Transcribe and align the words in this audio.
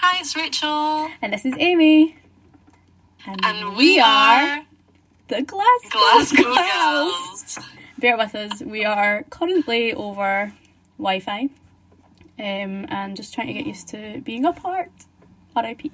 Hi, 0.00 0.20
it's 0.20 0.36
Rachael. 0.36 1.08
And 1.22 1.32
this 1.32 1.44
is 1.44 1.54
Amy. 1.58 2.16
And 3.26 3.76
we 3.76 4.00
are 4.00 4.62
the 5.28 5.42
Glasgow, 5.42 5.90
Glasgow 5.90 6.42
Girls. 6.44 7.56
Girls. 7.56 7.58
Bear 7.98 8.16
with 8.16 8.34
us. 8.34 8.62
We 8.62 8.84
are 8.84 9.24
currently 9.28 9.92
over 9.92 10.52
Wi 10.98 11.20
Fi 11.20 11.40
um, 12.38 12.86
and 12.88 13.16
just 13.16 13.34
trying 13.34 13.48
to 13.48 13.52
get 13.52 13.66
used 13.66 13.88
to 13.88 14.20
being 14.24 14.44
apart. 14.44 14.90
RIP. 15.56 15.90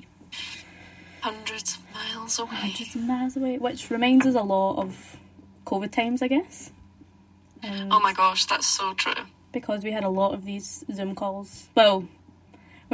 Hundreds 1.23 1.77
of 1.79 1.83
miles 1.95 2.39
away. 2.39 2.51
Hundreds 2.55 2.95
of 2.95 3.03
miles 3.03 3.37
away, 3.37 3.59
which 3.59 3.91
reminds 3.91 4.27
us 4.27 4.35
a 4.35 4.43
lot 4.43 4.77
of 4.77 5.17
COVID 5.65 5.91
times, 5.91 6.21
I 6.21 6.29
guess. 6.29 6.71
Um, 7.63 7.89
Oh 7.91 8.01
my 8.01 8.13
gosh, 8.13 8.45
that's 8.45 8.67
so 8.67 8.93
true. 8.93 9.15
because 9.53 9.83
we 9.83 9.93
had 9.93 10.05
a 10.05 10.11
lot 10.11 10.35
of 10.35 10.45
these 10.45 10.85
Zoom 10.93 11.15
calls. 11.15 11.69
Well, 11.75 12.07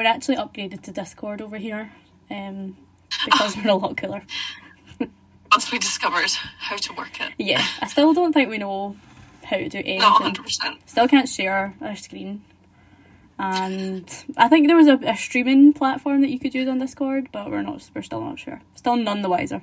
we're 0.01 0.07
actually 0.07 0.37
upgraded 0.37 0.80
to 0.80 0.93
Discord 0.93 1.43
over 1.43 1.59
here 1.59 1.93
um, 2.31 2.75
because 3.27 3.54
we're 3.54 3.68
a 3.68 3.75
lot 3.75 3.99
cooler. 3.99 4.22
Once 5.53 5.71
we 5.71 5.79
discovered 5.79 6.31
how 6.58 6.77
to 6.77 6.95
work 6.95 7.21
it. 7.21 7.35
Yeah, 7.36 7.63
I 7.82 7.86
still 7.86 8.14
don't 8.14 8.32
think 8.32 8.49
we 8.49 8.57
know 8.57 8.96
how 9.44 9.58
to 9.58 9.68
do 9.68 9.77
anything. 9.77 9.99
Not 9.99 10.22
100%. 10.22 10.79
Still 10.86 11.07
can't 11.07 11.29
share 11.29 11.75
our 11.82 11.94
screen. 11.96 12.43
And 13.39 14.08
I 14.39 14.49
think 14.49 14.68
there 14.68 14.77
was 14.77 14.86
a, 14.86 14.99
a 15.03 15.17
streaming 15.18 15.75
platform 15.75 16.22
that 16.22 16.30
you 16.30 16.39
could 16.39 16.55
use 16.55 16.67
on 16.67 16.79
Discord, 16.79 17.29
but 17.30 17.50
we're 17.50 17.61
not. 17.61 17.91
We're 17.94 18.00
still 18.00 18.22
not 18.22 18.39
sure. 18.39 18.63
Still 18.77 18.96
none 18.96 19.21
the 19.21 19.29
wiser. 19.29 19.61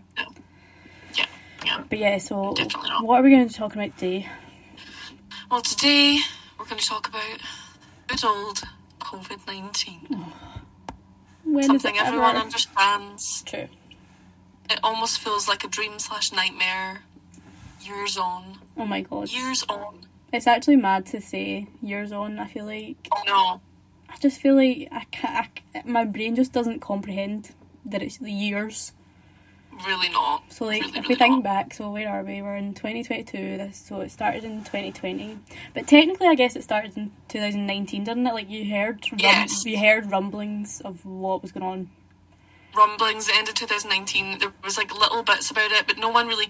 Yeah, 1.15 1.25
yeah. 1.65 1.83
But 1.89 1.97
yeah, 1.97 2.19
so 2.19 2.53
what 3.01 3.21
are 3.21 3.23
we 3.23 3.31
going 3.31 3.49
to 3.49 3.55
talk 3.55 3.73
about 3.73 3.97
today? 3.97 4.29
Well, 5.49 5.61
today 5.61 6.19
we're 6.59 6.65
going 6.65 6.79
to 6.79 6.87
talk 6.87 7.07
about 7.07 7.39
good 8.05 8.23
old 8.23 8.61
COVID 9.07 9.47
19. 9.47 10.25
When 11.45 11.59
is 11.59 11.67
Something 11.67 11.97
everyone 11.97 12.31
ever? 12.35 12.39
understands. 12.39 13.41
True. 13.43 13.67
It 14.69 14.79
almost 14.83 15.19
feels 15.19 15.47
like 15.47 15.63
a 15.63 15.69
dream 15.69 15.97
slash 15.97 16.33
nightmare. 16.33 17.03
Years 17.81 18.17
on. 18.17 18.59
Oh 18.75 18.85
my 18.85 19.01
god. 19.01 19.29
Years 19.31 19.63
on. 19.69 20.05
It's 20.33 20.45
actually 20.45 20.75
mad 20.75 21.05
to 21.07 21.21
say 21.21 21.67
years 21.81 22.11
on. 22.11 22.37
I 22.37 22.47
feel 22.47 22.65
like 22.65 22.97
Oh 23.15 23.23
no. 23.25 23.61
I 24.09 24.17
just 24.19 24.41
feel 24.41 24.55
like 24.55 24.89
I 24.91 25.05
can't. 25.11 25.47
I, 25.73 25.83
my 25.85 26.03
brain 26.03 26.35
just 26.35 26.51
doesn't 26.51 26.81
comprehend 26.81 27.51
that 27.85 28.01
it's 28.01 28.17
the 28.17 28.31
years. 28.31 28.91
Really 29.85 30.09
not. 30.09 30.51
So 30.51 30.65
like, 30.65 30.81
Really, 30.81 30.97
if 30.97 31.03
we 31.03 31.09
really 31.09 31.15
think 31.15 31.35
not. 31.35 31.43
back, 31.43 31.73
so 31.73 31.91
where 31.91 32.09
are 32.09 32.23
we? 32.23 32.41
We're 32.41 32.55
in 32.55 32.73
2022. 32.73 33.57
This 33.57 33.77
so 33.77 34.01
it 34.01 34.11
started 34.11 34.43
in 34.43 34.59
2020, 34.63 35.37
but 35.73 35.87
technically, 35.87 36.27
I 36.27 36.35
guess 36.35 36.55
it 36.55 36.63
started 36.63 36.97
in 36.97 37.11
2019, 37.27 38.03
didn't 38.03 38.25
it? 38.25 38.33
Like 38.33 38.49
you 38.49 38.69
heard, 38.73 39.05
rum- 39.11 39.19
Yes. 39.19 39.65
you 39.65 39.77
heard 39.79 40.11
rumblings 40.11 40.81
of 40.81 41.05
what 41.05 41.41
was 41.41 41.51
going 41.51 41.65
on. 41.65 41.89
rumblings. 42.75 43.27
The 43.27 43.35
end 43.35 43.47
of 43.49 43.55
2019, 43.55 44.39
there 44.39 44.53
was 44.63 44.77
like 44.77 44.93
little 44.93 45.23
bits 45.23 45.51
about 45.51 45.71
it, 45.71 45.85
but 45.87 45.97
no 45.97 46.09
one 46.09 46.27
really, 46.27 46.47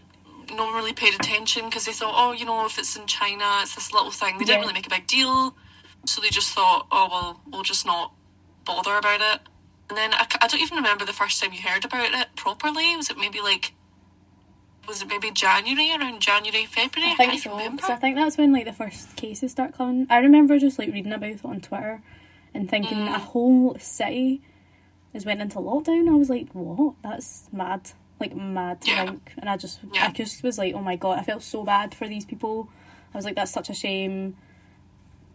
no 0.53 0.65
one 0.65 0.75
really 0.75 0.93
paid 0.93 1.13
attention 1.13 1.65
because 1.65 1.85
they 1.85 1.91
thought, 1.93 2.13
oh, 2.15 2.31
you 2.31 2.45
know, 2.45 2.65
if 2.65 2.77
it's 2.79 2.95
in 2.95 3.07
China, 3.07 3.43
it's 3.61 3.75
this 3.75 3.91
little 3.93 4.11
thing. 4.11 4.37
They 4.37 4.45
didn't 4.45 4.61
really 4.61 4.73
make 4.73 4.87
a 4.87 4.89
big 4.89 5.07
deal, 5.07 5.55
so 6.05 6.21
they 6.21 6.29
just 6.29 6.53
thought, 6.53 6.87
oh 6.91 7.07
well, 7.11 7.41
we'll 7.47 7.63
just 7.63 7.85
not 7.85 8.13
bother 8.65 8.95
about 8.97 9.21
it. 9.21 9.41
And 9.89 9.97
then 9.97 10.13
I 10.13 10.47
don't 10.47 10.59
even 10.61 10.75
remember 10.77 11.05
the 11.05 11.13
first 11.13 11.41
time 11.41 11.53
you 11.53 11.61
heard 11.61 11.85
about 11.85 12.11
it 12.13 12.27
properly. 12.35 12.95
Was 12.97 13.09
it 13.09 13.17
maybe 13.17 13.39
like, 13.41 13.73
was 14.87 15.01
it 15.01 15.07
maybe 15.07 15.31
January 15.31 15.91
around 15.91 16.19
January, 16.21 16.65
February? 16.65 17.11
I 17.13 17.15
think 17.15 17.31
can't 17.31 17.43
so. 17.43 17.59
even 17.59 17.79
I 17.83 17.95
think 17.95 18.15
that's 18.17 18.37
when 18.37 18.51
like 18.51 18.65
the 18.65 18.73
first 18.73 19.15
cases 19.15 19.51
start 19.51 19.75
coming. 19.77 20.07
I 20.09 20.17
remember 20.17 20.59
just 20.59 20.77
like 20.77 20.91
reading 20.91 21.13
about 21.13 21.29
it 21.29 21.45
on 21.45 21.61
Twitter 21.61 22.01
and 22.53 22.69
thinking 22.69 22.97
Mm. 22.97 23.15
a 23.15 23.19
whole 23.19 23.77
city 23.79 24.41
has 25.13 25.25
went 25.25 25.41
into 25.41 25.59
lockdown. 25.59 26.09
I 26.09 26.15
was 26.15 26.29
like, 26.29 26.49
what? 26.51 26.95
That's 27.01 27.47
mad. 27.53 27.91
Like 28.19 28.35
mad 28.35 28.81
to 28.81 28.91
Yeah. 28.91 29.05
think. 29.05 29.31
And 29.37 29.49
I 29.49 29.55
just, 29.55 29.79
Yeah. 29.93 30.07
I 30.07 30.11
just 30.11 30.43
was 30.43 30.57
like, 30.57 30.73
oh 30.75 30.81
my 30.81 30.97
god. 30.97 31.19
I 31.19 31.23
felt 31.23 31.43
so 31.43 31.63
bad 31.63 31.95
for 31.95 32.07
these 32.09 32.25
people. 32.25 32.69
I 33.13 33.17
was 33.17 33.23
like, 33.25 33.35
that's 33.35 33.51
such 33.51 33.69
a 33.69 33.73
shame. 33.73 34.35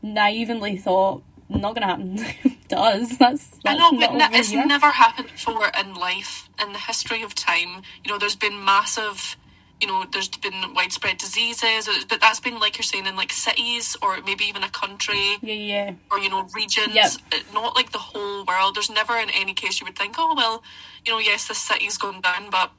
Naively 0.02 0.76
thought, 0.76 1.22
not 1.60 1.74
gonna 1.74 1.86
happen. 1.86 2.16
Does 2.68 3.18
that's 3.18 3.48
that's 3.48 3.60
I 3.66 3.76
know, 3.76 3.92
but 3.98 4.10
over 4.10 4.28
it's 4.36 4.48
here. 4.50 4.64
never 4.66 4.86
happened 4.90 5.28
before 5.28 5.70
in 5.78 5.94
life, 5.94 6.48
in 6.60 6.72
the 6.72 6.78
history 6.78 7.22
of 7.22 7.34
time. 7.34 7.82
You 8.04 8.10
know, 8.12 8.18
there's 8.18 8.36
been 8.36 8.64
massive, 8.64 9.36
you 9.80 9.86
know, 9.88 10.04
there's 10.10 10.28
been 10.28 10.72
widespread 10.74 11.18
diseases, 11.18 11.88
but 12.08 12.20
that's 12.20 12.40
been, 12.40 12.58
like 12.60 12.78
you're 12.78 12.82
saying, 12.84 13.06
in 13.06 13.16
like 13.16 13.32
cities 13.32 13.96
or 14.00 14.20
maybe 14.22 14.44
even 14.44 14.62
a 14.62 14.70
country 14.70 15.36
yeah, 15.42 15.52
yeah. 15.54 15.92
or, 16.10 16.18
you 16.18 16.30
know, 16.30 16.46
regions, 16.54 16.94
Yep. 16.94 17.10
uh, 17.32 17.36
not 17.52 17.74
like 17.76 17.92
the 17.92 17.98
whole 17.98 18.44
world. 18.46 18.74
There's 18.76 18.88
never 18.90 19.16
in 19.18 19.28
any 19.30 19.52
case 19.54 19.80
you 19.80 19.84
would 19.86 19.98
think, 19.98 20.14
oh, 20.18 20.34
well, 20.36 20.62
you 21.04 21.12
know, 21.12 21.18
yes, 21.18 21.48
this 21.48 21.58
city's 21.58 21.98
gone 21.98 22.20
down, 22.22 22.48
but 22.50 22.70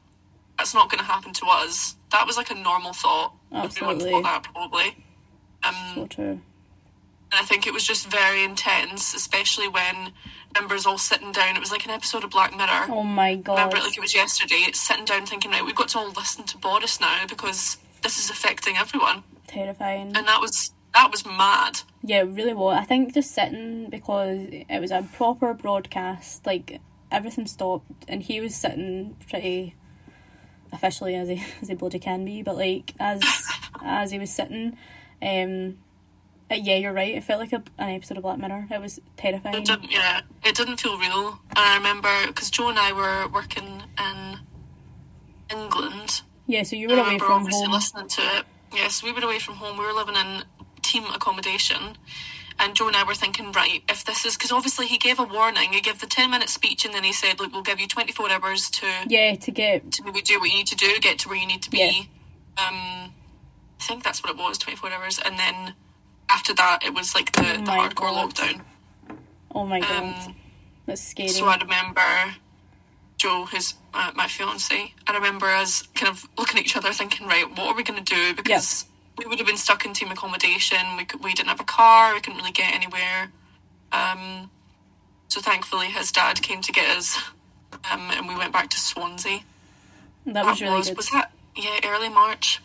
that's 0.57 0.73
not 0.73 0.89
going 0.89 0.99
to 0.99 1.05
happen 1.05 1.33
to 1.33 1.45
us. 1.47 1.95
That 2.11 2.25
was 2.25 2.37
like 2.37 2.49
a 2.51 2.55
normal 2.55 2.93
thought. 2.93 3.33
Everyone 3.51 3.65
Absolutely. 3.97 4.11
thought 4.11 4.23
that 4.23 4.43
probably. 4.43 5.05
Um, 5.63 5.75
So 5.95 6.07
true. 6.07 6.41
And 7.33 7.41
I 7.41 7.45
think 7.45 7.65
it 7.65 7.73
was 7.73 7.83
just 7.83 8.11
very 8.11 8.43
intense, 8.43 9.15
especially 9.15 9.67
when 9.67 10.13
members 10.53 10.85
all 10.85 10.99
sitting 10.99 11.31
down. 11.31 11.55
It 11.55 11.59
was 11.59 11.71
like 11.71 11.83
an 11.83 11.89
episode 11.89 12.23
of 12.23 12.29
Black 12.29 12.55
Mirror. 12.55 12.85
Oh 12.89 13.01
my 13.01 13.35
god. 13.35 13.53
Remember 13.55 13.77
it 13.77 13.83
like 13.83 13.97
it 13.97 14.01
was 14.01 14.13
yesterday, 14.13 14.69
sitting 14.73 15.05
down 15.05 15.25
thinking, 15.25 15.49
right, 15.49 15.65
we've 15.65 15.75
got 15.75 15.87
to 15.89 15.97
all 15.97 16.11
listen 16.11 16.43
to 16.45 16.57
Boris 16.59 17.01
now 17.01 17.25
because 17.27 17.77
this 18.03 18.19
is 18.19 18.29
affecting 18.29 18.77
everyone. 18.77 19.23
Terrifying. 19.47 20.15
And 20.15 20.27
that 20.27 20.41
was 20.41 20.73
that 20.93 21.09
was 21.09 21.25
mad. 21.25 21.81
Yeah, 22.03 22.19
it 22.21 22.25
really 22.25 22.53
was. 22.53 22.77
I 22.79 22.83
think 22.83 23.15
just 23.15 23.33
sitting 23.33 23.89
because 23.89 24.45
it 24.51 24.79
was 24.79 24.91
a 24.91 25.07
proper 25.13 25.55
broadcast, 25.55 26.45
like 26.45 26.81
everything 27.11 27.47
stopped, 27.47 28.05
and 28.07 28.21
he 28.21 28.41
was 28.41 28.53
sitting 28.53 29.15
pretty 29.27 29.75
officially 30.71 31.15
as 31.15 31.29
he 31.29 31.43
as 31.63 31.67
he 31.67 31.73
bloody 31.73 31.97
can 31.97 32.25
be, 32.25 32.43
but 32.43 32.57
like 32.57 32.93
as 32.99 33.23
as 33.81 34.11
he 34.11 34.19
was 34.19 34.29
sitting, 34.29 34.77
um, 35.19 35.79
uh, 36.51 36.55
yeah, 36.55 36.75
you're 36.75 36.93
right. 36.93 37.15
It 37.15 37.23
felt 37.23 37.39
like 37.39 37.53
a, 37.53 37.63
an 37.77 37.89
episode 37.89 38.17
of 38.17 38.23
Black 38.23 38.39
Mirror. 38.39 38.67
It 38.69 38.81
was 38.81 38.99
terrifying. 39.17 39.55
It 39.55 39.65
didn't, 39.65 39.91
yeah, 39.91 40.21
it 40.43 40.55
didn't 40.55 40.77
feel 40.77 40.97
real. 40.97 41.39
And 41.49 41.59
I 41.59 41.77
remember 41.77 42.27
because 42.27 42.49
Joe 42.49 42.69
and 42.69 42.79
I 42.79 42.91
were 42.93 43.27
working 43.29 43.83
in 43.97 44.39
England. 45.49 46.21
Yeah, 46.47 46.63
so 46.63 46.75
you 46.75 46.89
were 46.89 46.95
away 46.95 47.17
from 47.19 47.47
home. 47.47 47.71
listening 47.71 48.07
to 48.07 48.21
it. 48.21 48.45
Yes, 48.73 49.03
we 49.03 49.11
were 49.11 49.21
away 49.21 49.39
from 49.39 49.55
home. 49.55 49.77
We 49.77 49.85
were 49.85 49.93
living 49.93 50.15
in 50.15 50.43
team 50.81 51.05
accommodation. 51.13 51.97
And 52.59 52.75
Joe 52.75 52.87
and 52.87 52.95
I 52.95 53.03
were 53.03 53.15
thinking, 53.15 53.51
right, 53.51 53.81
if 53.89 54.05
this 54.05 54.25
is 54.25 54.35
because 54.35 54.51
obviously 54.51 54.85
he 54.85 54.97
gave 54.97 55.19
a 55.19 55.23
warning, 55.23 55.73
he 55.73 55.81
gave 55.81 55.99
the 55.99 56.07
ten 56.07 56.29
minute 56.29 56.49
speech, 56.49 56.85
and 56.85 56.93
then 56.93 57.03
he 57.03 57.11
said, 57.11 57.39
"Look, 57.39 57.51
we'll 57.51 57.63
give 57.63 57.79
you 57.79 57.87
twenty 57.87 58.11
four 58.11 58.29
hours 58.29 58.69
to 58.71 58.85
Yeah, 59.07 59.35
to 59.35 59.51
get 59.51 59.91
to 59.93 60.03
maybe 60.03 60.21
do 60.21 60.39
what 60.39 60.49
you 60.49 60.57
need 60.57 60.67
to 60.67 60.75
do, 60.75 60.99
get 61.01 61.17
to 61.19 61.29
where 61.29 61.37
you 61.37 61.47
need 61.47 61.63
to 61.63 61.71
be." 61.71 62.09
Yeah. 62.57 62.67
Um, 62.67 63.13
I 63.79 63.83
think 63.83 64.03
that's 64.03 64.23
what 64.23 64.31
it 64.31 64.37
was, 64.37 64.59
twenty 64.59 64.77
four 64.77 64.91
hours, 64.91 65.19
and 65.25 65.39
then 65.39 65.73
after 66.29 66.53
that, 66.55 66.79
it 66.83 66.93
was 66.93 67.15
like 67.15 67.31
the, 67.33 67.41
the 67.41 67.71
hardcore 67.71 68.11
God. 68.11 68.33
lockdown. 68.33 68.61
oh 69.53 69.65
my 69.65 69.79
god, 69.79 70.25
Um, 70.27 70.35
that's 70.85 71.01
scary. 71.01 71.29
so 71.29 71.45
I 71.45 71.57
remember 71.57 72.35
Joe, 73.17 73.45
who's 73.45 73.75
uh, 73.93 74.11
my 74.15 74.27
fiance. 74.27 74.93
I 75.07 75.13
remember 75.13 75.47
us 75.47 75.83
kind 75.95 76.09
of 76.11 76.27
looking 76.37 76.59
at 76.59 76.65
each 76.65 76.75
other, 76.75 76.91
thinking, 76.91 77.27
right, 77.27 77.47
what 77.49 77.67
are 77.67 77.75
we 77.75 77.83
going 77.83 78.03
to 78.03 78.13
do? 78.15 78.33
Because 78.35 78.85
we 79.17 79.25
would 79.25 79.37
have 79.39 79.47
been 79.47 79.57
stuck 79.57 79.85
in 79.85 79.93
team 79.93 80.11
accommodation. 80.11 80.79
We 80.97 81.05
could, 81.05 81.23
we 81.23 81.33
didn't 81.33 81.49
have 81.49 81.59
a 81.59 81.63
car. 81.65 82.13
We 82.13 82.19
couldn't 82.21 82.37
really 82.39 82.51
get 82.51 82.73
anywhere. 82.73 83.31
Um, 83.91 84.49
so 85.27 85.39
thankfully, 85.41 85.87
his 85.87 86.11
dad 86.11 86.41
came 86.41 86.61
to 86.61 86.71
get 86.71 86.89
us, 86.97 87.17
um, 87.91 88.09
and 88.11 88.27
we 88.27 88.35
went 88.35 88.51
back 88.51 88.69
to 88.71 88.79
Swansea. 88.79 89.41
that 90.25 90.45
was 90.45 90.61
really 90.61 90.73
was 90.77 90.87
good. 90.89 90.97
was 90.97 91.09
that 91.11 91.31
yeah 91.55 91.79
early 91.85 92.09
March? 92.09 92.61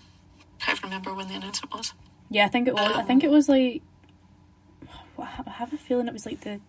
Can't 0.58 0.82
remember 0.82 1.14
when 1.14 1.28
the 1.28 1.34
announcement 1.34 1.74
was. 1.74 1.92
Yeah, 2.30 2.44
I 2.44 2.48
think 2.48 2.68
it 2.68 2.74
was. 2.74 2.96
I 2.96 3.02
think 3.02 3.24
it 3.24 3.30
was 3.30 3.48
like. 3.48 3.82
I 5.18 5.50
have 5.50 5.72
a 5.72 5.76
feeling 5.76 6.06
it 6.06 6.12
was 6.12 6.26
like 6.26 6.40
the 6.42 6.60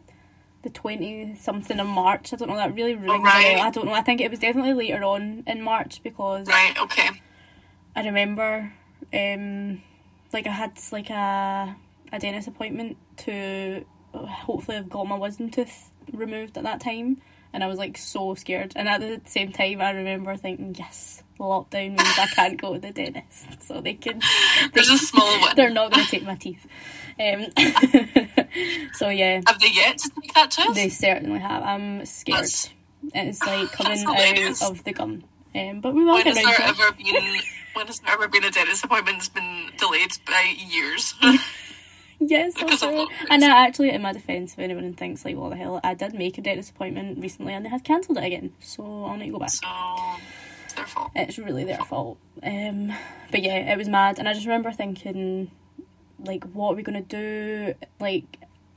the 0.64 0.70
twenty 0.70 1.36
something 1.36 1.80
of 1.80 1.88
March. 1.88 2.34
I 2.34 2.38
don't 2.38 2.50
know. 2.50 2.56
That 2.56 2.74
really 2.74 2.96
rings 2.96 3.12
Oh, 3.12 3.22
right. 3.24 3.58
I 3.58 3.70
don't 3.70 3.86
know. 3.86 3.94
I 3.94 4.02
think 4.02 4.22
it 4.22 4.30
was 4.30 4.40
definitely 4.40 4.74
later 4.74 5.04
on 5.04 5.44
in 5.48 5.62
March 5.62 6.02
because 6.04 6.48
Right. 6.48 6.78
Okay. 6.80 7.10
I 7.96 8.06
remember, 8.06 8.74
um, 9.14 9.82
like 10.34 10.48
I 10.48 10.52
had 10.52 10.72
like 10.92 11.10
a 11.10 11.76
a 12.12 12.20
dentist 12.20 12.48
appointment 12.48 12.98
to 13.18 13.86
hopefully 14.14 14.78
have 14.78 14.90
got 14.90 15.06
my 15.08 15.16
wisdom 15.16 15.50
tooth 15.50 15.92
removed 16.12 16.58
at 16.58 16.64
that 16.64 16.82
time, 16.82 17.22
and 17.54 17.64
I 17.64 17.68
was 17.68 17.78
like 17.78 17.98
so 17.98 18.34
scared. 18.36 18.74
And 18.76 18.88
at 18.90 19.02
the 19.02 19.22
same 19.26 19.52
time, 19.52 19.82
I 19.82 19.92
remember 19.92 20.36
thinking, 20.38 20.76
yes, 20.78 21.24
lockdown 21.40 21.90
means 21.98 22.18
I 22.20 22.28
can't 22.28 22.60
go 22.60 22.74
to 22.76 22.80
the 22.80 22.92
dentist, 22.92 23.62
so 23.64 23.82
they 23.82 23.94
can. 23.96 24.22
There's 24.74 24.90
a 24.90 24.98
small 24.98 25.40
one. 25.42 25.56
They're 25.56 25.70
not 25.70 25.92
going 25.92 26.06
to 26.06 26.12
take 26.12 26.24
my 26.24 26.36
teeth. 26.36 26.66
Um, 27.20 27.48
so 28.94 29.10
yeah, 29.10 29.42
Have 29.48 29.60
they 29.60 29.72
yet 29.72 29.98
to 30.00 30.10
take 30.22 30.34
that 30.34 30.52
tooth? 30.52 30.76
they 30.76 30.90
certainly 30.90 31.40
have. 31.40 31.64
I'm 31.64 32.06
scared. 32.06 32.38
That's- 32.40 32.70
It's 33.14 33.42
like 33.44 33.72
coming 33.74 34.04
out 34.06 34.62
of 34.70 34.84
the 34.84 34.94
gum. 34.94 35.24
Um, 35.56 35.82
but 35.82 35.96
we 35.96 36.04
will 36.06 36.14
When 36.14 36.24
get 36.26 36.38
has 36.38 36.46
around 36.46 36.78
there 36.78 36.92
to 36.92 36.98
it. 37.00 37.04
been? 37.24 37.42
When 37.74 37.88
has 37.88 38.00
there 38.02 38.14
ever 38.14 38.28
been 38.28 38.44
a 38.44 38.52
dentist 38.52 38.84
appointment 38.86 39.18
that's 39.18 39.30
been 39.30 39.72
delayed 39.78 40.12
by 40.28 40.54
years? 40.58 41.14
yes, 42.36 42.54
of 42.62 42.70
also. 42.70 43.08
And 43.30 43.44
uh, 43.44 43.48
actually, 43.48 43.92
in 43.92 44.02
my 44.02 44.14
defence, 44.14 44.54
if 44.54 44.60
anyone 44.60 44.94
thinks 44.94 45.24
like, 45.26 45.36
what 45.36 45.50
the 45.52 45.56
hell, 45.56 45.80
I 45.84 45.94
did 45.94 46.14
make 46.14 46.38
a 46.38 46.42
dentist 46.42 46.72
appointment 46.72 47.20
recently, 47.20 47.54
and 47.54 47.66
they 47.66 47.70
had 47.70 47.84
cancelled 47.84 48.18
it 48.18 48.24
again. 48.24 48.54
So 48.60 48.84
I'll 49.06 49.18
need 49.18 49.28
to 49.28 49.32
go 49.34 49.40
back. 49.40 49.50
So 49.52 49.68
it's 50.66 50.74
their 50.74 50.86
fault. 50.88 51.12
It's 51.16 51.38
really 51.38 51.64
their 51.64 51.78
fault. 51.80 52.18
Um, 52.44 52.94
but 53.32 53.42
yeah, 53.42 53.72
it 53.74 53.78
was 53.78 53.88
mad, 53.88 54.20
and 54.20 54.28
I 54.28 54.34
just 54.34 54.46
remember 54.46 54.72
thinking, 54.72 55.52
like, 56.24 56.44
what 56.54 56.74
are 56.74 56.76
we 56.76 56.84
gonna 56.84 57.02
do? 57.02 57.74
Like, 58.00 58.26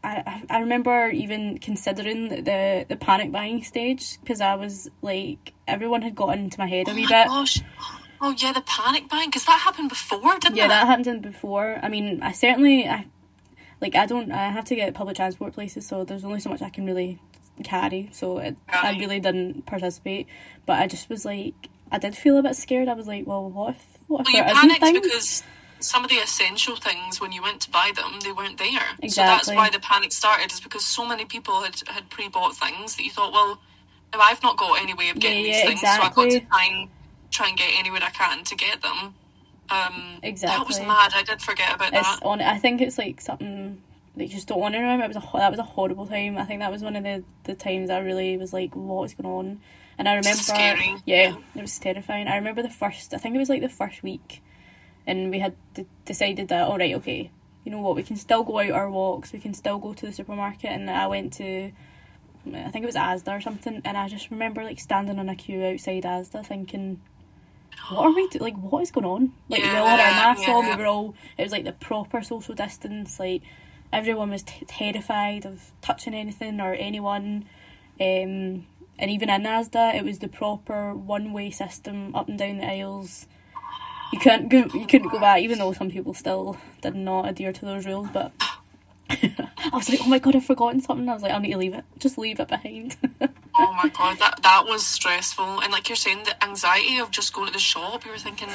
I 0.05 0.23
I 0.27 0.57
I 0.57 0.61
remember 0.61 1.09
even 1.11 1.59
considering 1.59 2.29
the 2.29 2.87
the 2.89 2.97
panic 2.97 3.31
buying 3.33 3.63
stage 3.65 4.19
because 4.21 4.41
I 4.41 4.55
was 4.55 4.91
like, 5.03 5.53
everyone 5.67 6.03
had 6.03 6.15
got 6.15 6.37
into 6.39 6.59
my 6.59 6.67
head 6.69 6.89
a 6.89 6.93
Oh 6.93 6.95
wee 6.95 7.03
my 7.05 7.09
bit. 7.09 7.27
gosh. 7.29 7.61
Oh 8.21 8.35
yeah, 8.39 8.53
the 8.53 8.61
panic 8.63 9.09
buying 9.09 9.29
because 9.31 9.45
that 9.47 9.59
happened 9.61 9.89
before, 9.89 10.21
didn't 10.39 10.55
Yeah, 10.57 10.65
it? 10.65 10.69
Yeah, 10.69 10.69
that 10.69 10.87
happened 10.87 11.23
before. 11.23 11.79
I 11.83 11.89
mean, 11.89 12.23
I 12.23 12.31
certainly, 12.33 12.89
I 12.89 13.07
like, 13.83 13.95
I 13.97 14.07
don't, 14.07 14.33
I 14.33 14.49
have 14.49 14.65
to 14.67 14.75
get 14.77 14.95
public 14.95 15.17
transport 15.17 15.53
places, 15.53 15.87
so 15.87 16.05
there's 16.05 16.25
only 16.25 16.41
so 16.41 16.49
much 16.49 16.63
I 16.63 16.71
can 16.71 16.87
really 16.87 17.19
carry. 17.65 18.09
So 18.13 18.39
it, 18.39 18.57
I 18.73 18.97
really 18.99 19.21
didn't 19.21 19.67
participate, 19.67 20.27
but 20.65 20.81
I 20.81 20.87
just 20.87 21.11
was 21.11 21.25
like, 21.25 21.55
I 21.91 21.99
did 21.99 22.17
feel 22.17 22.39
a 22.39 22.43
bit 22.43 22.57
scared. 22.57 22.89
I 22.89 22.95
was 22.95 23.07
like, 23.07 23.27
well, 23.27 23.51
what 23.51 23.75
if, 23.75 23.99
what 24.07 24.21
if 24.23 24.27
Well, 24.33 24.37
you 24.37 24.43
there 24.45 24.69
isn't 24.69 24.81
things? 24.81 25.01
because 25.03 25.43
some 25.81 26.05
of 26.05 26.11
the 26.11 26.17
essential 26.17 26.77
things, 26.77 27.21
when 27.21 27.33
you 27.33 27.43
went 27.43 27.61
to 27.63 27.71
buy 27.71 27.91
them, 27.95 28.21
they 28.23 28.33
weren't 28.33 28.57
there. 28.59 28.69
exactly. 29.03 29.09
So 29.11 29.23
that's 29.23 29.49
why 29.49 29.69
the 29.69 29.81
panic 29.81 30.13
started, 30.13 30.53
is 30.53 30.61
because 30.61 30.85
so 30.85 31.07
many 31.07 31.25
people 31.25 31.61
had, 31.63 31.75
had 31.89 32.09
pre 32.09 32.29
bought 32.29 32.57
things 32.57 32.97
that 32.97 33.03
you 33.03 33.11
thought, 33.11 33.33
well, 33.33 33.61
I've 34.15 34.43
not 34.43 34.57
got 34.57 34.81
any 34.81 34.95
way 34.95 35.11
of 35.11 35.19
getting 35.19 35.39
Yeah, 35.45 35.53
these 35.53 35.59
yeah, 35.65 35.69
things, 35.69 35.81
so 35.81 35.87
I've 35.89 36.15
got 36.15 36.31
to 36.31 36.41
try 36.41 36.65
and, 36.71 36.89
try 37.31 37.49
and 37.49 37.59
get 37.59 37.71
anywhere 37.77 38.01
I 38.03 38.11
can 38.11 38.45
to 38.45 38.55
get 38.55 38.81
them. 38.83 39.15
Um, 39.73 40.19
That 40.23 40.67
was 40.67 40.81
mad. 40.81 41.13
I 41.15 41.23
did 41.23 41.41
forget 41.43 41.75
about 41.75 41.93
It's 41.95 42.03
that. 42.19 42.23
on. 42.25 42.41
I 42.41 42.59
think 42.59 42.81
it's 42.81 42.99
like 42.99 43.21
something 43.21 43.83
that 44.17 44.25
you 44.25 44.31
just 44.31 44.49
don't 44.49 44.61
want 44.61 44.75
to 44.75 44.81
remember. 44.81 45.05
It 45.05 45.09
was 45.09 45.17
a 45.17 45.29
that 45.39 45.51
was 45.51 45.59
a 45.61 45.65
horrible 45.65 46.07
time. 46.07 46.37
I 46.39 46.45
think 46.45 46.61
that 46.61 46.71
was 46.71 46.83
one 46.83 46.97
of 46.97 47.03
the 47.05 47.25
the 47.45 47.55
times 47.55 47.91
I 47.91 47.99
really 47.99 48.37
was 48.37 48.53
like, 48.53 48.75
what 48.75 49.05
is 49.05 49.15
going 49.15 49.33
on? 49.35 49.61
And 49.99 50.09
I 50.09 50.15
remember, 50.15 50.43
scary. 50.43 50.97
yeah, 51.05 51.37
it 51.55 51.61
was 51.61 51.79
terrifying. 51.79 52.27
I 52.27 52.37
remember 52.37 52.63
the 52.63 52.71
first. 52.71 53.15
I 53.15 53.19
think 53.19 53.35
it 53.35 53.39
was 53.39 53.49
like 53.51 53.61
the 53.63 53.69
first 53.69 54.03
week, 54.03 54.43
and 55.07 55.31
we 55.31 55.39
had 55.39 55.55
d- 55.75 55.87
decided 56.05 56.49
that 56.49 56.63
all 56.69 56.79
right, 56.79 56.95
okay, 56.97 57.31
you 57.65 57.71
know 57.71 57.81
what, 57.81 57.95
we 57.97 58.03
can 58.03 58.17
still 58.17 58.43
go 58.43 58.59
out 58.59 58.71
our 58.71 58.91
walks. 58.91 59.33
We 59.33 59.39
can 59.39 59.55
still 59.55 59.79
go 59.79 59.93
to 59.95 60.07
the 60.07 60.13
supermarket. 60.13 60.71
And 60.71 60.91
I 60.91 61.07
went 61.07 61.33
to. 61.35 61.73
I 62.45 62.71
think 62.71 62.83
it 62.83 62.87
was 62.87 62.97
Asda 62.97 63.37
or 63.39 63.41
something, 63.41 63.81
and 63.85 63.97
I 63.97 64.09
just 64.09 64.31
remember 64.31 64.65
like 64.65 64.81
standing 64.81 65.19
on 65.21 65.29
a 65.29 65.37
queue 65.37 65.63
outside 65.65 66.03
Asda, 66.03 66.45
thinking, 66.45 67.01
"What 67.91 68.07
are 68.07 68.13
we 68.13 68.29
do- 68.29 68.39
like? 68.39 68.57
What 68.57 68.83
is 68.83 68.91
going 68.91 69.07
on?" 69.07 69.33
Like 69.49 69.63
we 69.63 69.69
all 69.69 69.87
had 69.87 70.01
our 70.01 70.07
Yeah, 70.11 70.35
masks 70.35 70.49
on. 70.49 70.67
We 70.69 70.77
were 70.77 70.87
all. 70.87 71.15
It 71.39 71.43
was 71.43 71.53
like 71.53 71.65
the 71.65 71.73
proper 71.73 72.23
social 72.23 72.55
distance. 72.55 73.19
Like 73.21 73.43
everyone 73.93 74.31
was 74.31 74.43
t- 74.45 74.65
terrified 74.67 75.45
of 75.45 75.73
touching 75.81 76.15
anything 76.15 76.61
or 76.61 76.75
anyone. 76.75 77.45
Um, 78.01 78.67
and 78.99 79.11
even 79.11 79.29
in 79.31 79.43
Asda, 79.43 79.95
it 79.95 80.05
was 80.05 80.19
the 80.21 80.29
proper 80.29 80.95
one-way 80.95 81.51
system 81.51 82.15
up 82.15 82.29
and 82.29 82.39
down 82.39 82.59
the 82.59 82.67
aisles. 82.69 83.27
You 84.13 84.19
couldn't 84.21 84.49
go. 84.49 84.59
You 84.79 84.87
couldn't 84.87 85.09
go 85.09 85.19
back, 85.21 85.41
even 85.41 85.59
though 85.59 85.73
some 85.73 85.91
people 85.91 86.15
still 86.15 86.57
did 86.83 86.95
not 86.95 87.29
adhere 87.29 87.53
to 87.53 87.65
those 87.65 87.87
rules. 87.87 88.09
But 88.13 88.33
I 89.73 89.77
was 89.77 89.89
like, 89.89 90.01
"Oh 90.03 90.09
my 90.09 90.19
god, 90.19 90.37
I've 90.37 90.45
forgotten 90.45 90.81
something." 90.81 91.09
I 91.09 91.15
was 91.15 91.23
like, 91.23 91.33
"I 91.33 91.39
need 91.39 91.53
to 91.53 91.59
leave 91.59 91.75
it. 91.75 91.85
Just 91.99 92.19
leave 92.19 92.41
it 92.41 92.49
behind." 92.49 92.97
Oh 93.55 93.73
my 93.75 93.89
god, 93.97 94.19
that 94.19 94.41
that 94.43 94.65
was 94.67 94.85
stressful. 94.85 95.61
And 95.63 95.73
like 95.73 95.89
you're 95.89 95.97
saying, 95.97 96.25
the 96.25 96.43
anxiety 96.45 96.99
of 96.99 97.11
just 97.11 97.33
going 97.33 97.47
to 97.47 97.53
the 97.53 97.59
shop, 97.59 98.05
you 98.05 98.11
were 98.11 98.19
thinking, 98.19 98.49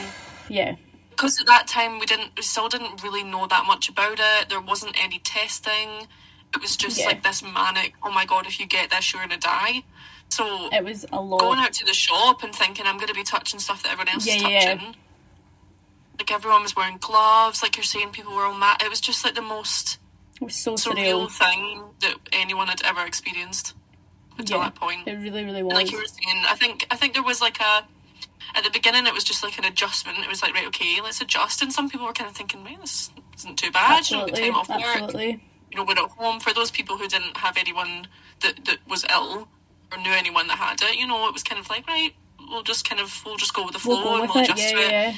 yeah, 0.49 0.75
because 1.09 1.39
at 1.39 1.47
that 1.47 1.67
time 1.67 1.99
we 1.99 2.05
didn't 2.05 2.31
we 2.35 2.43
still 2.43 2.69
didn't 2.69 3.03
really 3.03 3.23
know 3.23 3.47
that 3.47 3.65
much 3.65 3.89
about 3.89 4.19
it 4.19 4.49
there 4.49 4.61
wasn't 4.61 4.95
any 5.03 5.19
testing 5.19 6.07
it 6.53 6.61
was 6.61 6.77
just 6.77 6.99
Yeah. 6.99 7.07
like 7.07 7.23
this 7.23 7.41
manic 7.43 7.93
oh 8.03 8.11
my 8.11 8.23
god 8.25 8.45
if 8.45 8.59
you 8.59 8.65
get 8.67 8.89
this 8.91 9.11
you're 9.11 9.21
gonna 9.23 9.37
die 9.37 9.83
so 10.29 10.69
it 10.71 10.83
was 10.83 11.05
a 11.11 11.19
lot. 11.19 11.39
going 11.39 11.57
out 11.59 11.73
to 11.73 11.85
the 11.85 11.93
shop 11.93 12.43
and 12.43 12.53
thinking 12.55 12.85
i'm 12.85 12.97
gonna 12.99 13.13
be 13.15 13.23
touching 13.23 13.59
stuff 13.59 13.81
that 13.83 13.91
everyone 13.93 14.09
else 14.13 14.25
Yeah, 14.27 14.35
is 14.35 14.41
yeah, 14.43 14.49
yeah. 14.49 14.75
touching 14.75 14.95
like 16.19 16.31
everyone 16.31 16.61
was 16.61 16.75
wearing 16.75 16.97
gloves 16.99 17.61
like 17.63 17.75
you're 17.77 17.83
saying 17.83 18.11
people 18.11 18.33
were 18.35 18.43
all 18.43 18.53
mad 18.57 18.81
it 18.83 18.89
was 18.89 19.01
just 19.01 19.25
like 19.25 19.33
the 19.35 19.41
most 19.41 19.97
it 20.41 20.45
was 20.45 20.55
so 20.55 20.73
surreal 20.75 21.27
surreal. 21.27 21.31
thing 21.31 21.83
that 22.01 22.15
anyone 22.31 22.67
had 22.67 22.81
ever 22.85 23.05
experienced 23.05 23.73
until 24.37 24.59
Yeah, 24.59 24.65
that 24.65 24.75
point 24.75 25.07
it 25.07 25.15
really, 25.15 25.43
really 25.45 25.59
and 25.59 25.67
was. 25.67 25.73
like 25.75 25.91
you 25.91 25.97
were 25.97 26.05
saying, 26.05 26.43
I 26.47 26.55
think 26.55 26.85
I 26.91 26.95
think 26.95 27.13
there 27.13 27.23
was 27.23 27.41
like 27.41 27.59
a 27.59 27.85
at 28.55 28.63
the 28.63 28.69
beginning 28.69 29.05
it 29.07 29.13
was 29.13 29.23
just 29.23 29.43
like 29.43 29.57
an 29.57 29.65
adjustment. 29.65 30.19
It 30.19 30.29
was 30.29 30.41
like 30.41 30.53
right, 30.53 30.67
okay, 30.67 31.01
let's 31.01 31.21
adjust. 31.21 31.61
And 31.61 31.71
some 31.73 31.89
people 31.89 32.05
were 32.05 32.13
kind 32.13 32.29
of 32.29 32.35
thinking, 32.35 32.63
man, 32.63 32.77
this 32.81 33.11
isn't 33.37 33.57
too 33.57 33.71
bad. 33.71 34.09
You 34.09 34.17
know, 34.17 34.23
absolutely, 34.23 34.41
time 34.51 34.55
off 34.55 34.69
work. 34.69 35.13
You 35.71 35.77
know, 35.77 35.83
we're 35.83 35.93
at 35.93 36.09
home. 36.11 36.39
For 36.39 36.53
those 36.53 36.71
people 36.71 36.97
who 36.97 37.07
didn't 37.07 37.35
have 37.37 37.57
anyone 37.57 38.07
that 38.41 38.63
that 38.65 38.77
was 38.87 39.05
ill 39.11 39.47
or 39.91 39.97
knew 40.01 40.11
anyone 40.11 40.47
that 40.47 40.57
had 40.57 40.81
it, 40.81 40.95
you 40.97 41.07
know, 41.07 41.27
it 41.27 41.33
was 41.33 41.43
kind 41.43 41.59
of 41.59 41.69
like 41.69 41.85
right, 41.87 42.13
we'll 42.49 42.63
just 42.63 42.87
kind 42.87 43.01
of 43.01 43.21
we'll 43.25 43.37
just 43.37 43.53
go 43.53 43.63
with 43.65 43.73
the 43.73 43.79
flow 43.79 43.95
We'll 43.95 44.03
go 44.03 44.21
and 44.23 44.29
we'll 44.33 44.43
it. 44.43 44.49
adjust 44.49 44.61
Yeah, 44.63 44.71
to 44.71 44.77
it. 44.85 44.91
yeah. 44.91 45.13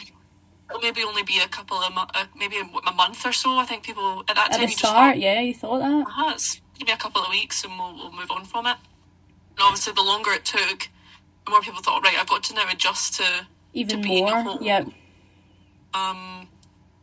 It'll 0.69 0.81
maybe 0.81 1.04
only 1.04 1.24
be 1.24 1.39
a 1.39 1.48
couple 1.48 1.77
of 1.77 1.94
mo- 1.94 2.06
uh, 2.13 2.25
maybe 2.38 2.57
a, 2.60 2.92
month 2.94 3.25
or 3.25 3.31
so. 3.33 3.57
I 3.57 3.66
think 3.66 3.83
people 3.83 4.24
at 4.30 4.36
that 4.36 4.51
At 4.51 4.57
time 4.57 4.66
the 4.68 4.71
start, 4.74 4.94
thought, 4.94 5.19
yeah, 5.19 5.39
you 5.42 5.54
thought 5.54 5.80
that. 5.80 5.92
uh-huh, 6.07 6.31
it's 6.36 6.62
maybe 6.80 6.92
a 6.92 6.98
couple 6.98 7.21
of 7.24 7.30
weeks 7.30 7.63
and 7.63 7.74
we'll, 7.77 7.95
we'll 7.95 8.12
move 8.12 8.30
on 8.31 8.45
from 8.45 8.68
it. 8.68 8.77
And 9.51 9.60
obviously, 9.62 9.94
the 9.94 10.04
longer 10.04 10.31
it 10.31 10.45
took, 10.45 10.89
the 11.45 11.51
more 11.51 11.62
people 11.62 11.81
thought, 11.81 12.04
right, 12.04 12.16
I've 12.19 12.30
got 12.30 12.44
to 12.44 12.54
now 12.54 12.69
adjust 12.71 13.16
to. 13.16 13.48
Even 13.74 13.98
to 14.01 14.07
being 14.07 14.27
at 14.27 14.44
more. 14.44 14.54
home. 14.54 14.63
Yep. 14.63 14.88
Um, 15.94 16.48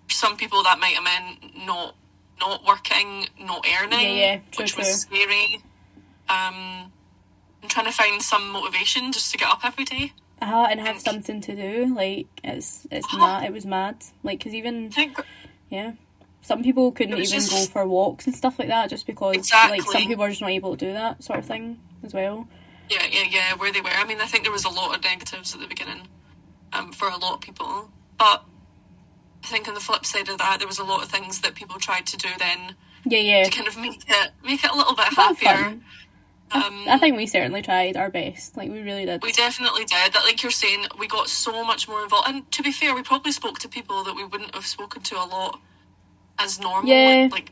some 0.08 0.36
people 0.36 0.62
that 0.62 0.78
might 0.78 0.94
have 0.94 1.04
meant 1.04 1.66
not 1.66 1.96
not 2.38 2.64
working, 2.66 3.26
not 3.40 3.66
earning, 3.82 3.98
Yeah, 3.98 4.34
yeah, 4.34 4.36
true, 4.52 4.64
which 4.64 4.72
true. 4.74 4.80
was 4.82 5.00
scary. 5.00 5.62
Um, 6.28 6.92
and 7.62 7.70
trying 7.70 7.86
to 7.86 7.92
find 7.92 8.20
some 8.22 8.50
motivation 8.50 9.10
just 9.12 9.32
to 9.32 9.38
get 9.38 9.48
up 9.48 9.60
every 9.64 9.84
day. 9.84 10.12
Uh, 10.41 10.67
and 10.71 10.81
have 10.81 11.00
something 11.00 11.41
to 11.41 11.56
do. 11.56 11.94
Like 11.94 12.27
it's 12.44 12.87
it's 12.91 13.06
Uh-huh. 13.06 13.19
mad. 13.19 13.44
It 13.44 13.53
was 13.53 13.65
mad. 13.65 13.97
Like 14.23 14.38
because 14.41 14.53
even 14.55 14.93
yeah, 15.71 15.93
some 16.43 16.62
people 16.62 16.93
couldn't 16.93 17.15
even 17.15 17.25
just- 17.27 17.50
go 17.50 17.65
for 17.67 17.87
walks 17.88 18.27
and 18.27 18.35
stuff 18.37 18.59
like 18.59 18.69
that 18.69 18.91
just 18.91 19.06
because 19.06 19.50
like 19.50 19.83
some 19.83 20.03
people 20.06 20.25
are 20.25 20.29
just 20.29 20.43
not 20.43 20.50
able 20.50 20.77
to 20.77 20.87
do 20.87 20.93
that 20.93 21.25
sort 21.25 21.38
of 21.38 21.47
thing 21.47 21.79
as 22.05 22.12
well. 22.12 22.47
Yeah, 22.91 23.05
yeah, 23.11 23.25
yeah, 23.29 23.55
where 23.55 23.73
they 23.73 23.81
were. 23.81 23.91
I 23.91 24.05
mean, 24.05 24.21
I 24.21 24.27
think 24.27 24.44
there 24.44 24.53
was 24.53 24.65
a 24.65 24.69
lot 24.69 24.94
of 24.97 25.03
negatives 25.03 25.55
at 25.55 25.61
the 25.61 25.67
beginning 25.67 26.03
um, 26.73 26.93
for 26.93 27.09
a 27.09 27.17
lot 27.17 27.35
of 27.35 27.41
people. 27.41 27.91
But 28.19 28.44
I 29.43 29.47
think 29.49 29.67
on 29.69 29.75
the 29.75 29.81
flip 29.81 30.05
side 30.06 30.29
of 30.29 30.38
that, 30.38 30.59
there 30.59 30.69
was 30.69 30.79
a 30.79 30.85
lot 30.85 31.03
of 31.03 31.09
things 31.09 31.41
that 31.41 31.55
people 31.55 31.79
tried 31.81 32.06
to 32.06 32.17
do 32.17 32.29
then 32.38 32.77
Yeah, 33.05 33.19
yeah. 33.19 33.44
to 33.44 33.50
kind 33.50 33.67
of 33.67 33.77
make 33.77 34.05
it 34.06 34.31
make 34.44 34.62
it 34.62 34.71
a 34.71 34.77
little 34.77 34.94
bit 34.94 35.06
happier. 35.15 35.81
Um, 36.52 36.84
I 36.87 36.98
think 36.98 37.16
we 37.16 37.26
certainly 37.26 37.62
tried 37.62 37.96
our 37.96 38.08
best. 38.08 38.56
Like 38.56 38.70
we 38.70 38.80
really 38.80 39.04
did. 39.04 39.23
we 39.23 39.32
definitely 39.32 39.85
did. 39.85 40.12
That, 40.12 40.23
like 40.25 40.42
you're 40.42 40.52
saying, 40.52 40.87
we 40.99 41.09
got 41.09 41.28
so 41.28 41.64
much 41.64 41.88
more 41.88 42.02
involved. 42.02 42.28
And 42.28 42.50
to 42.52 42.62
be 42.62 42.71
fair, 42.71 42.94
we 42.94 43.02
probably 43.02 43.32
spoke 43.32 43.59
to 43.61 43.68
people 43.68 44.04
that 44.04 44.14
we 44.14 44.25
wouldn't 44.25 44.54
have 44.54 44.66
spoken 44.66 45.02
to 45.02 45.16
a 45.16 45.26
lot 45.26 45.61
as 46.38 46.61
normal. 46.61 46.88
Yeah. 46.88 47.28
Like 47.30 47.50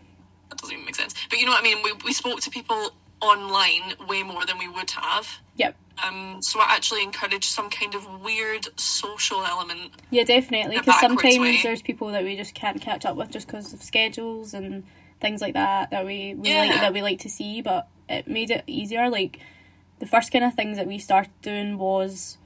that 0.48 0.58
doesn't 0.58 0.72
even 0.72 0.84
make 0.84 0.94
sense. 0.94 1.14
But 1.28 1.38
you 1.38 1.46
know 1.46 1.52
what 1.52 1.60
I 1.60 1.64
mean. 1.64 1.82
We 1.82 1.92
we 2.04 2.12
spoke 2.12 2.40
to 2.42 2.50
people 2.50 2.92
online 3.20 3.94
way 4.08 4.22
more 4.22 4.44
than 4.44 4.58
we 4.58 4.68
would 4.68 4.90
have. 4.92 5.38
Yep. 5.56 5.76
Um, 6.04 6.38
so 6.40 6.60
I 6.60 6.74
actually 6.74 7.02
encouraged 7.02 7.44
some 7.44 7.70
kind 7.70 7.94
of 7.94 8.20
weird 8.20 8.68
social 8.78 9.44
element. 9.44 9.92
Yeah, 10.10 10.24
definitely. 10.24 10.78
Because 10.78 11.00
sometimes 11.00 11.38
way. 11.38 11.60
there's 11.62 11.82
people 11.82 12.08
that 12.08 12.24
we 12.24 12.36
just 12.36 12.54
can't 12.54 12.80
catch 12.80 13.04
up 13.04 13.16
with 13.16 13.30
just 13.30 13.46
because 13.46 13.72
of 13.72 13.82
schedules 13.82 14.54
and 14.54 14.84
things 15.24 15.40
like 15.40 15.54
that 15.54 15.90
that 15.90 16.04
we, 16.04 16.34
we 16.34 16.50
Yeah. 16.50 16.60
like 16.64 16.80
that 16.82 16.92
we 16.92 17.02
like 17.02 17.20
to 17.20 17.30
see. 17.30 17.62
But 17.62 17.88
it 18.08 18.28
made 18.28 18.50
it 18.50 18.62
easier. 18.66 19.08
Like 19.08 19.40
the 19.98 20.06
first 20.06 20.30
kind 20.32 20.44
of 20.44 20.52
things 20.54 20.76
that 20.76 20.86
we 20.86 20.98
started 20.98 21.32
doing 21.40 21.78
was, 21.78 22.36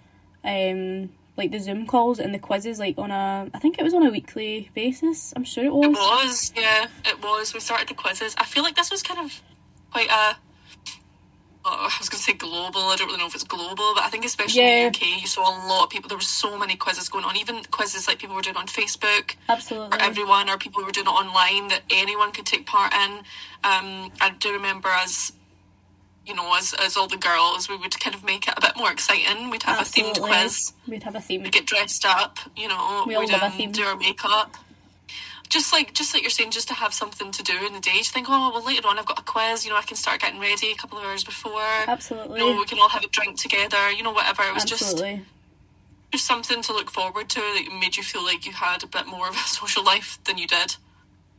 um, 0.44 1.10
like 1.36 1.50
the 1.50 1.58
Zoom 1.58 1.86
calls 1.86 2.18
and 2.18 2.32
the 2.32 2.38
quizzes. 2.38 2.78
Like 2.78 2.96
on 2.98 3.10
a, 3.10 3.50
I 3.52 3.58
think 3.58 3.78
it 3.78 3.82
was 3.82 3.94
on 3.94 4.06
a 4.06 4.10
weekly 4.10 4.70
basis. 4.74 5.32
I'm 5.36 5.44
sure 5.44 5.64
it 5.64 5.74
was. 5.74 5.86
It 5.86 5.90
was, 5.90 6.52
yeah, 6.56 6.86
it 7.04 7.22
was. 7.22 7.52
We 7.54 7.60
started 7.60 7.88
the 7.88 7.94
quizzes. 7.94 8.34
I 8.38 8.44
feel 8.44 8.62
like 8.62 8.76
this 8.76 8.90
was 8.90 9.02
kind 9.02 9.20
of 9.20 9.42
quite 9.92 10.08
a. 10.10 10.36
oh, 11.70 11.88
I 11.90 11.96
was 11.98 12.08
going 12.08 12.18
to 12.18 12.24
say 12.24 12.32
global. 12.34 12.80
I 12.80 12.96
don't 12.96 13.06
really 13.08 13.18
know 13.18 13.26
if 13.26 13.34
it's 13.34 13.44
global, 13.44 13.92
but 13.94 14.02
I 14.02 14.08
think 14.10 14.24
especially 14.24 14.60
Yeah. 14.62 14.86
in 14.86 14.92
the 14.92 14.98
UK, 14.98 15.20
you 15.20 15.26
saw 15.26 15.42
a 15.42 15.56
lot 15.68 15.84
of 15.84 15.90
people. 15.90 16.08
There 16.08 16.18
were 16.18 16.22
so 16.22 16.58
many 16.58 16.76
quizzes 16.76 17.08
going 17.08 17.24
on. 17.24 17.36
Even 17.36 17.62
quizzes 17.64 18.06
like 18.08 18.18
people 18.18 18.34
were 18.36 18.42
doing 18.42 18.56
on 18.56 18.66
Facebook 18.66 19.36
Absolutely. 19.48 19.96
for 19.96 20.02
everyone, 20.02 20.48
or 20.50 20.58
people 20.58 20.84
were 20.84 20.90
doing 20.92 21.06
it 21.06 21.10
online 21.10 21.68
that 21.68 21.82
anyone 21.90 22.32
could 22.32 22.46
take 22.46 22.66
part 22.66 22.92
in. 22.94 23.18
Um, 23.64 24.12
I 24.20 24.34
do 24.38 24.52
remember 24.52 24.88
as 24.88 25.32
you 26.26 26.34
know, 26.34 26.54
as 26.58 26.74
as 26.74 26.94
all 26.96 27.08
the 27.08 27.16
girls, 27.16 27.70
we 27.70 27.76
would 27.78 27.98
kind 28.00 28.14
of 28.14 28.22
make 28.22 28.46
it 28.46 28.54
a 28.56 28.60
bit 28.60 28.72
more 28.76 28.90
exciting. 28.92 29.48
We'd 29.48 29.62
have 29.62 29.80
a 29.80 29.84
themed 29.84 30.20
quiz. 30.20 30.74
We'd 30.86 31.02
have 31.04 31.14
a 31.16 31.20
theme. 31.22 31.42
We'd 31.42 31.52
get 31.52 31.64
dressed 31.64 32.04
up. 32.04 32.38
You 32.54 32.68
know, 32.68 33.04
We 33.06 33.14
all 33.14 33.22
we'd 33.22 33.30
um, 33.32 33.50
theme. 33.52 33.72
do 33.72 33.82
our 33.84 33.96
makeup. 33.96 34.54
Just 35.48 35.72
like 35.72 35.94
just 35.94 36.12
like 36.14 36.22
you're 36.22 36.30
saying, 36.30 36.50
just 36.50 36.68
to 36.68 36.74
have 36.74 36.92
something 36.92 37.30
to 37.32 37.42
do 37.42 37.54
in 37.66 37.72
the 37.72 37.80
day. 37.80 38.00
To 38.02 38.10
think, 38.12 38.26
oh 38.28 38.50
well, 38.52 38.64
later 38.64 38.86
on 38.86 38.98
I've 38.98 39.06
got 39.06 39.18
a 39.18 39.22
quiz. 39.22 39.64
You 39.64 39.70
know, 39.70 39.78
I 39.78 39.82
can 39.82 39.96
start 39.96 40.20
getting 40.20 40.40
ready 40.40 40.70
a 40.70 40.74
couple 40.76 40.98
of 40.98 41.04
hours 41.04 41.24
before. 41.24 41.60
Absolutely. 41.86 42.40
You 42.40 42.52
know, 42.52 42.58
we 42.58 42.66
can 42.66 42.78
all 42.78 42.90
have 42.90 43.02
a 43.02 43.08
drink 43.08 43.38
together. 43.38 43.90
You 43.90 44.02
know, 44.02 44.12
whatever. 44.12 44.42
It 44.42 44.54
was 44.54 44.64
just 44.64 44.82
Absolutely. 44.82 45.24
just 46.12 46.26
something 46.26 46.60
to 46.62 46.72
look 46.72 46.90
forward 46.90 47.28
to 47.30 47.40
that 47.40 47.68
made 47.80 47.96
you 47.96 48.02
feel 48.02 48.24
like 48.24 48.44
you 48.46 48.52
had 48.52 48.82
a 48.82 48.86
bit 48.86 49.06
more 49.06 49.28
of 49.28 49.34
a 49.34 49.38
social 49.46 49.84
life 49.84 50.18
than 50.24 50.36
you 50.38 50.46
did. 50.46 50.76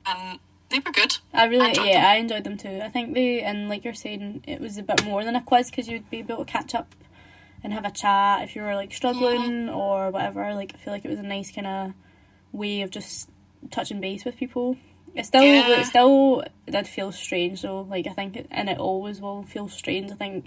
And 0.06 0.40
they 0.70 0.80
were 0.80 0.92
good. 0.92 1.18
I 1.34 1.46
really, 1.46 1.66
I 1.68 1.84
yeah, 1.84 2.02
them. 2.02 2.06
I 2.06 2.16
enjoyed 2.16 2.44
them 2.44 2.58
too. 2.58 2.80
I 2.84 2.90
think 2.90 3.14
they, 3.14 3.42
and 3.42 3.70
like 3.70 3.84
you're 3.84 3.94
saying, 3.94 4.44
it 4.48 4.60
was 4.60 4.78
a 4.78 4.84
bit 4.84 5.04
more 5.04 5.24
than 5.24 5.36
a 5.36 5.42
quiz 5.42 5.70
because 5.70 5.88
you'd 5.88 6.10
be 6.10 6.20
able 6.20 6.38
to 6.38 6.46
catch 6.46 6.74
up 6.74 6.96
and 7.64 7.74
have 7.74 7.86
a 7.86 7.92
chat 7.92 8.44
if 8.44 8.56
you 8.56 8.62
were 8.62 8.76
like 8.76 8.94
struggling 8.94 9.68
Mm-hmm. 9.68 9.76
or 9.76 10.10
whatever. 10.12 10.54
Like, 10.56 10.74
I 10.76 10.78
feel 10.78 10.94
like 10.94 11.06
it 11.06 11.10
was 11.10 11.20
a 11.20 11.24
nice 11.24 11.52
kind 11.52 11.68
of 11.68 11.94
way 12.52 12.82
of 12.82 12.90
just 12.92 13.30
touching 13.72 14.02
base 14.02 14.26
with 14.26 14.38
people. 14.38 14.78
It 15.16 15.26
still, 15.26 15.44
Yeah. 15.44 15.80
it 15.80 15.86
still 15.86 16.44
did 16.70 16.88
feel 16.88 17.12
strange 17.12 17.62
though. 17.62 17.82
Like, 17.82 18.08
I 18.08 18.14
think, 18.14 18.36
it, 18.36 18.48
and 18.52 18.70
it 18.70 18.78
always 18.78 19.22
will 19.22 19.44
feel 19.44 19.68
strange. 19.68 20.12
I 20.12 20.16
think 20.16 20.46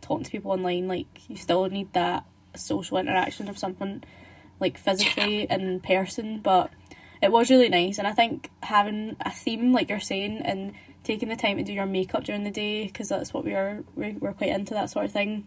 talking 0.00 0.24
to 0.24 0.30
people 0.30 0.52
online, 0.52 0.88
like, 0.88 1.28
you 1.28 1.36
still 1.36 1.64
need 1.66 1.92
that 1.92 2.24
social 2.56 2.98
interaction 2.98 3.48
of 3.48 3.58
something 3.58 4.02
like 4.58 4.76
physically 4.76 5.44
in 5.50 5.80
person, 5.80 6.40
but 6.40 6.70
it 7.22 7.30
was 7.30 7.50
really 7.50 7.68
nice 7.68 7.98
and 7.98 8.06
i 8.06 8.12
think 8.12 8.50
having 8.62 9.16
a 9.20 9.30
theme 9.30 9.72
like 9.72 9.88
you're 9.88 10.00
saying 10.00 10.38
and 10.38 10.72
taking 11.04 11.28
the 11.28 11.36
time 11.36 11.56
to 11.56 11.62
do 11.62 11.72
your 11.72 11.86
makeup 11.86 12.24
during 12.24 12.44
the 12.44 12.50
day 12.50 12.86
because 12.86 13.08
that's 13.08 13.32
what 13.32 13.44
we 13.44 13.52
are 13.52 13.82
we're, 13.94 14.14
we're 14.20 14.32
quite 14.32 14.50
into 14.50 14.74
that 14.74 14.90
sort 14.90 15.04
of 15.04 15.12
thing 15.12 15.46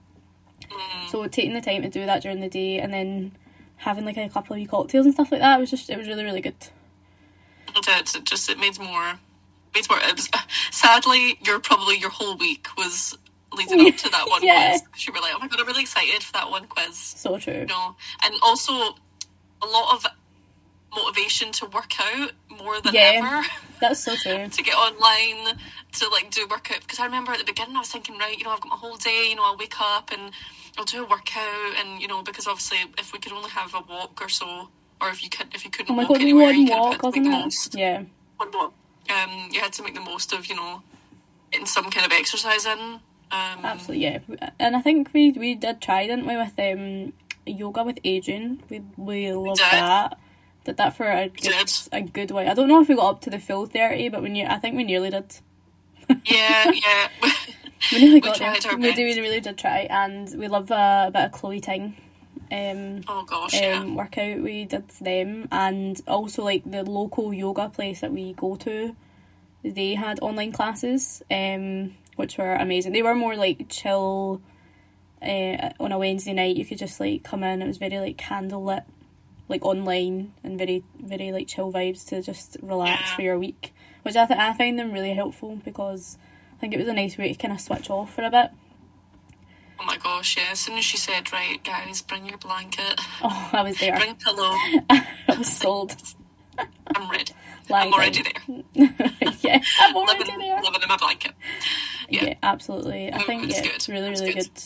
mm. 0.61 1.09
so 1.09 1.25
taking 1.27 1.53
the 1.53 1.61
time 1.61 1.81
to 1.81 1.89
do 1.89 2.05
that 2.05 2.21
during 2.21 2.39
the 2.39 2.49
day 2.49 2.79
and 2.79 2.93
then 2.93 3.31
having 3.77 4.05
like 4.05 4.17
a 4.17 4.29
couple 4.29 4.55
of 4.55 4.67
cocktails 4.67 5.05
and 5.05 5.13
stuff 5.13 5.31
like 5.31 5.41
that 5.41 5.59
was 5.59 5.69
just 5.69 5.89
it 5.89 5.97
was 5.97 6.07
really 6.07 6.23
really 6.23 6.41
good 6.41 6.55
It. 7.77 8.15
It 8.15 8.23
just 8.25 8.49
it 8.49 8.59
made 8.59 8.79
more. 8.79 9.19
Made 9.75 9.89
more. 9.89 9.99
Was, 10.15 10.29
sadly, 10.71 11.37
your 11.43 11.59
probably 11.59 11.97
your 11.97 12.09
whole 12.09 12.37
week 12.37 12.67
was 12.77 13.17
leading 13.53 13.87
up 13.87 13.97
to 13.97 14.09
that 14.09 14.27
one 14.29 14.43
Yeah. 14.43 14.77
quiz. 14.77 15.05
You 15.07 15.13
were 15.13 15.19
like, 15.19 15.33
oh 15.35 15.39
my 15.39 15.47
god, 15.47 15.59
I'm 15.59 15.67
really 15.67 15.81
excited 15.83 16.23
for 16.23 16.33
that 16.33 16.49
one 16.49 16.65
quiz. 16.67 16.95
so 16.97 17.37
true 17.37 17.53
You 17.53 17.65
know, 17.67 17.95
and 18.23 18.35
also 18.41 18.73
a 18.73 19.65
lot 19.67 19.95
of 19.95 20.05
motivation 20.95 21.51
to 21.51 21.65
work 21.67 21.93
out 21.99 22.31
more 22.49 22.79
than 22.81 22.93
Yeah. 22.93 23.13
ever. 23.23 23.47
that's 23.79 24.03
so 24.03 24.15
true 24.15 24.47
to 24.47 24.63
get 24.63 24.75
online 24.75 25.57
to 25.93 26.07
like 26.09 26.29
do 26.31 26.47
workout 26.49 26.81
because 26.81 26.99
I 26.99 27.05
remember 27.05 27.31
at 27.33 27.39
the 27.39 27.43
beginning 27.45 27.75
I 27.75 27.79
was 27.79 27.89
thinking 27.89 28.17
right 28.17 28.37
you 28.37 28.43
know 28.45 28.51
I've 28.51 28.61
got 28.61 28.69
my 28.69 28.75
whole 28.77 28.95
day 28.95 29.27
you 29.29 29.35
know 29.35 29.43
I'll 29.43 29.57
wake 29.57 29.73
up 29.81 30.11
and 30.11 30.31
I'll 30.77 30.85
do 30.85 31.03
a 31.03 31.07
workout 31.07 31.73
and 31.79 31.99
you 32.01 32.07
know 32.07 32.21
because 32.21 32.47
obviously 32.47 32.77
if 32.97 33.11
we 33.11 33.19
could 33.19 33.33
only 33.33 33.49
have 33.49 33.73
a 33.73 33.81
walk 33.81 34.21
or 34.21 34.29
so 34.29 34.69
or 35.01 35.09
if 35.09 35.23
you 35.23 35.29
could 35.29 35.47
if 35.53 35.63
you 35.65 35.71
couldn't 35.71 35.91
oh 35.91 35.95
my 35.95 36.03
walk 36.03 36.13
god 36.13 36.21
anywhere 36.21 36.45
one 36.45 36.55
you 36.55 36.71
walk 36.71 36.99
to 36.99 37.05
wasn't 37.05 37.23
make 37.25 37.31
the 37.33 37.37
it? 37.39 37.43
most 37.43 37.75
yeah. 37.75 38.03
One 38.37 38.51
walk 38.53 38.73
um 39.09 39.49
you 39.51 39.59
had 39.59 39.73
to 39.73 39.83
make 39.83 39.93
the 39.95 40.01
most 40.01 40.33
of 40.33 40.45
you 40.47 40.55
know 40.55 40.81
getting 41.51 41.65
some 41.67 41.89
kind 41.91 42.05
of 42.05 42.11
exercise 42.11 42.65
in 42.65 42.79
um 42.79 42.99
absolutely 43.31 44.03
yeah. 44.05 44.19
And 44.59 44.75
i 44.75 44.81
think 44.81 45.09
we 45.13 45.31
we 45.31 45.55
did 45.55 45.81
try 45.81 46.07
didn't 46.07 46.25
we 46.27 46.35
with 46.37 46.57
um 46.59 47.13
yoga 47.45 47.83
with 47.83 48.01
Adriene? 48.03 48.59
We 48.69 48.81
we 48.97 49.31
loved 49.33 49.59
did. 49.59 49.71
that. 49.71 50.17
Did 50.65 50.77
that 50.77 50.95
for 50.95 51.03
a 51.11 51.27
good, 51.27 51.41
did. 51.41 51.71
a 51.91 52.01
good 52.01 52.31
way. 52.31 52.47
I 52.47 52.53
don't 52.53 52.69
know 52.69 52.81
if 52.81 52.87
we 52.87 52.95
got 52.95 53.09
up 53.09 53.21
to 53.21 53.29
the 53.29 53.39
full 53.39 53.65
30 53.65 54.09
but 54.09 54.23
we 54.23 54.29
ne- 54.29 54.47
i 54.47 54.57
think 54.57 54.75
we 54.77 54.83
nearly 54.85 55.09
did. 55.09 55.35
Yeah 56.25 56.71
yeah. 56.71 57.09
We 57.91 57.99
nearly 57.99 58.13
We 58.15 58.21
got 58.21 58.39
there. 58.39 58.77
We, 58.77 58.93
do, 58.93 59.03
we 59.03 59.19
really 59.19 59.41
did 59.41 59.57
try, 59.57 59.87
and 59.89 60.33
we 60.37 60.47
love 60.47 60.71
a, 60.71 61.09
bit 61.11 61.25
of 61.25 61.31
Chloe 61.33 61.59
Ting. 61.59 61.97
Um, 62.53 63.01
oh 63.07 63.23
gosh 63.23 63.53
yeah 63.53 63.79
um, 63.79 63.95
workout 63.95 64.41
we 64.41 64.65
did 64.65 64.87
them, 65.01 65.47
and 65.51 65.99
also 66.07 66.43
like 66.43 66.69
the 66.69 66.83
local 66.83 67.33
yoga 67.33 67.69
place 67.69 68.01
that 68.01 68.11
we 68.11 68.33
go 68.33 68.55
to, 68.57 68.95
they 69.63 69.95
had 69.95 70.19
online 70.21 70.51
classes, 70.51 71.23
um, 71.31 71.95
which 72.15 72.37
were 72.37 72.53
amazing. 72.53 72.93
They 72.93 73.01
were 73.01 73.15
more 73.15 73.35
like 73.35 73.67
chill. 73.69 74.41
Uh, 75.21 75.69
on 75.79 75.93
a 75.93 75.97
Wednesday 75.97 76.33
night, 76.33 76.57
you 76.57 76.65
could 76.65 76.77
just 76.77 76.99
like 76.99 77.23
come 77.23 77.43
in. 77.43 77.61
It 77.61 77.67
was 77.67 77.77
very 77.77 77.97
like 77.97 78.17
candlelit, 78.17 78.83
like 79.47 79.63
online, 79.65 80.33
and 80.43 80.57
very 80.57 80.83
very 81.01 81.31
like 81.31 81.47
chill 81.47 81.71
vibes 81.71 82.05
to 82.09 82.21
just 82.21 82.57
relax 82.61 83.01
Yeah. 83.01 83.15
for 83.15 83.21
your 83.21 83.39
week. 83.39 83.73
Which 84.03 84.17
I 84.17 84.25
th- 84.25 84.37
I 84.37 84.53
find 84.53 84.77
them 84.77 84.91
really 84.91 85.13
helpful 85.13 85.61
because 85.63 86.17
I 86.57 86.59
think 86.59 86.73
it 86.73 86.77
was 86.79 86.89
a 86.89 86.93
nice 86.93 87.17
way 87.17 87.31
to 87.31 87.39
kind 87.39 87.53
of 87.53 87.61
switch 87.61 87.89
off 87.89 88.13
for 88.13 88.23
a 88.23 88.29
bit. 88.29 88.51
Oh 89.79 89.85
my 89.85 89.97
gosh 89.97 90.37
yeah 90.37 90.49
as 90.51 90.59
soon 90.59 90.77
as 90.77 90.85
she 90.85 90.97
said 90.97 91.31
right 91.33 91.63
guys 91.63 92.01
bring 92.01 92.25
your 92.27 92.37
blanket 92.37 92.99
Oh, 93.23 93.49
I 93.53 93.61
was 93.63 93.77
there. 93.79 93.95
bring 93.97 94.11
a 94.11 94.15
pillow 94.15 94.51
I 94.89 95.05
was 95.37 95.47
sold. 95.51 95.95
I'm 96.95 97.09
ready 97.09 97.31
Lying 97.69 97.87
I'm 97.87 97.93
already 97.93 98.21
there 98.23 98.63
yeah, 99.41 99.59
I'm 99.81 99.95
already 99.95 100.19
living, 100.19 100.39
there. 100.39 100.61
living 100.61 100.81
in 100.81 100.87
my 100.89 100.97
blanket 100.97 101.31
Yeah, 102.09 102.25
yeah. 102.25 102.33
absolutely. 102.43 103.11
I 103.11 103.17
No, 103.17 103.23
think 103.23 103.45
it's 103.45 103.55
yeah, 103.55 103.63
good. 103.63 103.71
it's 103.75 103.89
really, 103.89 104.09
It's 104.09 104.21
really 104.21 104.33
good. 104.33 104.53
good. 104.53 104.63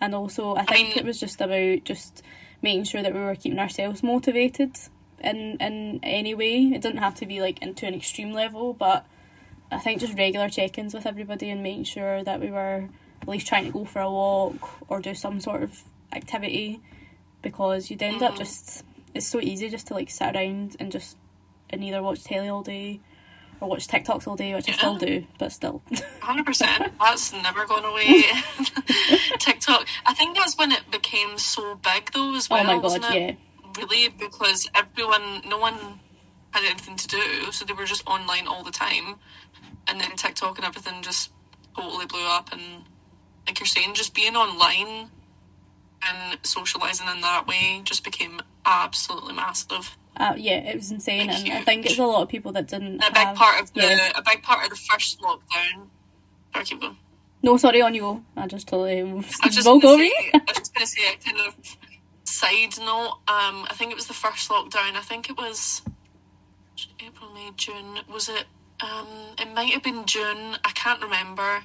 And 0.00 0.14
also, 0.14 0.56
I 0.56 0.64
think 0.64 0.88
mean- 0.88 0.98
it 0.98 1.04
was 1.04 1.20
just 1.20 1.40
about 1.40 1.84
just 1.84 2.22
making 2.62 2.84
sure 2.84 3.02
that 3.02 3.14
we 3.14 3.20
were 3.20 3.34
keeping 3.36 3.58
ourselves 3.58 4.02
motivated 4.02 4.76
in 5.22 5.56
in 5.60 6.00
any 6.02 6.34
way. 6.34 6.56
It 6.74 6.82
didn't 6.82 6.98
have 6.98 7.14
to 7.16 7.26
be 7.26 7.40
like 7.40 7.62
into 7.62 7.86
an 7.86 7.94
extreme 7.94 8.32
level, 8.32 8.74
but 8.74 9.06
I 9.70 9.78
think 9.78 10.00
just 10.00 10.18
regular 10.18 10.48
check-ins 10.48 10.92
with 10.94 11.06
everybody 11.06 11.48
and 11.48 11.62
making 11.62 11.84
sure 11.84 12.24
that 12.24 12.40
we 12.40 12.50
were 12.50 12.88
least 13.30 13.46
trying 13.46 13.64
to 13.64 13.70
go 13.70 13.84
for 13.84 14.00
a 14.00 14.10
walk 14.10 14.70
or 14.88 15.00
do 15.00 15.14
some 15.14 15.40
sort 15.40 15.62
of 15.62 15.82
activity 16.12 16.80
because 17.42 17.90
you'd 17.90 18.02
end 18.02 18.22
up 18.22 18.34
Mhm. 18.34 18.38
just 18.38 18.84
it's 19.14 19.26
so 19.26 19.40
easy 19.40 19.68
just 19.68 19.86
to 19.88 19.94
like 19.94 20.10
sit 20.10 20.34
around 20.36 20.76
and 20.78 20.92
just 20.92 21.16
and 21.70 21.82
either 21.84 22.02
watch 22.02 22.22
telly 22.24 22.48
all 22.48 22.62
day 22.62 23.00
or 23.60 23.68
watch 23.68 23.86
TikToks 23.88 24.26
all 24.26 24.36
day, 24.36 24.54
which 24.54 24.68
I 24.68 24.72
still 24.72 24.96
do, 24.96 25.26
but 25.38 25.52
still. 25.52 25.82
Hundred 26.20 26.46
percent. 26.46 26.92
That's 27.00 27.32
never 27.32 27.66
gone 27.66 27.84
away. 27.84 28.22
TikTok. 29.38 29.86
I 30.06 30.14
think 30.14 30.36
that's 30.36 30.56
when 30.56 30.72
it 30.72 30.90
became 30.90 31.36
so 31.38 31.74
big, 31.76 32.10
though, 32.12 32.34
as 32.34 32.48
well. 32.48 32.60
oh 32.60 32.64
my 32.64 32.74
god, 32.74 32.82
wasn't 32.82 33.04
it? 33.06 33.14
yeah. 33.14 33.32
Really, 33.76 34.08
because 34.08 34.68
everyone, 34.74 35.42
no 35.46 35.58
one 35.58 36.00
had 36.52 36.64
anything 36.64 36.96
to 36.96 37.06
do, 37.08 37.52
so 37.52 37.64
they 37.64 37.72
were 37.72 37.84
just 37.84 38.06
online 38.06 38.46
all 38.48 38.64
the 38.64 38.70
time, 38.72 39.16
and 39.86 40.00
then 40.00 40.10
TikTok 40.16 40.56
and 40.56 40.66
everything 40.66 41.02
just 41.02 41.30
totally 41.76 42.06
blew 42.06 42.26
up. 42.26 42.52
And 42.52 42.84
like 43.46 43.58
you're 43.60 43.66
saying, 43.66 43.94
just 43.94 44.14
being 44.14 44.36
online 44.36 45.10
and 46.02 46.38
socializing 46.42 47.06
in 47.08 47.20
that 47.20 47.46
way 47.46 47.82
just 47.84 48.04
became 48.04 48.40
absolutely 48.64 49.34
massive. 49.34 49.96
Uh, 50.16 50.34
yeah, 50.36 50.58
it 50.58 50.76
was 50.76 50.90
insane, 50.90 51.28
Like, 51.28 51.48
and 51.48 51.52
I 51.52 51.62
think 51.62 51.86
it's 51.86 51.98
a 51.98 52.04
lot 52.04 52.22
of 52.22 52.28
people 52.28 52.52
that 52.52 52.68
didn't. 52.68 52.96
A 52.96 53.10
big 53.10 53.16
have, 53.16 53.36
part 53.36 53.62
of 53.62 53.72
the 53.72 53.82
yeah. 53.82 54.12
a 54.16 54.22
big 54.22 54.42
part 54.42 54.64
of 54.64 54.70
the 54.70 54.76
first 54.76 55.20
lockdown. 55.20 55.88
Sorry, 56.52 56.64
keep 56.64 56.80
going. 56.80 56.96
No, 57.42 57.56
sorry, 57.56 57.80
on 57.80 57.94
you 57.94 58.02
go. 58.02 58.22
I 58.36 58.46
just 58.46 58.68
totally 58.68 59.00
I 59.00 59.04
was 59.04 59.26
just 59.26 59.42
gonna 59.64 59.80
say. 59.80 60.12
I 60.34 60.40
was 60.46 60.58
just 60.58 60.74
going 60.74 60.86
to 60.86 60.92
say 60.92 61.02
a 61.12 61.16
kind 61.16 61.46
of 61.46 61.76
side 62.24 62.78
note. 62.78 63.18
Um, 63.28 63.66
I 63.70 63.74
think 63.74 63.92
it 63.92 63.94
was 63.94 64.06
the 64.06 64.14
first 64.14 64.50
lockdown. 64.50 64.94
I 64.94 65.00
think 65.00 65.30
it 65.30 65.38
was 65.38 65.82
April, 67.04 67.30
May, 67.32 67.50
June. 67.56 68.00
Was 68.12 68.28
it? 68.28 68.44
Um, 68.80 69.06
it 69.38 69.54
might 69.54 69.72
have 69.72 69.82
been 69.82 70.04
June. 70.04 70.56
I 70.64 70.70
can't 70.74 71.02
remember. 71.02 71.62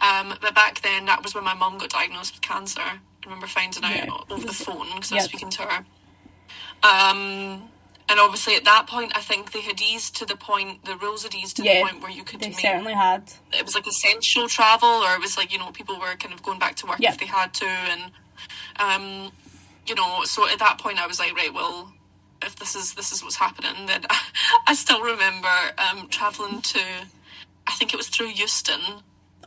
Um, 0.00 0.34
but 0.40 0.54
back 0.54 0.80
then, 0.82 1.06
that 1.06 1.22
was 1.22 1.34
when 1.34 1.44
my 1.44 1.54
mum 1.54 1.78
got 1.78 1.90
diagnosed 1.90 2.34
with 2.34 2.42
cancer. 2.42 2.80
I 2.80 3.00
remember 3.24 3.46
finding 3.46 3.84
out 3.84 3.92
Yeah. 3.92 4.06
over 4.30 4.46
the 4.46 4.52
phone 4.54 4.86
because 4.94 5.12
I 5.12 5.16
was 5.16 5.24
speaking 5.24 5.50
to 5.50 5.62
her. 5.62 5.84
Um, 6.82 7.70
and 8.08 8.18
obviously, 8.18 8.54
at 8.54 8.64
that 8.64 8.86
point, 8.86 9.12
I 9.16 9.20
think 9.20 9.52
they 9.52 9.60
had 9.60 9.80
eased 9.80 10.16
to 10.16 10.24
the 10.26 10.36
point. 10.36 10.84
The 10.84 10.96
rules 10.96 11.24
had 11.24 11.34
eased 11.34 11.56
to 11.58 11.62
Yeah, 11.62 11.74
the 11.82 11.90
point 11.90 12.02
where 12.02 12.10
you 12.10 12.24
could 12.24 12.40
They 12.40 12.48
make 12.48 12.60
certainly 12.60 12.94
had. 12.94 13.32
it 13.52 13.64
was 13.64 13.74
like 13.74 13.86
essential 13.86 14.48
travel 14.48 14.88
or 14.88 15.14
it 15.14 15.20
was 15.20 15.36
like 15.36 15.52
you 15.52 15.58
know 15.58 15.70
people 15.72 15.98
were 16.00 16.14
kind 16.16 16.32
of 16.34 16.42
going 16.42 16.58
back 16.58 16.76
to 16.76 16.86
work 16.86 17.00
if 17.02 17.18
they 17.18 17.26
had 17.26 17.52
to 17.54 17.66
and 17.66 18.12
um 18.78 19.32
you 19.86 19.94
know 19.94 20.22
so 20.24 20.48
at 20.48 20.58
that 20.58 20.78
point 20.78 20.98
i 20.98 21.06
was 21.06 21.18
like 21.18 21.34
right 21.34 21.52
well 21.54 21.92
if 22.42 22.56
this 22.56 22.74
is 22.76 22.94
this 22.94 23.12
is 23.12 23.22
what's 23.22 23.36
happening 23.36 23.86
then 23.86 24.02
i 24.66 24.74
still 24.74 25.02
remember 25.02 25.48
um 25.78 26.08
traveling 26.08 26.60
to 26.62 26.80
i 27.66 27.72
think 27.74 27.92
it 27.92 27.96
was 27.96 28.08
through 28.08 28.28
euston 28.28 28.80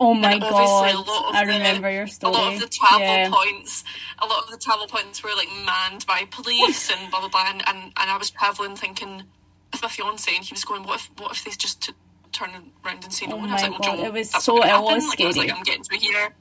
Oh 0.03 0.13
my 0.15 0.34
and 0.34 0.43
obviously 0.43 0.91
god, 0.93 0.96
a 0.96 0.98
lot 1.12 1.29
of 1.29 1.36
I 1.36 1.46
the- 1.46 1.51
remember 1.51 1.91
your 1.91 2.08
story. 2.08 2.34
a 2.34 2.38
lot 2.38 2.53
of 2.55 2.60
the 2.60 2.67
travel 2.67 3.00
yeah. 3.08 3.29
points 3.31 3.84
a 4.20 4.25
lot 4.25 4.43
of 4.43 4.50
the 4.50 4.58
travel 4.58 4.88
points 4.88 5.24
were 5.24 5.29
like 5.38 5.50
manned 5.65 6.05
by 6.08 6.25
police 6.31 6.89
and 6.91 7.12
blah 7.12 7.20
blah 7.20 7.29
blah 7.29 7.46
and, 7.51 7.62
and, 7.67 7.79
and 8.00 8.10
i 8.10 8.17
was 8.17 8.29
traveling 8.31 8.75
thinking 8.75 9.24
with 9.72 9.81
my 9.84 9.88
fiance 9.89 10.36
and 10.36 10.43
he 10.43 10.53
was 10.53 10.65
going 10.65 10.84
what 10.84 10.96
if 11.01 11.12
what 11.20 11.31
if 11.31 11.43
they 11.46 11.51
just 11.51 11.81
t- 11.84 11.93
turn 12.31 12.50
around 12.84 13.03
and 13.03 13.13
say 13.13 13.27
no 13.27 13.36
Oh 13.38 13.43
and 13.43 13.51
i 13.51 13.53
was 13.53 13.62
like 13.62 13.72
well 13.72 13.79
God, 13.79 13.98
Joe, 13.98 14.05
it 14.05 14.13
was 14.13 14.29
so- 14.31 14.58
it 14.58 14.81
was 14.81 15.08
like, 15.08 15.22
I 15.22 15.25
was 15.27 15.38
like, 15.38 15.51
"I'm 15.55 15.63
getting 15.63 15.84
through 15.84 16.00
here 16.00 16.34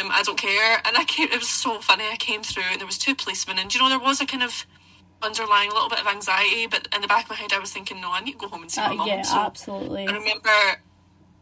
um, 0.00 0.08
I 0.10 0.22
don't 0.24 0.36
care. 0.36 0.82
And 0.84 0.96
I 0.96 1.04
came, 1.04 1.28
it 1.30 1.38
was 1.38 1.48
so 1.48 1.78
funny. 1.80 2.02
I 2.10 2.16
came 2.16 2.42
through 2.42 2.64
and 2.72 2.80
there 2.80 2.86
was 2.88 2.98
two 2.98 3.14
policemen 3.14 3.56
and, 3.60 3.72
you 3.72 3.78
know, 3.80 3.88
there 3.88 4.00
was 4.00 4.20
a 4.20 4.26
kind 4.26 4.42
of 4.42 4.66
underlying 5.22 5.70
little 5.70 5.88
bit 5.88 6.00
of 6.00 6.08
anxiety, 6.08 6.66
but 6.66 6.88
in 6.92 7.02
the 7.02 7.06
back 7.06 7.24
of 7.26 7.30
my 7.30 7.36
head 7.36 7.52
I 7.52 7.60
was 7.60 7.72
thinking, 7.72 8.00
no, 8.00 8.10
I 8.10 8.20
need 8.20 8.32
to 8.32 8.38
go 8.38 8.48
home 8.48 8.62
and 8.62 8.70
see 8.70 8.80
Uh, 8.80 8.88
my 8.90 8.94
mum. 8.96 9.06
yeah, 9.08 9.22
so 9.22 9.36
absolutely. 9.38 10.08
I 10.08 10.12
remember, 10.12 10.50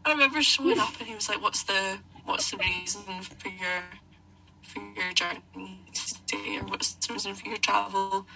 I 0.05 0.11
remember 0.11 0.41
showing 0.41 0.79
up, 0.79 0.93
and 0.99 1.07
he 1.07 1.15
was 1.15 1.27
like, 1.29 1.41
"What's 1.41 1.63
the 1.63 1.97
what's 2.25 2.51
the 2.51 2.57
reason 2.57 3.01
for 3.23 3.49
your 3.49 3.83
for 4.61 4.79
your 4.95 5.11
journey 5.13 5.41
today, 5.93 6.57
or 6.59 6.65
what's 6.65 6.93
the 6.93 7.13
reason 7.13 7.33
for 7.33 7.47
your 7.47 7.57
travel?" 7.57 8.27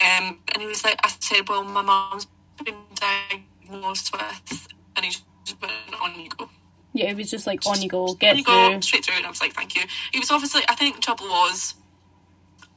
Um, 0.00 0.38
and 0.48 0.58
he 0.60 0.66
was 0.66 0.82
like, 0.82 0.98
"I 1.04 1.12
said, 1.20 1.48
well, 1.48 1.62
my 1.62 1.82
mom's 1.82 2.26
been 2.64 2.76
diagnosed 2.94 4.12
with," 4.12 4.68
and 4.96 5.04
he 5.04 5.10
just 5.10 5.60
went 5.60 5.72
on 6.00 6.18
you 6.18 6.30
go. 6.30 6.48
Yeah, 6.94 7.10
it 7.10 7.16
was 7.16 7.30
just 7.30 7.46
like 7.46 7.66
on 7.66 7.82
you 7.82 7.88
go, 7.88 8.06
On 8.06 8.16
get 8.16 8.36
you 8.36 8.44
go 8.44 8.70
through. 8.70 8.82
straight 8.82 9.04
through, 9.04 9.16
and 9.16 9.26
I 9.26 9.28
was 9.28 9.40
like, 9.42 9.52
"Thank 9.52 9.74
you." 9.76 9.82
He 10.12 10.18
was 10.18 10.30
obviously. 10.30 10.62
I 10.68 10.74
think 10.74 10.96
the 10.96 11.02
trouble 11.02 11.28
was, 11.28 11.74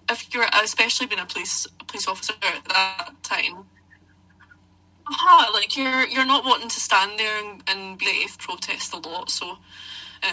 if 0.10 0.34
you're 0.34 0.48
especially 0.64 1.08
being 1.08 1.22
a 1.22 1.26
police 1.26 1.66
a 1.80 1.86
police 1.86 2.08
officer 2.08 2.34
at 2.44 2.66
that 2.66 3.12
time, 3.24 3.66
uh 5.10 5.46
like 5.54 5.78
you're 5.78 6.08
you're 6.08 6.26
not 6.26 6.46
wanting 6.46 6.70
to 6.70 6.80
stand 6.80 7.20
there 7.20 7.38
and, 7.44 7.64
and 7.68 7.98
be 7.98 8.28
protest 8.38 8.94
a 8.94 8.98
lot, 8.98 9.30
so 9.30 9.52
um, 9.52 9.58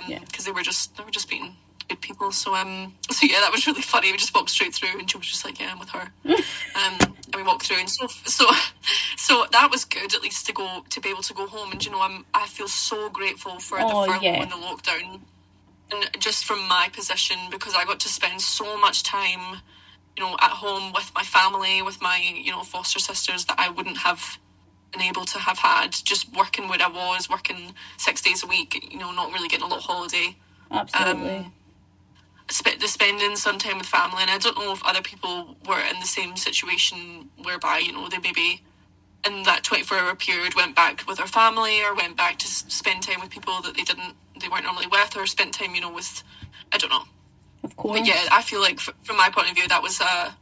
because 0.06 0.46
Yeah. 0.46 0.52
they 0.52 0.52
were 0.52 0.62
just 0.62 0.96
they 0.96 1.04
were 1.04 1.10
just 1.10 1.28
being 1.28 1.56
good 1.88 2.00
people. 2.00 2.32
So 2.32 2.54
um, 2.54 2.94
so 3.10 3.26
yeah, 3.26 3.40
that 3.40 3.52
was 3.52 3.66
really 3.66 3.82
funny. 3.82 4.12
We 4.12 4.18
just 4.18 4.34
walked 4.34 4.50
straight 4.50 4.74
through, 4.74 4.98
and 4.98 5.10
she 5.10 5.16
was 5.18 5.26
just 5.28 5.44
like, 5.44 5.60
"Yeah, 5.60 5.72
I'm 5.72 5.78
with 5.78 5.90
her." 5.90 6.12
um, 6.24 6.98
and 7.26 7.34
we 7.36 7.42
walked 7.42 7.66
through, 7.66 7.78
and 7.78 7.90
so 7.90 8.06
so 8.26 8.46
so 9.16 9.46
that 9.52 9.70
was 9.70 9.84
good 9.84 10.14
at 10.14 10.22
least 10.22 10.46
to 10.46 10.52
go 10.52 10.84
to 10.90 11.00
be 11.00 11.10
able 11.10 11.22
to 11.22 11.34
go 11.34 11.46
home. 11.46 11.72
And 11.72 11.84
you 11.84 11.90
know, 11.92 12.00
I'm 12.02 12.24
I 12.34 12.46
feel 12.46 12.68
so 12.68 13.08
grateful 13.10 13.58
for 13.60 13.78
Oh, 13.80 13.88
the 13.88 14.12
furlough 14.12 14.22
yeah. 14.22 14.42
and 14.42 14.50
the 14.52 14.56
lockdown, 14.56 15.20
and 15.92 16.10
just 16.20 16.44
from 16.44 16.66
my 16.68 16.88
position 16.92 17.38
because 17.50 17.74
I 17.74 17.84
got 17.84 18.00
to 18.00 18.08
spend 18.08 18.40
so 18.42 18.76
much 18.78 19.02
time, 19.02 19.60
you 20.16 20.22
know, 20.24 20.34
at 20.40 20.50
home 20.50 20.92
with 20.92 21.12
my 21.14 21.22
family, 21.24 21.82
with 21.82 22.00
my 22.02 22.18
you 22.18 22.50
know 22.52 22.62
foster 22.62 22.98
sisters 22.98 23.44
that 23.46 23.58
I 23.58 23.68
wouldn't 23.70 23.98
have 23.98 24.38
been 24.94 25.02
able 25.02 25.24
to 25.26 25.38
have 25.38 25.58
had 25.58 25.90
just 25.92 26.32
working 26.36 26.68
where 26.68 26.80
I 26.80 26.88
was, 26.88 27.28
working 27.28 27.74
six 27.98 28.22
days 28.22 28.42
a 28.44 28.46
week, 28.46 28.70
you 28.92 28.98
know, 28.98 29.12
not 29.12 29.32
really 29.34 29.48
getting 29.48 29.66
a 29.66 29.68
lot 29.68 29.78
of 29.80 29.84
holiday 29.84 30.36
Absolutely. 30.70 31.36
Um, 31.36 31.52
sp- 32.50 32.80
the 32.80 32.88
spending 32.88 33.36
some 33.36 33.58
time 33.58 33.78
with 33.78 33.86
family, 33.86 34.22
and 34.22 34.30
I 34.30 34.38
don't 34.38 34.56
know 34.58 34.72
if 34.72 34.82
other 34.84 35.02
people 35.02 35.56
were 35.68 35.80
in 35.80 36.00
the 36.00 36.06
same 36.06 36.36
situation 36.36 37.30
whereby 37.42 37.78
you 37.78 37.92
know 37.92 38.08
they 38.08 38.18
maybe 38.18 38.62
in 39.26 39.44
that 39.44 39.64
twenty 39.64 39.84
four 39.84 39.98
hour 39.98 40.14
period 40.14 40.54
went 40.54 40.74
back 40.76 41.06
with 41.08 41.18
their 41.18 41.26
family 41.26 41.82
or 41.82 41.94
went 41.94 42.16
back 42.16 42.38
to 42.40 42.46
s- 42.46 42.64
spend 42.68 43.02
time 43.02 43.20
with 43.20 43.30
people 43.30 43.60
that 43.62 43.76
they 43.76 43.82
didn't 43.84 44.14
they 44.40 44.48
weren't 44.48 44.64
normally 44.64 44.86
with 44.88 45.16
or 45.16 45.26
spent 45.26 45.54
time 45.54 45.74
you 45.74 45.80
know 45.80 45.92
with 45.92 46.22
I 46.72 46.78
don't 46.78 46.90
know. 46.90 47.04
of 47.62 47.76
course. 47.76 48.00
But 48.00 48.06
yeah, 48.08 48.26
I 48.32 48.42
feel 48.42 48.60
like 48.60 48.76
f- 48.78 48.94
from 49.04 49.16
my 49.16 49.30
point 49.30 49.50
of 49.50 49.56
view 49.56 49.68
that 49.68 49.82
was 49.82 50.00
uh, 50.00 50.32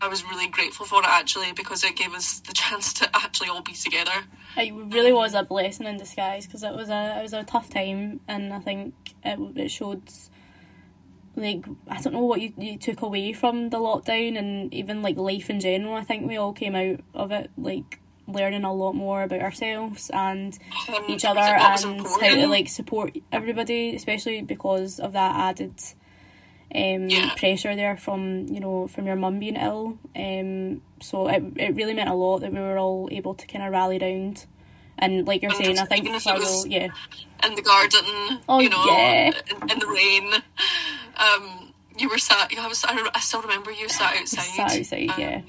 I 0.00 0.08
was 0.08 0.24
really 0.24 0.48
grateful 0.48 0.84
for 0.86 1.00
it 1.00 1.08
actually 1.08 1.52
because 1.52 1.82
it 1.84 1.96
gave 1.96 2.12
us 2.14 2.40
the 2.40 2.52
chance 2.62 2.92
to 2.94 3.08
actually 3.14 3.48
all 3.48 3.62
be 3.62 3.72
together. 3.72 4.24
It 4.56 4.72
really 4.74 5.12
was 5.12 5.34
a 5.34 5.42
blessing 5.42 5.86
in 5.86 5.96
disguise 5.96 6.46
because 6.46 6.62
it 6.62 6.74
was 6.74 6.88
a 6.88 7.18
it 7.18 7.22
was 7.22 7.32
a 7.32 7.44
tough 7.44 7.70
time, 7.70 8.20
and 8.28 8.52
I 8.52 8.58
think 8.60 8.94
it 9.24 9.38
it 9.56 9.70
showed 9.70 10.02
like 11.34 11.66
I 11.88 12.00
don't 12.00 12.14
know 12.14 12.20
what 12.24 12.40
you, 12.40 12.52
you 12.56 12.78
took 12.78 13.02
away 13.02 13.32
from 13.32 13.70
the 13.70 13.78
lockdown 13.78 14.38
and 14.38 14.72
even 14.72 15.02
like 15.02 15.16
life 15.16 15.50
in 15.50 15.60
general. 15.60 15.94
I 15.94 16.04
think 16.04 16.26
we 16.26 16.36
all 16.36 16.52
came 16.52 16.74
out 16.74 17.00
of 17.14 17.30
it 17.32 17.50
like 17.56 18.00
learning 18.28 18.64
a 18.64 18.72
lot 18.72 18.94
more 18.94 19.22
about 19.22 19.40
ourselves 19.40 20.10
and 20.12 20.58
Um, 20.88 21.04
each 21.08 21.24
other 21.24 21.40
and 21.40 22.00
how 22.00 22.34
to 22.34 22.46
like 22.48 22.68
support 22.68 23.16
everybody, 23.30 23.94
especially 23.94 24.42
because 24.42 24.98
of 24.98 25.12
that 25.12 25.36
added 25.36 25.74
um, 26.74 27.08
Yeah. 27.08 27.30
pressure 27.36 27.74
there 27.76 27.96
from 27.96 28.46
you 28.48 28.60
know 28.60 28.88
from 28.88 29.06
your 29.06 29.16
mum 29.16 29.38
being 29.38 29.56
ill. 29.56 29.98
Um, 30.16 30.82
so 31.00 31.28
it 31.28 31.42
it 31.56 31.74
really 31.74 31.94
meant 31.94 32.08
a 32.10 32.14
lot 32.14 32.38
that 32.40 32.52
we 32.52 32.58
were 32.60 32.78
all 32.78 33.08
able 33.12 33.34
to 33.34 33.46
kind 33.46 33.64
of 33.64 33.72
rally 33.72 33.98
round. 33.98 34.46
And 34.98 35.26
like 35.26 35.42
you're 35.42 35.52
And 35.52 35.62
saying, 35.64 35.78
I 35.78 35.84
think 35.84 36.04
even 36.04 36.16
if 36.16 36.22
Fargo, 36.22 36.40
was- 36.40 36.66
yeah, 36.66 36.88
in 37.44 37.54
the 37.54 37.62
garden, 37.62 38.40
Oh, 38.48 38.60
you 38.60 38.70
know, 38.70 38.82
yeah. 38.86 39.30
in, 39.62 39.70
in 39.70 39.78
the 39.78 39.86
rain. 39.86 40.32
Um, 41.16 41.72
you 41.98 42.08
were 42.08 42.18
sat. 42.18 42.50
I 42.58 42.66
was. 42.68 42.84
I, 42.84 43.08
I 43.14 43.20
still 43.20 43.42
remember 43.42 43.70
you 43.70 43.88
sat 43.88 44.16
outside. 44.20 44.42
sat 44.42 44.78
outside, 44.78 45.10
um, 45.10 45.20
yeah. 45.20 45.40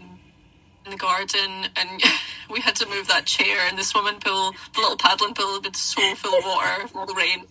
In 0.85 0.91
the 0.91 0.97
garden, 0.97 1.67
and 1.75 2.01
we 2.49 2.61
had 2.61 2.75
to 2.77 2.85
move 2.87 3.07
that 3.07 3.25
chair, 3.25 3.57
and 3.67 3.77
the 3.77 3.83
swimming 3.83 4.19
pool, 4.19 4.53
the 4.73 4.79
little 4.81 4.97
paddling 4.97 5.33
pool, 5.33 5.53
had 5.55 5.63
been 5.63 5.73
so 5.73 6.15
full 6.15 6.37
of 6.37 6.45
water 6.45 6.87
from 6.87 7.01
all 7.01 7.05
the 7.05 7.13
rain. 7.15 7.43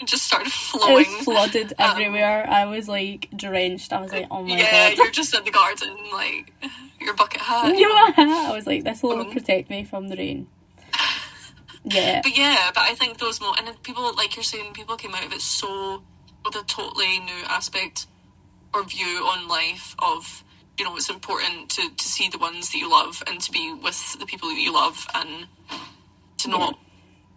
It 0.00 0.06
just 0.08 0.24
started 0.24 0.48
It 0.48 0.52
flowing. 0.52 0.94
was 0.96 1.06
flooded 1.24 1.72
everywhere. 1.78 2.46
I 2.48 2.66
was 2.66 2.88
like 2.88 3.28
drenched. 3.34 3.92
I 3.92 4.00
was 4.00 4.12
like, 4.12 4.26
oh 4.30 4.42
my 4.42 4.52
Um, 4.52 4.58
yeah, 4.58 4.88
god. 4.90 4.98
you're 4.98 5.10
just 5.10 5.34
in 5.34 5.44
the 5.44 5.50
garden, 5.50 5.96
like 6.12 6.52
your 7.00 7.14
bucket 7.14 7.40
hat. 7.50 7.76
You 7.76 7.88
know, 7.88 8.12
I 8.50 8.52
was 8.52 8.66
like, 8.66 8.84
this 8.84 9.02
will 9.02 9.20
Um, 9.20 9.30
protect 9.32 9.70
me 9.70 9.84
from 9.84 10.08
the 10.08 10.16
rain. 10.16 10.48
Yeah, 11.88 12.20
But 12.22 12.36
yeah, 12.36 12.70
but 12.74 12.80
I 12.82 12.94
think 12.96 13.18
those 13.18 13.40
more 13.40 13.54
and 13.56 13.80
people 13.84 14.12
like 14.16 14.34
you're 14.36 14.42
saying, 14.42 14.72
people 14.72 14.96
came 14.96 15.14
out 15.14 15.24
of 15.24 15.32
it 15.32 15.40
so 15.40 16.02
with 16.44 16.56
a 16.56 16.64
totally 16.64 17.20
new 17.20 17.44
aspect 17.48 18.06
or 18.74 18.82
view 18.84 19.24
on 19.32 19.46
life 19.48 19.94
of 20.00 20.42
you 20.78 20.84
know 20.84 20.96
it's 20.96 21.08
important 21.08 21.70
to 21.70 21.88
to 21.90 22.08
see 22.08 22.28
the 22.28 22.38
ones 22.38 22.72
that 22.72 22.78
you 22.78 22.90
love 22.90 23.22
and 23.28 23.40
to 23.40 23.52
be 23.52 23.72
with 23.72 24.18
the 24.18 24.26
people 24.26 24.48
that 24.48 24.58
you 24.60 24.72
love 24.72 25.06
and 25.14 25.46
to 26.38 26.48
not 26.48 26.78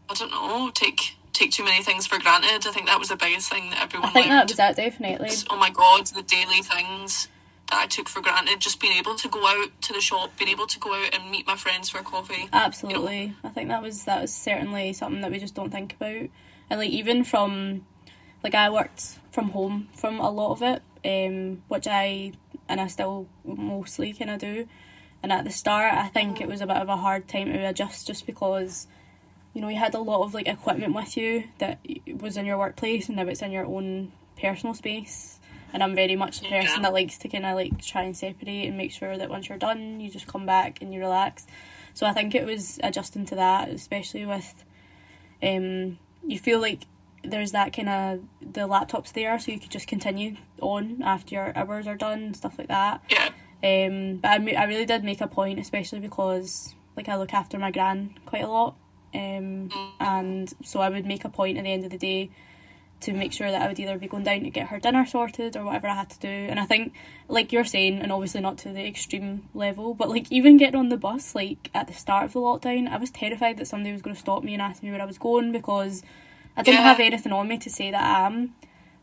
I 0.10 0.15
don't 0.15 0.31
know 0.31 0.71
take 0.73 1.15
take 1.33 1.51
too 1.51 1.63
many 1.63 1.83
things 1.83 2.07
for 2.07 2.19
granted. 2.19 2.67
I 2.67 2.71
think 2.71 2.87
that 2.87 2.99
was 2.99 3.09
the 3.09 3.15
biggest 3.15 3.51
thing 3.51 3.69
that 3.71 3.81
everyone 3.81 4.09
I 4.09 4.13
think 4.13 4.27
that 4.27 4.49
was 4.49 4.59
it 4.59 4.75
definitely. 4.75 5.29
oh 5.49 5.57
my 5.57 5.69
god, 5.69 6.07
the 6.07 6.23
daily 6.23 6.61
things 6.61 7.27
that 7.69 7.79
I 7.81 7.87
took 7.87 8.09
for 8.09 8.21
granted, 8.21 8.59
just 8.59 8.79
being 8.79 8.97
able 8.97 9.15
to 9.15 9.29
go 9.29 9.45
out 9.47 9.81
to 9.81 9.93
the 9.93 10.01
shop, 10.01 10.31
being 10.37 10.49
able 10.49 10.67
to 10.67 10.79
go 10.79 10.93
out 10.93 11.13
and 11.13 11.29
meet 11.31 11.45
my 11.45 11.55
friends 11.55 11.89
for 11.89 11.99
coffee. 11.99 12.49
Absolutely, 12.51 13.35
I 13.43 13.49
think 13.49 13.69
that 13.69 13.81
was 13.81 14.05
that 14.05 14.21
was 14.21 14.33
certainly 14.33 14.93
something 14.93 15.21
that 15.21 15.31
we 15.31 15.39
just 15.39 15.55
don't 15.55 15.69
think 15.69 15.93
about, 15.93 16.29
and 16.69 16.79
like 16.79 16.89
even 16.89 17.23
from, 17.23 17.85
like 18.43 18.55
I 18.55 18.69
worked 18.69 19.19
from 19.31 19.49
home 19.49 19.89
from 19.95 20.19
a 20.19 20.29
lot 20.29 20.51
of 20.51 20.61
it, 20.61 20.81
um, 21.05 21.63
which 21.67 21.87
I 21.87 22.33
and 22.67 22.81
I 22.81 22.87
still 22.87 23.27
mostly 23.45 24.13
kind 24.13 24.31
of 24.31 24.39
do, 24.39 24.67
and 25.21 25.31
at 25.31 25.45
the 25.45 25.51
start 25.51 25.93
I 25.93 26.07
think 26.07 26.41
it 26.41 26.47
was 26.47 26.61
a 26.61 26.67
bit 26.67 26.77
of 26.77 26.89
a 26.89 26.97
hard 26.97 27.27
time 27.27 27.51
to 27.53 27.67
adjust 27.67 28.07
just 28.07 28.25
because, 28.25 28.87
you 29.53 29.62
know, 29.62 29.69
you 29.69 29.77
had 29.77 29.95
a 29.95 29.99
lot 29.99 30.23
of 30.23 30.33
like 30.33 30.47
equipment 30.47 30.93
with 30.93 31.17
you 31.17 31.45
that 31.57 31.79
was 32.19 32.38
in 32.38 32.45
your 32.45 32.57
workplace 32.57 33.07
and 33.07 33.17
now 33.17 33.27
it's 33.27 33.41
in 33.41 33.51
your 33.51 33.65
own 33.65 34.12
personal 34.39 34.73
space. 34.73 35.39
And 35.71 35.83
I'm 35.83 35.95
very 35.95 36.15
much 36.15 36.41
the 36.41 36.49
person 36.49 36.81
that 36.81 36.93
likes 36.93 37.17
to 37.19 37.27
kind 37.27 37.45
of 37.45 37.55
like 37.55 37.79
try 37.81 38.03
and 38.03 38.17
separate 38.17 38.67
and 38.67 38.77
make 38.77 38.91
sure 38.91 39.17
that 39.17 39.29
once 39.29 39.49
you're 39.49 39.57
done, 39.57 39.99
you 39.99 40.09
just 40.09 40.25
come 40.25 40.45
back 40.45 40.81
and 40.81 40.93
you 40.93 40.99
relax. 40.99 41.45
So 41.93 42.07
I 42.07 42.13
think 42.13 42.33
it 42.33 42.45
was 42.45 42.79
adjusting 42.81 43.25
to 43.27 43.35
that, 43.35 43.69
especially 43.69 44.25
with, 44.25 44.63
um, 45.43 45.99
you 46.25 46.39
feel 46.39 46.59
like 46.59 46.85
there's 47.23 47.51
that 47.51 47.73
kind 47.73 47.89
of 47.89 48.21
the 48.41 48.62
laptops 48.62 49.13
there, 49.13 49.38
so 49.39 49.51
you 49.51 49.59
could 49.59 49.69
just 49.69 49.88
continue 49.88 50.38
on 50.62 51.01
after 51.03 51.35
your 51.35 51.57
hours 51.57 51.88
are 51.88 51.95
done 51.95 52.23
and 52.23 52.35
stuff 52.35 52.57
like 52.57 52.69
that. 52.69 53.03
Yeah. 53.09 53.29
Um, 53.62 54.17
but 54.17 54.29
I, 54.29 54.53
I 54.53 54.63
really 54.65 54.85
did 54.85 55.03
make 55.03 55.21
a 55.21 55.27
point, 55.27 55.59
especially 55.59 55.99
because 55.99 56.73
like 56.95 57.09
I 57.09 57.15
look 57.17 57.33
after 57.33 57.59
my 57.59 57.71
gran 57.71 58.15
quite 58.25 58.43
a 58.43 58.47
lot, 58.47 58.75
um, 59.13 59.71
and 59.99 60.53
so 60.63 60.79
I 60.81 60.89
would 60.89 61.05
make 61.05 61.25
a 61.25 61.29
point 61.29 61.57
at 61.57 61.63
the 61.63 61.71
end 61.71 61.83
of 61.85 61.91
the 61.91 61.97
day 61.97 62.29
to 63.01 63.13
make 63.13 63.31
sure 63.31 63.49
that 63.49 63.61
I 63.61 63.67
would 63.67 63.79
either 63.79 63.97
be 63.97 64.07
going 64.07 64.25
down 64.25 64.41
to 64.43 64.49
get 64.49 64.67
her 64.67 64.77
dinner 64.79 65.05
sorted 65.05 65.55
or 65.55 65.63
whatever 65.63 65.87
I 65.87 65.95
had 65.95 66.09
to 66.09 66.19
do. 66.19 66.27
And 66.27 66.59
I 66.59 66.65
think, 66.65 66.93
like 67.29 67.53
you're 67.53 67.63
saying, 67.63 68.01
and 68.01 68.11
obviously 68.11 68.41
not 68.41 68.57
to 68.59 68.73
the 68.73 68.85
extreme 68.85 69.47
level, 69.53 69.93
but 69.93 70.09
like 70.09 70.29
even 70.29 70.57
getting 70.57 70.77
on 70.77 70.89
the 70.89 70.97
bus, 70.97 71.33
like 71.33 71.69
at 71.73 71.87
the 71.87 71.93
start 71.93 72.25
of 72.25 72.33
the 72.33 72.39
lockdown, 72.41 72.89
I 72.89 72.97
was 72.97 73.09
terrified 73.09 73.57
that 73.57 73.67
somebody 73.67 73.93
was 73.93 74.01
going 74.01 74.15
to 74.15 74.19
stop 74.19 74.43
me 74.43 74.51
and 74.53 74.61
ask 74.61 74.83
me 74.83 74.91
where 74.91 75.01
I 75.01 75.05
was 75.05 75.17
going 75.17 75.53
because 75.53 76.03
I 76.57 76.61
didn't 76.61 76.81
Yeah. 76.81 76.89
have 76.89 76.99
anything 76.99 77.31
on 77.31 77.47
me 77.47 77.57
to 77.59 77.69
say 77.69 77.89
that 77.89 78.03
I 78.03 78.25
am 78.25 78.53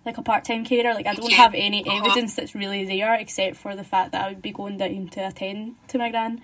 like 0.04 0.18
a 0.18 0.22
part 0.22 0.44
time 0.44 0.64
carer. 0.66 0.92
Like 0.92 1.06
I 1.06 1.14
don't 1.14 1.32
have 1.32 1.54
any 1.54 1.82
Uh-huh. 1.86 1.96
evidence 2.04 2.34
that's 2.34 2.54
really 2.54 2.84
there 2.84 3.14
except 3.14 3.56
for 3.56 3.74
the 3.74 3.82
fact 3.84 4.12
that 4.12 4.22
I 4.24 4.28
would 4.28 4.42
be 4.42 4.52
going 4.52 4.76
down 4.76 5.08
to 5.08 5.26
attend 5.26 5.76
to 5.88 5.96
my 5.96 6.10
gran. 6.10 6.42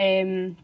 Um, 0.00 0.56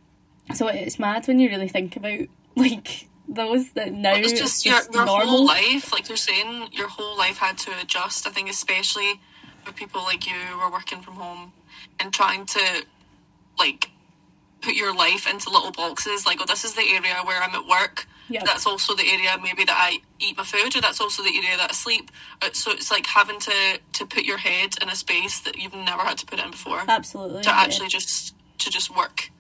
so 0.52 0.68
it's 0.68 0.98
mad 0.98 1.26
when 1.26 1.38
you 1.38 1.48
really 1.48 1.68
think 1.68 1.96
about 1.96 2.20
like 2.57 3.09
those 3.28 3.72
that 3.72 3.92
now 3.92 4.14
it's 4.14 4.33
it's 4.33 4.40
just, 4.40 4.64
just, 4.64 4.92
your, 4.92 5.07
whole 5.07 5.46
life, 5.46 5.92
like 5.92 6.09
you're 6.09 6.16
saying, 6.16 6.68
your 6.72 6.88
whole 6.88 7.16
life 7.16 7.38
had 7.38 7.57
to 7.59 7.70
adjust. 7.80 8.26
I 8.26 8.30
think, 8.30 8.50
especially 8.50 9.20
for 9.64 9.72
people 9.72 10.02
like 10.02 10.26
you 10.26 10.35
who 10.35 10.59
are 10.59 10.70
working 10.70 11.00
from 11.00 11.14
home 11.14 11.52
and 11.98 12.12
trying 12.12 12.44
to, 12.46 12.85
like, 13.59 13.90
put 14.61 14.74
your 14.74 14.94
life 14.94 15.26
into 15.28 15.50
little 15.50 15.72
boxes. 15.72 16.26
Like, 16.26 16.38
oh, 16.40 16.44
this 16.46 16.64
is 16.64 16.74
the 16.74 16.83
area 16.83 17.14
where 17.24 17.42
I'm 17.42 17.54
at 17.54 17.66
work. 17.66 18.07
Yeah. 18.28 18.42
That's 18.44 18.66
also 18.66 18.94
the 18.94 19.07
area 19.07 19.37
maybe 19.42 19.64
that 19.64 19.76
I 19.76 19.98
eat 20.18 20.37
my 20.37 20.44
food, 20.44 20.74
or 20.76 20.80
that's 20.80 21.00
also 21.00 21.22
the 21.22 21.37
area 21.37 21.57
that 21.57 21.70
I 21.70 21.74
sleep. 21.74 22.11
Uh, 22.40 22.48
So 22.52 22.72
it's 22.72 22.90
like 22.90 23.07
having 23.07 23.38
to 23.40 23.80
to 23.92 24.07
put 24.07 24.24
your 24.24 24.38
head 24.38 24.76
in 24.80 24.88
a 24.88 24.96
space 24.96 25.40
that 25.40 25.57
you've 25.57 25.74
never 25.74 26.02
had 26.02 26.18
to 26.18 26.26
put 26.26 26.38
in 26.38 26.50
before 26.50 26.83
Absolutely. 26.88 27.42
to 27.42 27.50
yeah. 27.50 27.61
actually 27.61 27.88
just 27.88 28.35
to 28.59 28.70
just 28.70 28.94
work, 28.96 29.30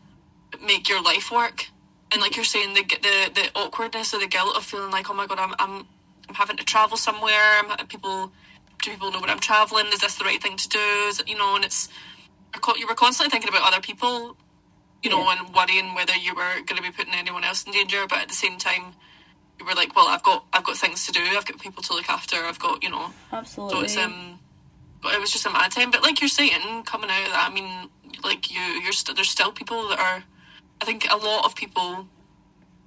make 0.62 0.88
your 0.88 1.02
life 1.02 1.30
work. 1.30 1.66
And 2.12 2.20
like 2.20 2.36
you're 2.36 2.44
saying, 2.44 2.74
the 2.74 2.82
the 2.82 3.30
the 3.34 3.50
awkwardness 3.58 4.14
or 4.14 4.20
the 4.20 4.26
guilt 4.28 4.56
of 4.56 4.64
feeling 4.64 4.90
like, 4.90 5.10
oh 5.10 5.14
my 5.14 5.26
god, 5.26 5.38
I'm 5.38 5.54
I'm 5.58 5.86
I'm 6.28 6.34
having 6.34 6.56
to 6.56 6.64
travel 6.64 6.96
somewhere. 6.96 7.60
I'm, 7.60 7.86
people 7.86 8.32
do 8.82 8.90
people 8.90 9.10
know 9.10 9.20
where 9.20 9.30
I'm 9.30 9.40
traveling? 9.40 9.86
Is 9.88 10.00
this 10.00 10.16
the 10.16 10.24
right 10.24 10.40
thing 10.42 10.56
to 10.56 10.68
do? 10.68 10.78
Is 11.08 11.20
it, 11.20 11.28
you 11.28 11.36
know, 11.36 11.56
and 11.56 11.64
it's 11.64 11.88
you 12.76 12.86
were 12.86 12.94
constantly 12.94 13.30
thinking 13.30 13.48
about 13.48 13.66
other 13.66 13.80
people, 13.80 14.36
you 15.02 15.10
know, 15.10 15.20
Yeah. 15.22 15.36
and 15.44 15.54
worrying 15.54 15.94
whether 15.94 16.14
you 16.14 16.34
were 16.34 16.54
going 16.66 16.76
to 16.76 16.82
be 16.82 16.90
putting 16.90 17.14
anyone 17.14 17.42
else 17.44 17.64
in 17.64 17.72
danger. 17.72 18.04
But 18.08 18.20
at 18.20 18.28
the 18.28 18.34
same 18.34 18.58
time, 18.58 18.94
you 19.58 19.64
were 19.66 19.74
like, 19.74 19.96
well, 19.96 20.06
I've 20.06 20.22
got 20.22 20.44
I've 20.52 20.64
got 20.64 20.76
things 20.76 21.06
to 21.06 21.12
do. 21.12 21.20
I've 21.20 21.46
got 21.46 21.58
people 21.58 21.82
to 21.82 21.94
look 21.94 22.08
after. 22.08 22.36
I've 22.36 22.58
got 22.60 22.82
you 22.82 22.90
know. 22.90 23.12
Absolutely. 23.32 23.74
So 23.78 23.82
it's 23.84 23.96
um, 23.96 24.38
but 25.02 25.14
it 25.14 25.20
was 25.20 25.32
just 25.32 25.46
a 25.46 25.50
mad 25.50 25.72
time. 25.72 25.90
But 25.90 26.02
like 26.02 26.20
you're 26.20 26.28
saying, 26.28 26.84
coming 26.84 27.10
out 27.10 27.26
of 27.26 27.32
that, 27.32 27.48
I 27.50 27.52
mean, 27.54 27.90
like 28.22 28.50
you, 28.52 28.60
you're 28.60 28.92
st- 28.92 29.16
there's 29.16 29.30
still 29.30 29.50
people 29.50 29.88
that 29.88 29.98
are. 29.98 30.22
I 30.80 30.84
think 30.84 31.06
a 31.10 31.16
lot 31.16 31.44
of 31.44 31.54
people 31.56 32.06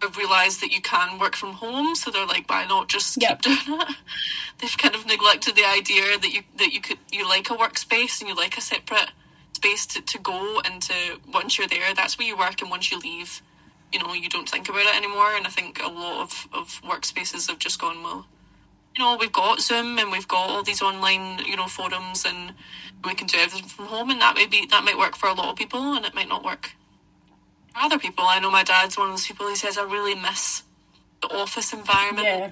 have 0.02 0.18
realised 0.18 0.62
that 0.62 0.72
you 0.72 0.82
can 0.82 1.20
work 1.20 1.36
from 1.36 1.54
home, 1.54 1.96
so 1.96 2.12
they're 2.12 2.26
like, 2.28 2.50
why 2.50 2.66
not 2.66 2.90
just 2.90 3.22
Yep. 3.22 3.42
keep 3.44 3.68
doing 3.68 3.82
it? 3.82 3.96
They've 4.60 4.78
kind 4.78 4.96
of 4.96 5.06
neglected 5.08 5.56
the 5.56 5.66
idea 5.66 6.18
that 6.20 6.32
you 6.32 6.44
that 6.58 6.74
you 6.74 6.82
could 6.82 7.00
you 7.12 7.28
like 7.28 7.50
a 7.50 7.56
workspace 7.56 8.22
and 8.22 8.30
you 8.30 8.36
like 8.36 8.58
a 8.58 8.62
separate 8.62 9.12
space 9.54 9.86
to, 9.88 10.02
to 10.02 10.20
go 10.20 10.62
and 10.66 10.82
to 10.84 10.94
once 11.34 11.58
you're 11.58 11.68
there, 11.68 11.94
that's 11.96 12.18
where 12.20 12.28
you 12.28 12.38
work, 12.38 12.62
and 12.62 12.70
once 12.72 12.92
you 12.92 13.00
leave, 13.00 13.42
you 13.94 14.00
know, 14.00 14.14
you 14.14 14.30
don't 14.30 14.50
think 14.50 14.70
about 14.70 14.82
it 14.86 14.96
anymore. 14.96 15.36
And 15.36 15.48
I 15.48 15.50
think 15.50 15.82
a 15.84 15.90
lot 15.90 16.22
of, 16.24 16.48
of 16.54 16.82
workspaces 16.84 17.50
have 17.50 17.60
just 17.60 17.80
gone, 17.80 18.04
well, 18.04 18.28
you 18.96 19.04
know, 19.04 19.18
we've 19.20 19.32
got 19.34 19.62
Zoom 19.62 20.00
and 20.00 20.12
we've 20.12 20.28
got 20.28 20.50
all 20.50 20.64
these 20.64 20.82
online, 20.82 21.40
you 21.46 21.56
know, 21.56 21.68
forums 21.68 22.26
and 22.26 22.54
we 23.06 23.16
can 23.16 23.28
do 23.28 23.38
everything 23.40 23.70
from 23.70 23.86
home 23.88 24.10
and 24.12 24.22
that 24.22 24.36
may 24.36 24.48
be 24.48 24.68
that 24.68 24.84
might 24.84 24.98
work 24.98 25.16
for 25.16 25.30
a 25.30 25.34
lot 25.34 25.50
of 25.50 25.56
people 25.58 25.94
and 25.96 26.06
it 26.06 26.16
might 26.16 26.30
not 26.30 26.44
work 26.44 26.72
other 27.82 28.00
people. 28.00 28.26
I 28.28 28.40
know 28.40 28.52
my 28.52 28.64
dad's 28.64 28.98
one 28.98 29.10
of 29.10 29.14
those 29.14 29.28
people 29.28 29.48
he 29.48 29.56
says 29.56 29.78
I 29.78 29.84
really 29.84 30.16
miss 30.16 30.64
the 31.22 31.28
office 31.36 31.74
environment. 31.74 32.26
Yeah. 32.28 32.52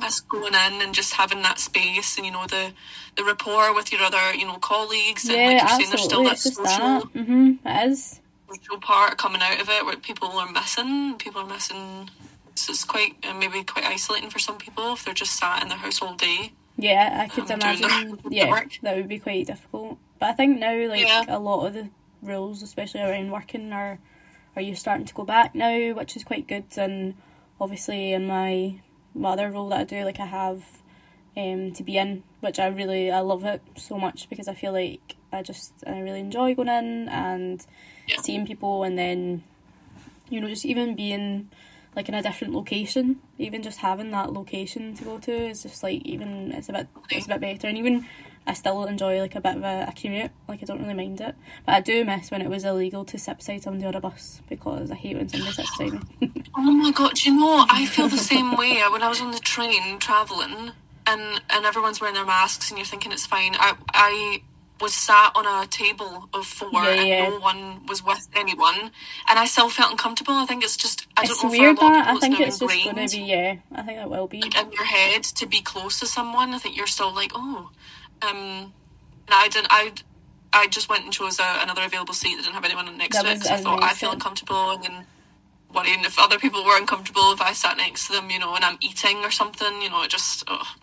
Miss 0.00 0.20
going 0.20 0.54
in 0.54 0.80
and 0.80 0.94
just 0.94 1.12
having 1.14 1.42
that 1.42 1.58
space 1.58 2.16
and 2.16 2.24
you 2.24 2.32
know 2.32 2.46
the 2.46 2.72
the 3.16 3.24
rapport 3.24 3.74
with 3.74 3.92
your 3.92 4.00
other, 4.02 4.32
you 4.34 4.46
know, 4.46 4.56
colleagues 4.56 5.28
and 5.28 5.36
Yeah, 5.36 5.46
like 5.48 5.60
you're 5.60 5.68
saying 5.68 5.90
there's 5.90 6.04
still 6.04 6.24
that 6.24 6.38
social 6.38 6.64
that. 6.64 7.02
Mhm. 7.14 7.58
It 7.64 7.90
is. 7.90 8.20
social 8.50 8.78
part 8.78 9.18
coming 9.18 9.42
out 9.42 9.60
of 9.60 9.68
it 9.68 9.84
where 9.84 9.96
people 9.96 10.28
are 10.38 10.50
missing. 10.50 11.16
People 11.18 11.42
are 11.42 11.46
missing. 11.46 12.08
So 12.54 12.70
it's 12.72 12.84
quite 12.84 13.16
uh, 13.22 13.34
maybe 13.34 13.62
quite 13.64 13.84
isolating 13.84 14.30
for 14.30 14.38
some 14.38 14.56
people 14.58 14.94
if 14.94 15.04
they're 15.04 15.12
just 15.14 15.36
sat 15.36 15.62
in 15.62 15.68
their 15.68 15.78
house 15.78 16.00
all 16.00 16.14
day. 16.14 16.52
Yeah, 16.78 17.18
I 17.22 17.28
could 17.28 17.50
Um, 17.50 17.60
imagine. 17.60 18.18
Yeah, 18.30 18.48
work. 18.50 18.78
that 18.82 18.96
would 18.96 19.08
be 19.08 19.18
quite 19.18 19.46
difficult. 19.46 19.98
But 20.18 20.30
I 20.30 20.32
think 20.32 20.58
now, 20.58 20.74
like 20.88 21.00
Yeah. 21.02 21.24
a 21.28 21.38
lot 21.38 21.66
of 21.66 21.74
the 21.74 21.90
rules, 22.22 22.62
especially 22.62 23.02
around 23.02 23.30
working, 23.30 23.72
are 23.74 23.98
are 24.56 24.62
you 24.62 24.74
starting 24.74 25.06
to 25.06 25.14
go 25.14 25.24
back 25.24 25.54
now, 25.54 25.94
which 25.94 26.16
is 26.16 26.24
quite 26.24 26.46
good. 26.46 26.64
And 26.76 27.14
obviously, 27.60 28.12
in 28.12 28.26
my 28.26 28.80
my 29.14 29.30
other 29.30 29.50
role 29.50 29.68
that 29.70 29.80
I 29.80 29.84
do, 29.84 30.04
like 30.04 30.20
I 30.20 30.26
have 30.26 30.64
um 31.36 31.72
to 31.72 31.82
be 31.82 31.96
in, 31.98 32.22
which 32.40 32.58
I 32.58 32.66
really 32.66 33.10
I 33.10 33.20
love 33.20 33.44
it 33.44 33.62
so 33.76 33.98
much 33.98 34.28
because 34.28 34.48
I 34.48 34.54
feel 34.54 34.72
like 34.72 35.16
I 35.32 35.42
just 35.42 35.72
I 35.86 36.00
really 36.00 36.20
enjoy 36.20 36.54
going 36.54 36.68
in 36.68 37.08
and 37.08 37.64
seeing 38.22 38.46
people, 38.46 38.84
and 38.84 38.98
then 38.98 39.42
you 40.28 40.40
know 40.40 40.48
just 40.48 40.66
even 40.66 40.94
being 40.94 41.50
like 41.94 42.08
in 42.08 42.14
a 42.14 42.22
different 42.22 42.54
location, 42.54 43.20
even 43.38 43.62
just 43.62 43.78
having 43.78 44.10
that 44.12 44.32
location 44.32 44.94
to 44.94 45.04
go 45.04 45.18
to 45.18 45.32
is 45.32 45.62
just 45.62 45.82
like 45.82 46.02
even 46.02 46.52
it's 46.52 46.68
a 46.68 46.72
bit 46.72 46.88
it's 47.10 47.26
a 47.26 47.30
bit 47.30 47.40
better. 47.40 47.68
And 47.68 47.78
even 47.78 48.06
I 48.46 48.54
still 48.54 48.84
enjoy 48.84 49.20
like 49.20 49.34
a 49.34 49.40
bit 49.40 49.56
of 49.56 49.62
a, 49.62 49.86
a 49.88 49.92
commute. 49.94 50.30
Like 50.48 50.62
I 50.62 50.66
don't 50.66 50.82
really 50.82 50.94
mind 50.94 51.20
it, 51.20 51.34
but 51.64 51.74
I 51.74 51.80
do 51.80 52.04
miss 52.04 52.30
when 52.30 52.42
it 52.42 52.48
was 52.50 52.64
illegal 52.64 53.04
to 53.06 53.18
sit 53.18 53.38
beside 53.38 53.62
somebody 53.62 53.86
on 53.86 53.94
a 53.94 54.00
bus 54.00 54.42
because 54.48 54.90
I 54.90 54.94
hate 54.96 55.16
when 55.16 55.28
somebody 55.28 55.52
sits 55.52 55.70
beside 55.76 55.92
me. 56.20 56.32
Oh 56.54 56.70
my 56.70 56.90
god, 56.90 57.14
do 57.14 57.30
you 57.30 57.40
know, 57.40 57.64
I 57.68 57.86
feel 57.86 58.08
the 58.08 58.18
same 58.18 58.56
way. 58.56 58.82
When 58.90 59.02
I 59.02 59.08
was 59.08 59.20
on 59.22 59.30
the 59.30 59.38
train 59.38 59.98
travelling 59.98 60.72
and, 61.06 61.40
and 61.50 61.64
everyone's 61.64 62.00
wearing 62.00 62.14
their 62.14 62.26
masks 62.26 62.70
and 62.70 62.78
you're 62.78 62.84
thinking 62.86 63.10
it's 63.10 63.26
fine. 63.26 63.54
I 63.58 63.74
I 63.94 64.42
was 64.82 64.92
sat 64.92 65.30
on 65.36 65.46
a 65.46 65.66
table 65.68 66.28
of 66.34 66.44
four 66.44 66.68
Yeah, 66.72 66.88
and 66.88 67.08
yeah. 67.08 67.28
no 67.28 67.38
one 67.38 67.86
was 67.86 68.04
with 68.04 68.28
anyone 68.34 68.90
and 69.28 69.38
I 69.38 69.46
still 69.46 69.68
felt 69.68 69.92
uncomfortable. 69.92 70.34
I 70.34 70.44
think 70.44 70.64
it's 70.64 70.76
just 70.76 71.06
I 71.16 71.22
it's 71.22 71.40
don't 71.40 71.52
know 71.52 71.58
weird 71.58 71.78
for 71.78 71.84
a 71.84 71.88
lot 71.88 71.92
that 71.92 72.04
people 72.06 72.16
I 72.16 72.20
think 72.20 72.40
it's 72.40 72.58
just 72.58 72.84
going 72.84 73.06
to 73.08 73.16
be 73.16 73.22
yeah. 73.22 73.56
I 73.72 73.82
think 73.82 73.98
it 74.00 74.10
will 74.10 74.26
be. 74.26 74.42
like 74.42 74.60
in 74.60 74.72
your 74.72 74.84
head 74.84 75.22
to 75.22 75.46
be 75.46 75.62
close 75.62 76.00
to 76.00 76.06
someone. 76.06 76.52
I 76.52 76.58
think 76.58 76.76
you're 76.76 76.86
still 76.88 77.14
like, 77.14 77.32
oh, 77.34 77.70
um, 78.28 78.72
and 79.26 79.30
I 79.30 79.48
didn't. 79.48 79.68
I 79.70 79.92
I 80.52 80.66
just 80.66 80.88
went 80.88 81.04
and 81.04 81.12
chose 81.12 81.38
a, 81.38 81.58
another 81.62 81.82
available 81.82 82.14
seat 82.14 82.36
that 82.36 82.42
didn't 82.42 82.54
have 82.54 82.64
anyone 82.64 82.96
next 82.98 83.16
That 83.16 83.24
to 83.24 83.30
it 83.30 83.34
because 83.34 83.50
I 83.50 83.56
thought 83.56 83.82
I 83.82 83.94
feel 83.94 84.12
uncomfortable 84.12 84.70
and 84.70 84.84
then 84.84 85.06
worrying 85.74 86.04
if 86.04 86.18
other 86.18 86.38
people 86.38 86.64
were 86.64 86.76
uncomfortable 86.76 87.32
if 87.32 87.40
I 87.40 87.52
sat 87.52 87.76
next 87.76 88.06
to 88.08 88.12
them, 88.12 88.30
you 88.30 88.38
know, 88.38 88.54
and 88.54 88.64
I'm 88.64 88.78
eating 88.80 89.18
or 89.18 89.30
something, 89.30 89.80
you 89.80 89.88
know, 89.88 90.02
it 90.02 90.10
just 90.10 90.44
oh, 90.48 90.74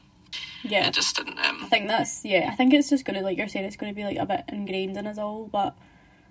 Yeah, 0.63 0.87
it 0.87 0.93
just 0.93 1.15
didn't. 1.15 1.37
Um, 1.39 1.59
I 1.63 1.67
think 1.67 1.87
that's 1.87 2.25
yeah. 2.25 2.49
I 2.51 2.55
think 2.55 2.73
it's 2.73 2.89
just 2.89 3.05
gonna 3.05 3.21
like 3.21 3.37
you're 3.37 3.47
saying 3.47 3.65
it's 3.65 3.75
gonna 3.75 3.93
be 3.93 4.03
like 4.03 4.17
a 4.17 4.25
bit 4.25 4.43
ingrained 4.49 4.97
in 4.97 5.05
us 5.05 5.17
all, 5.17 5.47
but 5.47 5.75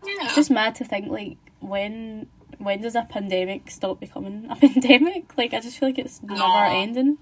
yeah. 0.04 0.24
it's 0.24 0.34
just 0.34 0.50
mad 0.50 0.74
to 0.76 0.84
think 0.84 1.08
like 1.08 1.36
when 1.60 2.26
when 2.58 2.80
does 2.80 2.96
a 2.96 3.06
pandemic 3.08 3.70
stop 3.70 4.00
becoming 4.00 4.46
a 4.50 4.56
pandemic? 4.66 5.36
Like 5.38 5.54
I 5.54 5.60
just 5.60 5.78
feel 5.78 5.88
like 5.88 5.98
it's 5.98 6.22
never 6.22 6.64
ending. 6.64 7.18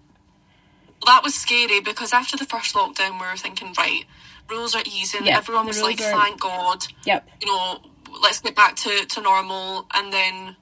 That 1.05 1.23
was 1.23 1.35
scary 1.35 1.81
because 1.81 2.13
after 2.13 2.37
the 2.37 2.45
first 2.47 2.75
lockdown, 2.75 3.21
we 3.21 3.27
were 3.27 3.37
thinking, 3.37 3.75
right, 3.77 4.05
rules 4.49 4.75
are 4.75 4.83
easing. 4.87 5.27
Yeah, 5.27 5.37
Everyone 5.39 5.67
was 5.67 5.83
like, 5.83 6.01
are- 6.01 6.13
thank 6.21 6.41
God. 6.41 6.87
Yep. 7.05 7.29
you 7.41 7.47
know, 7.49 7.81
let's 8.23 8.41
get 8.41 8.57
back 8.57 8.77
to, 8.77 9.05
to 9.07 9.21
normal. 9.21 9.87
And 9.95 10.13
then 10.13 10.57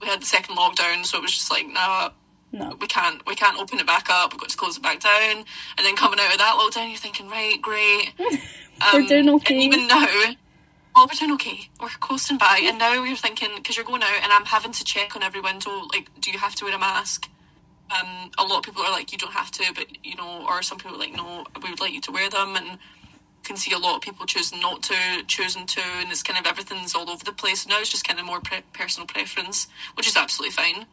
we 0.00 0.08
had 0.08 0.20
the 0.20 0.26
second 0.26 0.56
lockdown, 0.56 1.04
so 1.06 1.18
it 1.18 1.22
was 1.22 1.32
just 1.32 1.50
like, 1.50 1.66
nah, 1.68 2.10
No. 2.52 2.76
we 2.80 2.86
can't 2.86 3.24
we 3.26 3.34
can't 3.34 3.58
open 3.58 3.78
it 3.78 3.86
back 3.86 4.08
up. 4.10 4.32
We've 4.32 4.40
got 4.40 4.50
to 4.50 4.56
close 4.56 4.76
it 4.76 4.82
back 4.82 5.00
down. 5.00 5.44
And 5.78 5.84
then 5.86 5.94
coming 5.96 6.18
out 6.18 6.32
of 6.32 6.38
that 6.38 6.56
lockdown, 6.58 6.88
you're 6.88 6.98
thinking, 6.98 7.28
right, 7.28 7.60
great. 7.60 8.12
We're 8.92 9.00
um, 9.00 9.06
doing 9.06 9.28
okay. 9.28 9.54
And 9.54 9.62
even 9.62 9.86
now, 9.86 10.06
oh, 10.96 11.06
we're 11.06 11.14
doing 11.18 11.32
okay. 11.32 11.68
We're 11.80 11.88
coasting 12.00 12.38
by. 12.38 12.60
And 12.62 12.78
now 12.78 13.04
you're 13.04 13.14
thinking, 13.14 13.50
because 13.56 13.76
you're 13.76 13.84
going 13.84 14.02
out 14.02 14.22
and 14.22 14.32
I'm 14.32 14.46
having 14.46 14.72
to 14.72 14.84
check 14.84 15.14
on 15.14 15.22
every 15.22 15.40
window, 15.42 15.82
like, 15.92 16.08
do 16.18 16.30
you 16.30 16.38
have 16.38 16.54
to 16.56 16.64
wear 16.64 16.74
a 16.74 16.78
mask? 16.78 17.28
Um, 17.90 18.30
a 18.38 18.44
lot 18.44 18.58
of 18.58 18.62
people 18.64 18.82
are 18.82 18.90
like, 18.92 19.10
you 19.12 19.18
don't 19.18 19.32
have 19.32 19.50
to, 19.52 19.64
but, 19.74 19.86
you 20.04 20.14
know, 20.16 20.46
or 20.48 20.62
some 20.62 20.78
people 20.78 20.94
are 20.96 20.98
like, 21.00 21.14
no, 21.14 21.44
we 21.62 21.70
would 21.70 21.80
like 21.80 21.92
you 21.92 22.00
to 22.02 22.12
wear 22.12 22.30
them. 22.30 22.54
And 22.56 22.78
can 23.42 23.56
see 23.56 23.72
a 23.72 23.78
lot 23.78 23.96
of 23.96 24.02
people 24.02 24.26
choosing 24.26 24.60
not 24.60 24.82
to, 24.82 24.94
choosing 25.26 25.66
to, 25.66 25.80
and 25.96 26.10
it's 26.10 26.22
kind 26.22 26.38
of 26.38 26.46
everything's 26.46 26.94
all 26.94 27.08
over 27.10 27.24
the 27.24 27.32
place. 27.32 27.66
Now 27.66 27.78
it's 27.80 27.88
just 27.88 28.06
kind 28.06 28.20
of 28.20 28.26
more 28.26 28.40
pre- 28.40 28.62
personal 28.74 29.06
preference, 29.06 29.66
which 29.94 30.06
is 30.06 30.16
absolutely 30.16 30.52
fine. 30.52 30.86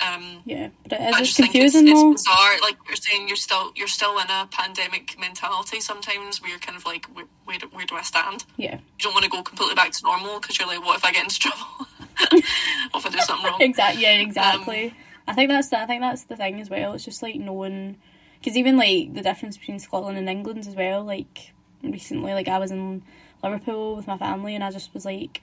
Um, 0.00 0.42
Yeah, 0.44 0.68
but 0.88 0.92
it 1.00 1.00
I 1.00 1.08
is 1.08 1.16
just 1.16 1.36
just 1.36 1.36
think 1.38 1.54
it's, 1.56 1.74
confusing 1.74 1.92
though. 1.92 2.12
it's 2.12 2.22
bizarre. 2.22 2.54
Like 2.62 2.76
you're 2.86 2.96
saying, 2.96 3.26
you're 3.26 3.36
still 3.36 3.72
you're 3.74 3.88
still 3.88 4.16
in 4.20 4.28
a 4.30 4.46
pandemic 4.50 5.16
mentality. 5.18 5.80
Sometimes 5.80 6.40
where 6.40 6.50
you're 6.50 6.60
kind 6.60 6.78
of 6.78 6.84
like, 6.86 7.06
where, 7.06 7.24
where, 7.44 7.58
do, 7.58 7.66
where 7.72 7.84
do 7.84 7.96
I 7.96 8.02
stand? 8.02 8.44
Yeah, 8.56 8.74
You 8.76 8.80
don't 9.00 9.12
want 9.12 9.24
to 9.24 9.30
go 9.30 9.42
completely 9.42 9.74
back 9.74 9.90
to 9.90 10.04
normal 10.04 10.38
because 10.40 10.56
you're 10.58 10.68
like, 10.68 10.84
what 10.84 10.96
if 10.98 11.04
I 11.04 11.10
get 11.12 11.24
into 11.24 11.38
trouble? 11.40 11.66
what 12.30 13.04
if 13.04 13.06
I 13.06 13.10
do 13.10 13.18
something 13.18 13.44
wrong? 13.50 13.60
exactly. 13.60 14.02
Yeah, 14.02 14.12
exactly. 14.20 14.94
I 15.28 15.34
think 15.34 15.50
that's 15.50 15.68
the, 15.68 15.78
I 15.78 15.86
think 15.86 16.00
that's 16.00 16.24
the 16.24 16.36
thing 16.36 16.60
as 16.60 16.70
well. 16.70 16.94
It's 16.94 17.04
just 17.04 17.22
like 17.22 17.36
knowing, 17.36 17.98
because 18.40 18.56
even 18.56 18.76
like 18.76 19.14
the 19.14 19.22
difference 19.22 19.56
between 19.58 19.78
Scotland 19.78 20.16
and 20.18 20.28
England 20.28 20.66
as 20.66 20.74
well. 20.74 21.04
Like 21.04 21.52
recently, 21.82 22.32
like 22.34 22.48
I 22.48 22.58
was 22.58 22.70
in 22.70 23.02
Liverpool 23.42 23.94
with 23.96 24.06
my 24.06 24.16
family, 24.18 24.54
and 24.54 24.64
I 24.64 24.70
just 24.70 24.92
was 24.94 25.04
like, 25.04 25.42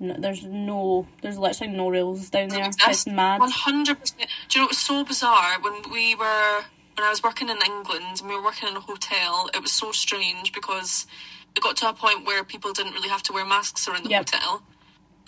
no, 0.00 0.14
"There's 0.18 0.44
no, 0.44 1.06
there's 1.22 1.38
literally 1.38 1.72
no 1.72 1.88
rules 1.90 2.30
down 2.30 2.48
there. 2.48 2.70
It's 2.88 3.06
mad." 3.06 3.40
One 3.40 3.50
hundred 3.50 4.00
percent. 4.00 4.28
Do 4.48 4.58
you 4.58 4.62
know 4.62 4.66
it 4.66 4.70
was 4.70 4.78
so 4.78 5.04
bizarre 5.04 5.60
when 5.60 5.82
we 5.92 6.14
were 6.14 6.64
when 6.96 7.06
I 7.06 7.10
was 7.10 7.22
working 7.22 7.48
in 7.48 7.58
England 7.64 8.20
and 8.20 8.28
we 8.28 8.34
were 8.34 8.42
working 8.42 8.68
in 8.68 8.76
a 8.76 8.80
hotel. 8.80 9.48
It 9.54 9.62
was 9.62 9.70
so 9.70 9.92
strange 9.92 10.52
because 10.52 11.06
it 11.54 11.62
got 11.62 11.76
to 11.76 11.88
a 11.88 11.92
point 11.92 12.26
where 12.26 12.42
people 12.42 12.72
didn't 12.72 12.92
really 12.94 13.08
have 13.08 13.22
to 13.24 13.32
wear 13.32 13.44
masks 13.44 13.86
around 13.86 14.04
the 14.04 14.10
Yep. 14.10 14.30
hotel. 14.30 14.62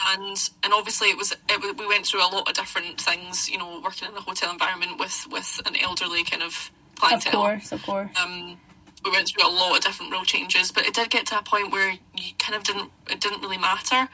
And 0.08 0.36
and 0.62 0.72
obviously 0.72 1.08
it 1.10 1.16
was 1.18 1.32
it, 1.32 1.78
we 1.78 1.86
went 1.86 2.06
through 2.06 2.20
a 2.22 2.30
lot 2.30 2.48
of 2.48 2.54
different 2.54 3.00
things, 3.00 3.48
you 3.50 3.58
know, 3.58 3.80
working 3.84 4.08
in 4.08 4.16
a 4.16 4.20
hotel 4.20 4.50
environment 4.50 4.98
with 4.98 5.26
with 5.30 5.60
an 5.66 5.76
elderly 5.76 6.24
kind 6.24 6.42
of 6.42 6.70
Of 7.02 7.24
course, 7.24 7.72
of 7.72 7.82
course. 7.82 8.10
um, 8.22 8.58
we 9.04 9.10
went 9.10 9.28
through 9.28 9.46
a 9.48 9.52
lot 9.52 9.76
of 9.76 9.84
different 9.84 10.12
rule 10.12 10.24
changes, 10.24 10.70
but 10.72 10.86
it 10.86 10.94
did 10.94 11.10
get 11.10 11.26
to 11.26 11.38
a 11.38 11.42
point 11.42 11.72
where 11.72 11.92
you 12.14 12.32
kind 12.38 12.54
of 12.56 12.62
didn't 12.64 12.90
it 13.10 13.20
didn't 13.20 13.42
really 13.42 13.58
matter. 13.58 14.08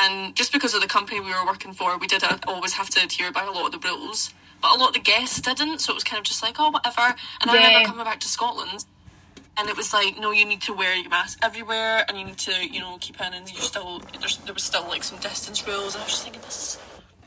And 0.00 0.34
just 0.36 0.52
because 0.52 0.74
of 0.74 0.80
the 0.80 0.86
company 0.86 1.20
we 1.20 1.30
were 1.30 1.44
working 1.46 1.72
for, 1.72 1.98
we 1.98 2.06
did 2.06 2.22
always 2.46 2.74
have 2.74 2.88
to 2.90 3.02
adhere 3.04 3.32
by 3.32 3.44
a 3.44 3.50
lot 3.50 3.66
of 3.74 3.80
the 3.80 3.88
rules. 3.88 4.32
But 4.62 4.74
a 4.74 4.78
lot 4.78 4.88
of 4.88 4.94
the 4.94 5.00
guests 5.00 5.40
didn't, 5.40 5.80
so 5.80 5.92
it 5.92 5.94
was 5.94 6.04
kind 6.04 6.18
of 6.18 6.24
just 6.24 6.42
like, 6.42 6.56
oh, 6.58 6.70
whatever. 6.70 7.14
And 7.40 7.50
I 7.50 7.54
Yeah. 7.54 7.66
remember 7.66 7.86
coming 7.88 8.04
back 8.04 8.20
to 8.20 8.28
Scotland, 8.28 8.84
and 9.58 9.68
it 9.68 9.76
was 9.76 9.92
like, 9.92 10.18
no, 10.18 10.30
you 10.30 10.44
need 10.44 10.62
to 10.62 10.72
wear 10.72 10.94
your 10.94 11.10
mask 11.10 11.38
everywhere, 11.42 12.04
and 12.08 12.18
you 12.18 12.24
need 12.24 12.38
to, 12.38 12.66
you 12.66 12.80
know, 12.80 12.96
keep 13.00 13.20
in, 13.20 13.34
and 13.34 13.50
you're 13.52 13.60
still 13.60 14.00
there's, 14.20 14.36
there 14.38 14.54
was 14.54 14.62
still 14.62 14.84
like 14.84 15.02
some 15.02 15.18
distance 15.18 15.66
rules, 15.66 15.94
and 15.94 16.02
I 16.02 16.04
was 16.04 16.12
just 16.12 16.22
thinking, 16.22 16.42
this 16.42 16.56
is 16.56 16.78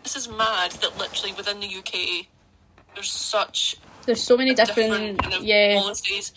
this 0.03 0.15
is 0.15 0.27
mad 0.27 0.71
that 0.71 0.97
literally 0.97 1.33
within 1.33 1.59
the 1.59 1.67
UK, 1.67 2.27
there's 2.95 3.11
such 3.11 3.75
There's 4.05 4.23
so 4.23 4.37
many 4.37 4.53
different, 4.53 4.91
different 4.91 5.21
kind 5.21 5.33
of 5.33 5.43
yeah. 5.43 5.79
policies. 5.79 6.33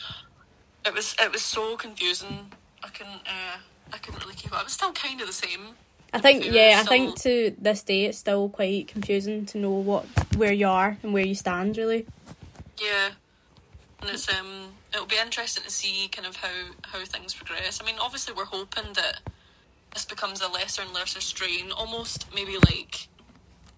It 0.85 0.95
was 0.95 1.15
it 1.19 1.33
was 1.33 1.43
so 1.43 1.77
confusing. 1.77 2.53
I 2.83 2.89
couldn't 2.89 3.23
uh, 3.27 3.59
I 3.93 3.99
couldn't 3.99 4.23
really 4.23 4.35
keep 4.35 4.53
up. 4.53 4.61
It 4.61 4.65
was 4.65 4.73
still 4.73 4.93
kind 4.93 5.21
of 5.21 5.27
the 5.27 5.33
same. 5.33 5.77
I 6.13 6.21
think 6.21 6.45
yeah, 6.45 6.77
I 6.79 6.89
think 6.89 7.21
to 7.23 7.55
this 7.59 7.83
day 7.83 8.05
it's 8.05 8.19
still 8.19 8.49
quite 8.49 8.89
confusing 8.89 9.47
to 9.47 9.59
know 9.59 9.71
what 9.71 10.07
where 10.37 10.53
you 10.53 10.69
are 10.69 10.99
and 11.03 11.13
where 11.13 11.25
you 11.25 11.35
stand 11.35 11.77
really. 11.77 12.07
Yeah, 12.81 13.11
and 14.01 14.11
it's 14.11 14.29
um 14.29 14.75
it'll 14.95 15.07
be 15.07 15.19
interesting 15.21 15.65
to 15.65 15.71
see 15.71 16.09
kind 16.09 16.27
of 16.27 16.37
how 16.37 16.49
how 16.85 17.05
things 17.05 17.35
progress. 17.35 17.81
I 17.83 17.85
mean, 17.85 17.97
obviously 18.01 18.35
we're 18.35 18.45
hoping 18.45 18.93
that 18.95 19.21
this 19.93 20.05
becomes 20.05 20.41
a 20.41 20.49
lesser 20.49 20.83
and 20.83 20.93
lesser 20.95 21.21
strain, 21.21 21.73
almost 21.73 22.33
maybe 22.35 22.57
like 22.59 23.09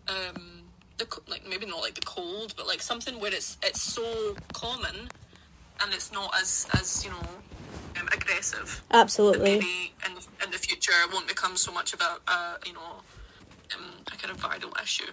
um 0.09 0.63
the 0.99 1.07
like 1.29 1.49
maybe 1.49 1.67
not 1.67 1.81
like 1.81 1.95
the 1.95 2.03
cold, 2.03 2.55
but 2.57 2.67
like 2.67 2.83
something 2.83 3.19
where 3.19 3.33
it's 3.33 3.57
it's 3.63 3.83
so 3.83 4.37
common 4.53 5.09
and 5.81 5.93
it's 5.93 6.13
not 6.13 6.31
as 6.39 6.67
as 6.75 7.05
you 7.05 7.11
know 7.11 7.29
um, 8.01 8.09
aggressive. 8.13 8.83
Absolutely. 8.91 9.55
maybe 9.55 9.95
in 10.07 10.15
the, 10.15 10.45
in 10.45 10.51
the 10.51 10.59
future 10.59 10.93
it 11.05 11.13
won't 11.13 11.29
become 11.29 11.57
so 11.57 11.73
much 11.73 11.95
about 11.95 12.21
uh, 12.29 12.57
you 12.67 12.75
know 12.75 13.03
um, 13.75 13.91
a 14.13 14.17
kind 14.17 14.31
of 14.31 14.41
viral 14.41 14.81
issue, 14.83 15.11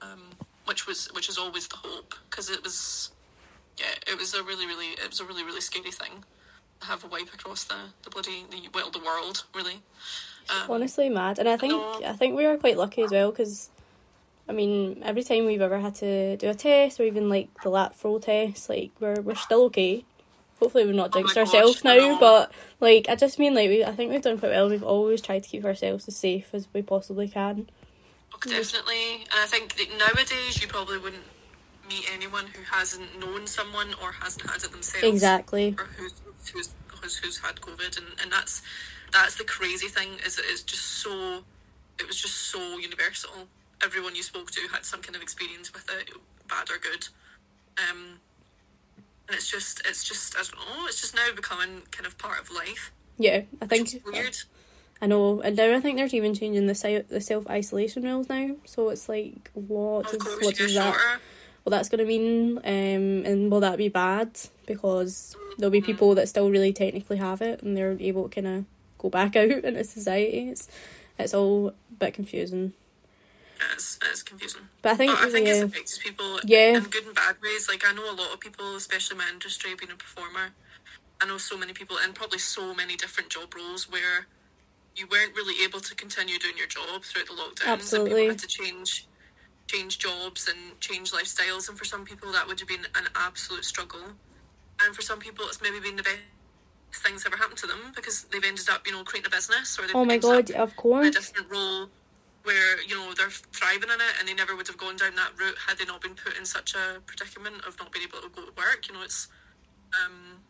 um, 0.00 0.22
which 0.64 0.86
was 0.86 1.08
which 1.14 1.28
is 1.28 1.38
always 1.38 1.66
the 1.68 1.76
hope 1.76 2.14
because 2.28 2.50
it 2.50 2.62
was 2.62 3.10
it 4.10 4.18
was 4.18 4.34
a 4.34 4.42
really 4.42 4.66
really 4.66 4.88
it 4.88 5.08
was 5.08 5.20
a 5.20 5.24
really 5.24 5.44
really 5.44 5.60
scary 5.60 5.90
thing. 5.92 6.24
To 6.80 6.86
have 6.86 7.04
a 7.04 7.08
wipe 7.08 7.32
across 7.34 7.64
the, 7.64 7.74
the 8.04 8.10
bloody 8.10 8.44
the 8.50 8.68
well 8.72 8.90
the 8.90 9.00
world 9.00 9.44
really. 9.54 9.82
Um, 10.48 10.70
Honestly, 10.70 11.08
mad, 11.08 11.38
and 11.38 11.48
I 11.48 11.56
think 11.56 11.72
No. 11.72 12.00
I 12.04 12.14
think 12.14 12.36
we 12.36 12.46
are 12.46 12.56
quite 12.56 12.76
lucky 12.78 13.02
as 13.02 13.10
well 13.10 13.30
because, 13.30 13.70
I 14.48 14.52
mean, 14.52 15.02
every 15.04 15.22
time 15.22 15.44
we've 15.46 15.60
ever 15.60 15.78
had 15.78 15.94
to 15.96 16.36
do 16.38 16.48
a 16.48 16.54
test 16.54 16.98
or 16.98 17.04
even 17.04 17.28
like 17.28 17.48
the 17.62 17.68
lateral 17.68 17.94
flow 17.96 18.18
test, 18.18 18.68
like 18.68 18.90
we're 18.98 19.20
we're 19.20 19.34
still 19.36 19.64
okay. 19.64 20.04
Hopefully, 20.58 20.86
we've 20.86 20.94
not 20.94 21.10
Oh 21.12 21.18
jinxed 21.18 21.34
gosh, 21.36 21.46
ourselves 21.48 21.82
I 21.84 21.96
now, 21.96 22.08
know. 22.12 22.18
but 22.18 22.52
like 22.80 23.06
I 23.08 23.14
just 23.14 23.38
mean 23.38 23.54
like 23.54 23.68
we, 23.68 23.84
I 23.84 23.92
think 23.92 24.10
we've 24.10 24.22
done 24.22 24.38
quite 24.38 24.50
well. 24.52 24.68
We've 24.70 24.82
always 24.82 25.20
tried 25.20 25.42
to 25.44 25.48
keep 25.48 25.64
ourselves 25.64 26.08
as 26.08 26.16
safe 26.16 26.48
as 26.54 26.66
we 26.72 26.82
possibly 26.82 27.28
can. 27.28 27.68
Oh, 28.34 28.38
Definitely, 28.48 29.14
and 29.30 29.40
I 29.40 29.46
think 29.46 29.76
nowadays 29.98 30.60
you 30.62 30.66
probably 30.68 30.98
wouldn't 30.98 31.24
meet 31.90 32.06
anyone 32.14 32.46
who 32.46 32.62
hasn't 32.62 33.18
known 33.18 33.46
someone 33.46 33.88
or 34.02 34.12
hasn't 34.12 34.48
had 34.48 34.62
it 34.62 34.70
themselves. 34.70 35.06
Exactly. 35.06 35.74
Or 35.78 35.84
who's 35.84 36.14
who's 36.52 36.70
who's, 37.00 37.16
who's 37.18 37.38
had 37.38 37.56
COVID, 37.56 37.98
and, 37.98 38.06
and 38.22 38.32
that's 38.32 38.62
that's 39.12 39.36
the 39.36 39.44
crazy 39.44 39.88
thing 39.88 40.10
is 40.24 40.38
it 40.38 40.44
is 40.46 40.62
just 40.62 40.84
so 41.02 41.42
it 41.98 42.06
was 42.06 42.16
just 42.16 42.34
so 42.34 42.78
universal. 42.78 43.48
Everyone 43.82 44.14
you 44.14 44.22
spoke 44.22 44.50
to 44.52 44.60
had 44.72 44.84
some 44.84 45.02
kind 45.02 45.16
of 45.16 45.22
experience 45.22 45.72
with 45.72 45.88
it, 45.90 46.10
bad 46.48 46.70
or 46.70 46.78
good. 46.78 47.08
Um, 47.78 48.20
and 49.28 49.36
it's 49.36 49.50
just 49.50 49.82
it's 49.86 50.04
just 50.04 50.36
I 50.36 50.42
don't 50.42 50.78
know. 50.78 50.86
It's 50.86 51.00
just 51.00 51.14
now 51.14 51.28
becoming 51.34 51.82
kind 51.90 52.06
of 52.06 52.16
part 52.18 52.40
of 52.40 52.50
life. 52.50 52.92
Yeah, 53.18 53.42
I 53.60 53.66
think 53.66 53.94
is 53.94 54.00
weird. 54.04 54.36
I 55.02 55.06
know, 55.06 55.40
and 55.40 55.56
now 55.56 55.74
I 55.74 55.80
think 55.80 55.96
there's 55.96 56.12
even 56.12 56.34
changing 56.34 56.66
the 56.66 56.74
si- 56.74 57.04
the 57.08 57.20
self 57.20 57.48
isolation 57.48 58.02
rules 58.02 58.28
now. 58.28 58.56
So 58.66 58.90
it's 58.90 59.08
like 59.08 59.50
what 59.54 60.12
Of 60.12 60.18
course, 60.18 60.44
what 60.44 60.56
does 60.56 60.72
get 60.72 60.82
that 60.82 60.94
shorter. 60.94 61.20
What 61.62 61.70
that's 61.70 61.88
going 61.88 61.98
to 61.98 62.04
mean? 62.06 62.58
Um, 62.58 63.24
and 63.26 63.50
will 63.50 63.60
that 63.60 63.78
be 63.78 63.88
bad 63.88 64.30
because 64.66 65.36
there'll 65.58 65.70
be 65.70 65.80
people 65.80 66.14
that 66.14 66.28
still 66.28 66.50
really 66.50 66.72
technically 66.72 67.18
have 67.18 67.42
it 67.42 67.62
and 67.62 67.76
they're 67.76 67.96
able 68.00 68.28
to 68.28 68.34
kind 68.42 68.46
of 68.46 68.64
go 68.98 69.10
back 69.10 69.36
out 69.40 69.50
into 69.50 69.84
society. 69.84 70.48
It's 70.50 70.68
it's 71.18 71.34
all 71.34 71.68
a 71.68 71.72
bit 71.98 72.14
confusing, 72.14 72.72
It's, 73.74 73.98
it's 74.10 74.22
confusing. 74.22 74.62
but 74.80 74.92
I 74.92 74.96
think, 74.96 75.12
But 75.12 75.28
I 75.28 75.30
think 75.30 75.46
yeah, 75.46 75.54
it 75.56 75.64
affects 75.64 75.98
people 75.98 76.40
Yeah. 76.44 76.78
in 76.78 76.84
good 76.84 77.04
and 77.04 77.14
bad 77.14 77.36
ways. 77.42 77.68
Like 77.68 77.84
I 77.86 77.92
know 77.92 78.10
a 78.10 78.16
lot 78.16 78.32
of 78.32 78.40
people, 78.40 78.74
especially 78.76 79.18
my 79.18 79.28
industry, 79.30 79.74
being 79.78 79.92
a 79.92 79.96
performer. 79.96 80.52
I 81.20 81.26
know 81.26 81.36
so 81.36 81.58
many 81.58 81.74
people 81.74 81.98
in 82.02 82.14
probably 82.14 82.38
so 82.38 82.74
many 82.74 82.96
different 82.96 83.28
job 83.28 83.54
roles 83.54 83.90
where 83.90 84.26
you 84.96 85.06
weren't 85.10 85.36
really 85.36 85.62
able 85.62 85.80
to 85.80 85.94
continue 85.94 86.38
doing 86.38 86.56
your 86.56 86.66
job 86.66 87.02
throughout 87.04 87.26
the 87.26 87.34
lockdowns. 87.34 87.92
And 87.92 88.06
people 88.08 88.28
had 88.28 88.38
to 88.38 88.46
change 88.46 89.06
change 89.72 89.98
jobs 89.98 90.48
and 90.50 90.60
change 90.80 91.08
lifestyles 91.18 91.68
and 91.68 91.76
for 91.78 91.84
some 91.92 92.04
people 92.10 92.28
that 92.32 92.44
would 92.46 92.58
have 92.60 92.68
been 92.68 92.86
an 93.00 93.06
absolute 93.14 93.64
struggle. 93.64 94.04
And 94.82 94.94
for 94.96 95.02
some 95.02 95.18
people 95.26 95.44
it's 95.48 95.62
maybe 95.62 95.78
been 95.80 95.96
the 95.96 96.02
best 96.02 96.18
things 97.04 97.24
ever 97.26 97.36
happened 97.36 97.58
to 97.64 97.66
them 97.66 97.92
because 97.94 98.16
they've 98.30 98.44
ended 98.52 98.68
up, 98.68 98.86
you 98.86 98.92
know, 98.92 99.04
creating 99.04 99.30
a 99.32 99.34
business 99.36 99.78
or 99.78 99.82
they've 99.86 99.94
oh 99.94 100.04
my 100.04 100.14
ended 100.14 100.30
up 100.30 100.46
god, 100.46 100.50
of 100.64 100.70
in 100.70 100.74
a 100.74 100.80
course, 100.82 101.10
different 101.18 101.48
role 101.50 101.88
where 102.42 102.82
you 102.88 102.96
know 102.96 103.12
they're 103.16 103.30
thriving 103.58 103.90
in 103.94 104.00
it 104.00 104.14
and 104.18 104.26
they 104.26 104.34
never 104.34 104.56
would 104.56 104.66
have 104.66 104.78
gone 104.78 104.96
down 104.96 105.14
that 105.14 105.32
route 105.38 105.58
had 105.68 105.78
they 105.78 105.84
not 105.84 106.00
been 106.00 106.14
put 106.14 106.36
in 106.38 106.44
such 106.44 106.74
a 106.74 107.00
predicament 107.06 107.56
of 107.66 107.78
not 107.78 107.92
being 107.92 108.06
able 108.08 108.20
to 108.26 108.30
go 108.34 108.42
to 108.44 108.52
work. 108.56 108.88
You 108.88 108.94
know 108.94 109.02
it's 109.02 109.28
um 110.02 110.40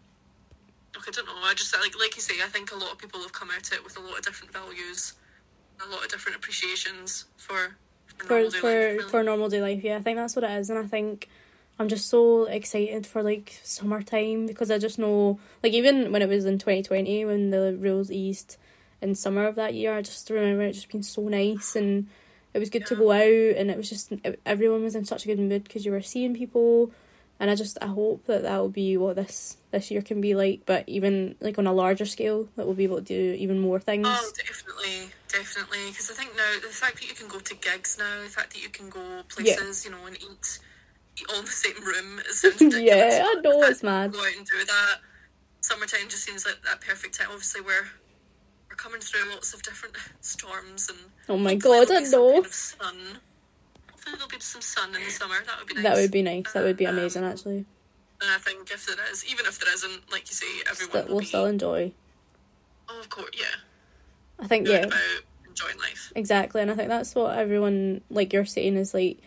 look 0.94 1.04
I 1.06 1.10
don't 1.10 1.26
know. 1.26 1.34
I 1.44 1.54
just 1.54 1.74
like 1.76 1.98
like 1.98 2.14
you 2.16 2.22
say 2.22 2.34
I 2.42 2.48
think 2.48 2.72
a 2.72 2.76
lot 2.76 2.92
of 2.92 2.98
people 2.98 3.20
have 3.20 3.32
come 3.32 3.50
at 3.50 3.72
it 3.72 3.84
with 3.84 3.98
a 3.98 4.00
lot 4.00 4.18
of 4.18 4.24
different 4.24 4.52
values 4.52 5.14
a 5.82 5.88
lot 5.90 6.04
of 6.04 6.10
different 6.10 6.36
appreciations 6.36 7.26
for 7.36 7.76
for, 8.20 8.28
for 8.28 8.42
normal 8.42 8.50
day 8.50 8.60
for 8.60 8.66
life, 8.66 8.98
really. 8.98 9.10
for 9.10 9.22
normal 9.22 9.48
day 9.48 9.62
life. 9.62 9.84
Yeah, 9.84 9.96
I 9.96 10.00
think 10.00 10.16
that's 10.16 10.36
what 10.36 10.44
it 10.44 10.50
is, 10.52 10.70
and 10.70 10.78
I 10.78 10.84
think 10.84 11.28
I'm 11.80 11.88
just 11.88 12.08
so 12.08 12.44
excited 12.44 13.06
for 13.06 13.22
like 13.22 13.58
summertime 13.62 14.46
because 14.46 14.70
I 14.70 14.76
just 14.76 14.98
know, 14.98 15.40
like 15.62 15.72
even 15.72 16.12
when 16.12 16.20
it 16.20 16.28
was 16.28 16.44
in 16.44 16.58
2020 16.58 17.24
when 17.24 17.48
the 17.48 17.74
rules 17.78 18.10
eased 18.10 18.58
in 19.00 19.14
summer 19.14 19.46
of 19.46 19.54
that 19.54 19.72
year, 19.72 19.94
I 19.94 20.02
just 20.02 20.28
remember 20.28 20.62
it 20.64 20.72
just 20.72 20.90
being 20.90 21.02
so 21.02 21.22
nice 21.28 21.74
and 21.76 22.06
it 22.52 22.58
was 22.58 22.68
good 22.68 22.84
to 22.86 22.96
go 22.96 23.12
out 23.12 23.56
and 23.56 23.70
it 23.70 23.78
was 23.78 23.88
just 23.88 24.12
everyone 24.44 24.82
was 24.82 24.94
in 24.94 25.06
such 25.06 25.24
a 25.24 25.28
good 25.28 25.38
mood 25.38 25.64
because 25.64 25.86
you 25.86 25.92
were 25.92 26.02
seeing 26.02 26.34
people. 26.34 26.92
And 27.40 27.50
I 27.50 27.54
just 27.54 27.78
I 27.80 27.86
hope 27.86 28.26
that 28.26 28.42
that 28.42 28.58
will 28.58 28.68
be 28.68 28.98
what 28.98 29.16
this 29.16 29.56
this 29.70 29.90
year 29.90 30.02
can 30.02 30.20
be 30.20 30.34
like, 30.34 30.60
but 30.66 30.84
even 30.86 31.36
like 31.40 31.58
on 31.58 31.66
a 31.66 31.72
larger 31.72 32.04
scale, 32.04 32.46
that 32.56 32.66
we'll 32.66 32.74
be 32.74 32.84
able 32.84 32.98
to 32.98 33.02
do 33.02 33.34
even 33.38 33.58
more 33.58 33.80
things. 33.80 34.06
Oh, 34.08 34.30
definitely, 34.36 35.08
definitely. 35.32 35.88
Because 35.88 36.10
I 36.10 36.14
think 36.14 36.36
now 36.36 36.52
the 36.60 36.68
fact 36.68 37.00
that 37.00 37.08
you 37.08 37.14
can 37.14 37.28
go 37.28 37.38
to 37.38 37.54
gigs 37.54 37.96
now, 37.98 38.22
the 38.22 38.28
fact 38.28 38.52
that 38.52 38.62
you 38.62 38.68
can 38.68 38.90
go 38.90 39.22
places, 39.30 39.86
you 39.86 39.90
know, 39.90 40.04
and 40.06 40.16
eat, 40.16 40.58
eat 41.16 41.26
all 41.30 41.38
in 41.38 41.44
the 41.46 41.50
same 41.50 41.82
room, 41.82 42.18
it 42.18 42.26
sounds 42.26 42.54
ridiculous. 42.60 42.82
Yeah, 42.84 43.24
I 43.26 43.40
know, 43.40 43.62
it's 43.62 43.82
mad. 43.82 44.12
Go 44.12 44.20
out 44.20 44.36
and 44.36 44.46
do 44.46 44.62
that. 44.66 44.96
Summertime 45.62 46.10
just 46.10 46.24
seems 46.24 46.44
like 46.44 46.60
that 46.64 46.82
perfect 46.82 47.18
time. 47.18 47.28
Obviously, 47.30 47.62
we're 47.62 47.88
we're 48.68 48.76
coming 48.76 49.00
through 49.00 49.30
lots 49.30 49.54
of 49.54 49.62
different 49.62 49.96
storms 50.20 50.90
and. 50.90 50.98
Oh 51.26 51.38
my 51.38 51.54
god, 51.54 51.90
I 51.90 52.00
know. 52.00 52.32
Kind 52.32 52.44
of 52.44 52.52
sun. 52.52 52.96
Hopefully 54.10 54.18
there'll 54.18 54.38
be 54.38 54.40
some 54.40 54.60
sun 54.60 54.94
in 54.94 55.04
the 55.04 55.10
summer. 55.10 55.36
That 55.46 55.58
would 55.58 55.68
be 55.68 55.74
nice. 55.74 55.84
That 55.84 55.96
would 55.96 56.10
be 56.10 56.22
nice. 56.22 56.52
That 56.52 56.64
would 56.64 56.76
be 56.76 56.86
Um, 56.86 56.98
amazing, 56.98 57.24
actually. 57.24 57.64
And 58.22 58.30
I 58.30 58.38
think 58.38 58.70
if 58.70 58.86
there 58.86 58.96
is, 59.10 59.24
even 59.30 59.46
if 59.46 59.58
there 59.58 59.72
isn't, 59.72 60.10
like 60.12 60.28
you 60.28 60.34
say, 60.34 60.46
everyone 60.68 61.06
will 61.06 61.10
we'll 61.14 61.20
be. 61.20 61.26
still 61.26 61.46
enjoy. 61.46 61.92
Oh, 62.88 63.00
of 63.00 63.08
course, 63.08 63.30
yeah. 63.38 63.44
I 64.38 64.46
think 64.46 64.66
yeah, 64.68 64.78
about 64.86 64.98
enjoying 65.48 65.78
life. 65.78 66.12
exactly, 66.14 66.60
and 66.60 66.70
I 66.70 66.74
think 66.74 66.88
that's 66.88 67.14
what 67.14 67.38
everyone 67.38 68.00
like 68.10 68.32
you're 68.32 68.44
saying 68.44 68.76
is 68.76 68.92
like 68.94 69.18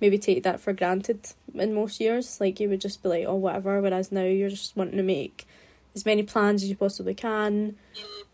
maybe 0.00 0.18
take 0.18 0.42
that 0.42 0.60
for 0.60 0.72
granted 0.72 1.32
in 1.54 1.72
most 1.74 2.00
years. 2.00 2.40
Like 2.40 2.58
you 2.58 2.68
would 2.68 2.80
just 2.80 3.02
be 3.02 3.08
like, 3.08 3.24
oh 3.26 3.34
whatever, 3.36 3.80
whereas 3.80 4.10
now 4.12 4.24
you're 4.24 4.50
just 4.50 4.76
wanting 4.76 4.96
to 4.96 5.02
make 5.02 5.46
as 5.94 6.04
many 6.04 6.22
plans 6.22 6.62
as 6.62 6.68
you 6.70 6.76
possibly 6.76 7.14
can, 7.14 7.76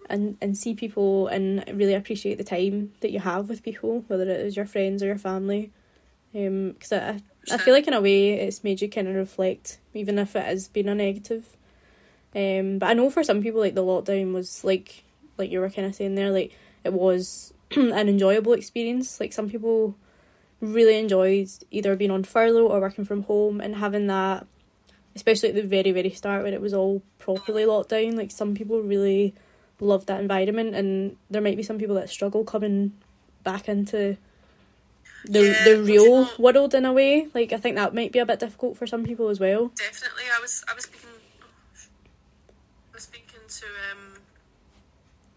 and 0.09 0.37
and 0.41 0.57
see 0.57 0.75
people 0.75 1.27
and 1.29 1.65
really 1.75 1.95
appreciate 1.95 2.39
the 2.39 2.45
time 2.45 2.93
that 3.01 3.11
you 3.11 3.21
have 3.21 3.49
with 3.49 3.63
people, 3.63 4.05
whether 4.09 4.25
it 4.25 4.41
is 4.41 4.57
your 4.57 4.67
friends 4.67 5.03
or 5.03 5.07
your 5.07 5.19
family. 5.19 5.71
Um, 6.35 6.73
because 6.73 6.93
I 6.93 7.21
I 7.51 7.59
feel 7.59 7.75
like 7.75 7.87
in 7.87 7.95
a 7.95 8.01
way 8.01 8.33
it's 8.35 8.65
made 8.65 8.81
you 8.81 8.89
kind 8.89 9.09
of 9.09 9.15
reflect, 9.15 9.79
even 9.95 10.19
if 10.19 10.37
it 10.37 10.45
has 10.45 10.69
been 10.69 10.89
a 10.89 10.95
negative. 10.95 11.57
Um, 12.35 12.79
but 12.79 12.91
I 12.91 12.95
know 12.95 13.11
for 13.11 13.25
some 13.25 13.43
people 13.43 13.61
like 13.61 13.75
the 13.75 13.85
lockdown 13.85 14.33
was 14.33 14.63
like 14.65 15.05
like 15.39 15.51
you 15.51 15.61
were 15.61 15.71
kind 15.71 15.87
of 15.87 15.95
saying 15.95 16.15
there, 16.15 16.31
like 16.31 16.53
it 16.85 16.93
was 16.93 17.53
an 17.77 18.09
enjoyable 18.09 18.53
experience. 18.53 19.21
Like 19.21 19.33
some 19.33 19.49
people 19.49 19.97
really 20.61 20.99
enjoyed 20.99 21.49
either 21.71 21.97
being 21.97 22.11
on 22.11 22.25
furlough 22.25 22.67
or 22.67 22.81
working 22.81 23.05
from 23.05 23.23
home 23.23 23.61
and 23.61 23.77
having 23.77 24.09
that, 24.09 24.47
especially 25.15 25.49
at 25.51 25.55
the 25.55 25.63
very 25.63 25.93
very 25.93 26.11
start 26.11 26.43
when 26.43 26.55
it 26.55 26.61
was 26.61 26.75
all 26.75 27.03
properly 27.19 27.65
locked 27.65 27.91
down. 27.91 28.17
Like 28.17 28.31
some 28.31 28.55
people 28.55 28.83
really 28.83 29.35
loved 29.81 30.09
that 30.09 30.21
environment, 30.21 30.75
and 30.75 31.17
there 31.31 31.43
might 31.43 31.57
be 31.57 31.63
some 31.63 31.79
people 31.79 31.95
that 31.95 32.11
struggle 32.11 32.45
coming 32.45 32.93
back 33.43 33.69
into 33.69 34.19
the 35.25 35.43
Yeah, 35.43 35.65
the 35.65 35.83
real 35.83 36.23
know- 36.25 36.31
world 36.39 36.75
in 36.75 36.85
a 36.85 36.93
way. 36.93 37.29
Like 37.35 37.53
I 37.53 37.57
think 37.59 37.77
that 37.77 37.95
might 37.95 38.13
be 38.13 38.19
a 38.19 38.27
bit 38.27 38.39
difficult 38.41 38.77
for 38.77 38.87
some 38.87 39.05
people 39.05 39.29
as 39.29 39.41
well. 39.41 39.69
Definitely, 39.77 40.25
I 40.35 40.41
was 40.41 40.65
I 40.69 40.75
was 40.75 40.85
speaking. 40.85 41.11
I 42.93 42.95
was 42.95 43.03
speaking 43.05 43.41
to 43.49 43.67
um. 43.93 44.15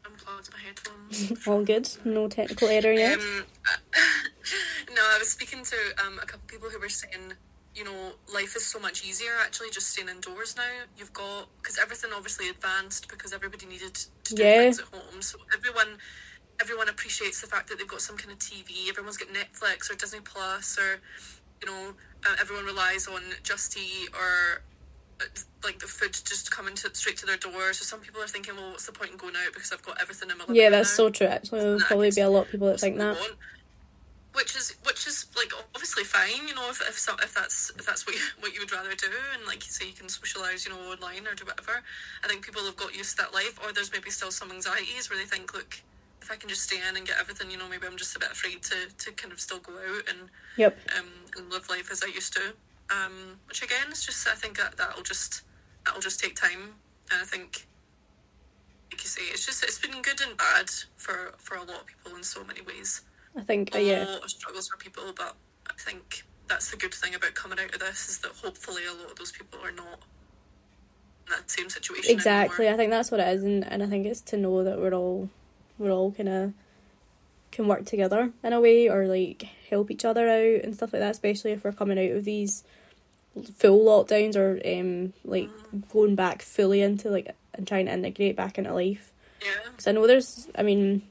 Unplugged 0.06 0.50
my 0.52 0.60
headphones. 0.60 1.48
All 1.48 1.64
good, 1.64 1.88
no 2.04 2.28
technical 2.28 2.68
error 2.68 2.92
yet. 2.92 3.20
Um, 3.20 3.46
no, 4.96 5.02
I 5.02 5.18
was 5.20 5.30
speaking 5.30 5.64
to 5.64 5.76
um, 6.06 6.18
a 6.22 6.26
couple 6.26 6.42
people 6.48 6.70
who 6.70 6.80
were 6.80 6.90
saying, 6.90 7.34
you 7.76 7.84
know, 7.84 8.12
life 8.34 8.56
is 8.56 8.66
so 8.66 8.80
much 8.80 9.06
easier 9.06 9.32
actually 9.42 9.70
just 9.70 9.88
staying 9.90 10.10
indoors 10.10 10.56
now. 10.58 10.64
You've 10.98 11.14
got 11.14 11.48
because 11.62 11.78
everything 11.80 12.10
obviously 12.16 12.50
advanced 12.50 13.10
because 13.10 13.32
everybody 13.32 13.68
needed 13.68 13.94
to 14.26 14.36
do 14.36 14.44
Yeah. 14.44 14.62
things 14.64 14.80
at 14.80 14.86
home. 14.88 15.22
So 15.22 15.38
everyone, 15.56 15.98
everyone 16.62 16.88
appreciates 16.90 17.42
the 17.42 17.48
fact 17.48 17.68
that 17.70 17.78
they've 17.80 17.88
got 17.88 18.02
some 18.02 18.18
kind 18.18 18.32
of 18.32 18.40
TV. 18.40 18.88
Everyone's 18.90 19.18
got 19.18 19.30
Netflix 19.30 19.92
or 19.92 19.96
Disney 19.96 20.20
Plus 20.22 20.78
or, 20.78 21.02
you 21.62 21.68
know, 21.68 21.94
uh, 22.26 22.36
everyone 22.40 22.66
relies 22.66 23.08
on 23.08 23.22
Just 23.44 23.78
Eat 23.78 24.10
or. 24.14 24.62
uh, 25.20 25.26
Like 25.64 25.78
the 25.80 25.86
food 25.88 26.14
just 26.14 26.50
coming 26.50 26.74
to 26.82 26.90
straight 26.96 27.18
to 27.18 27.26
their 27.28 27.38
door. 27.38 27.74
So 27.74 27.84
some 27.86 28.00
people 28.00 28.22
are 28.22 28.28
thinking, 28.28 28.56
well, 28.56 28.72
what's 28.72 28.86
the 28.88 28.92
point 28.92 29.12
in 29.12 29.18
going 29.18 29.36
out 29.36 29.54
because 29.54 29.72
I've 29.72 29.84
got 29.84 30.02
everything 30.02 30.30
in 30.32 30.38
my 30.40 30.46
yeah, 30.50 30.70
that's 30.72 30.90
now? 30.98 31.06
so 31.06 31.10
true. 31.12 31.28
Actually, 31.28 31.60
there'll 31.62 31.80
probably 31.82 32.10
be 32.12 32.22
a 32.22 32.30
lot 32.30 32.46
of 32.46 32.52
people 32.52 32.68
that 32.68 32.80
think 32.80 32.98
that. 32.98 33.16
want. 33.18 33.36
Which 34.34 34.56
is 34.56 34.76
which 34.88 35.06
is 35.08 35.28
like 35.36 35.52
obviously 35.76 36.04
fine, 36.06 36.48
you 36.48 36.56
know, 36.56 36.68
if 36.70 36.82
if, 36.82 36.98
some, 36.98 37.18
if 37.22 37.34
that's 37.36 37.70
if 37.78 37.86
that's 37.86 38.08
what 38.08 38.16
you, 38.16 38.22
what 38.40 38.54
you 38.54 38.62
would 38.62 38.72
rather 38.72 38.96
do, 38.96 39.12
and 39.36 39.46
like 39.46 39.62
you 39.66 39.72
say, 39.72 39.86
you 39.88 39.94
can 39.94 40.08
socialize, 40.10 40.66
you 40.66 40.72
know, 40.74 40.80
online 40.90 41.28
or 41.28 41.36
do 41.36 41.46
whatever. 41.46 41.84
I 42.24 42.28
think 42.28 42.46
people 42.46 42.64
have 42.64 42.78
got 42.78 42.96
used 42.96 43.18
to 43.18 43.24
that 43.24 43.34
life, 43.34 43.60
or 43.62 43.74
there's 43.74 43.92
maybe 43.92 44.10
still 44.10 44.32
some 44.32 44.50
anxieties 44.52 45.10
where 45.10 45.20
they 45.20 45.26
think, 45.26 45.54
look, 45.54 45.82
if 46.22 46.32
I 46.32 46.36
can 46.36 46.50
just 46.50 46.64
stay 46.64 46.78
in 46.88 46.96
and 46.96 47.06
get 47.06 47.18
everything, 47.20 47.50
you 47.52 47.58
know, 47.58 47.68
maybe 47.68 47.88
I'm 47.88 47.98
just 47.98 48.16
a 48.16 48.20
bit 48.20 48.32
afraid 48.32 48.62
to 48.64 48.76
to 48.98 49.12
kind 49.14 49.32
of 49.32 49.40
still 49.40 49.60
go 49.60 49.74
out 49.74 50.10
and 50.10 50.30
Yep. 50.58 50.78
um 50.98 51.08
and 51.38 51.50
live 51.52 51.70
life 51.70 51.92
as 51.92 52.04
I 52.04 52.08
used 52.08 52.34
to. 52.34 52.54
Um, 52.90 53.40
which 53.48 53.64
again, 53.64 53.88
it's 53.90 54.06
just 54.06 54.28
I 54.28 54.36
think 54.36 54.58
that 54.58 54.78
that'll 54.78 55.04
just 55.04 55.44
that'll 55.86 56.02
just 56.02 56.20
take 56.20 56.36
time, 56.36 56.76
and 57.12 57.22
I 57.22 57.26
think. 57.26 57.68
Like 58.92 59.04
you 59.04 59.08
say, 59.10 59.22
it's 59.32 59.46
just 59.46 59.64
it's 59.64 59.80
been 59.80 60.02
good 60.02 60.20
and 60.20 60.36
bad 60.36 60.70
for 60.98 61.34
for 61.38 61.56
a 61.56 61.64
lot 61.64 61.80
of 61.82 61.86
people 61.86 62.14
in 62.18 62.24
so 62.24 62.44
many 62.44 62.60
ways 62.62 63.02
I 63.38 63.42
think 63.42 63.74
uh, 63.76 63.80
a 63.80 64.04
lot 64.04 64.24
of 64.24 64.30
struggles 64.30 64.68
for 64.68 64.78
people, 64.78 65.14
but 65.16 65.36
I 65.70 65.74
think 65.78 66.24
that's 66.48 66.70
the 66.72 66.78
good 66.78 66.94
thing 66.94 67.16
about 67.16 67.34
coming 67.34 67.60
out 67.60 67.74
of 67.74 67.80
this 67.80 68.10
is 68.10 68.20
that 68.20 68.32
hopefully 68.32 68.84
a 68.86 68.94
lot 68.94 69.12
of 69.12 69.18
those 69.18 69.32
people 69.32 69.60
are 69.64 69.72
not 69.72 70.00
in 71.28 71.32
that 71.32 71.50
same 71.50 71.70
situation. 71.70 72.12
Exactly, 72.12 72.66
anymore. 72.68 72.74
I 72.74 72.78
think 72.78 72.92
that's 72.92 73.12
what 73.12 73.22
it 73.22 73.28
is, 73.30 73.44
and, 73.44 73.66
and 73.66 73.82
I 73.82 73.88
think 73.88 74.06
it's 74.06 74.22
to 74.22 74.38
know 74.38 74.64
that 74.64 74.80
we're 74.80 74.94
all 74.94 75.30
we're 75.78 75.92
all 75.92 76.12
kind 76.12 76.30
of 76.30 76.54
can 77.52 77.68
work 77.68 77.86
together 77.86 78.32
in 78.44 78.54
a 78.54 78.62
way, 78.62 78.88
or 78.90 79.08
like 79.08 79.44
help 79.70 79.92
each 79.92 80.06
other 80.06 80.30
out 80.30 80.64
and 80.64 80.74
stuff 80.76 80.94
like 80.94 81.02
that. 81.02 81.12
Especially 81.12 81.52
if 81.52 81.64
we're 81.64 81.72
coming 81.74 82.00
out 82.00 82.16
of 82.18 82.24
these 82.26 82.64
full 83.58 83.86
lockdowns 83.86 84.36
or 84.36 84.60
um 84.66 85.14
like 85.24 85.50
going 85.92 86.16
back 86.16 86.42
fully 86.42 86.82
into 86.82 87.10
like 87.10 87.34
and 87.54 87.68
trying 87.68 87.86
to 87.86 87.94
integrate 87.94 88.36
back 88.36 88.58
into 88.58 88.74
life. 88.74 89.12
Yeah. 89.42 89.50
Because 89.72 89.88
I 89.88 89.92
know 89.92 90.06
there's, 90.08 90.48
I 90.56 90.64
mean, 90.64 91.02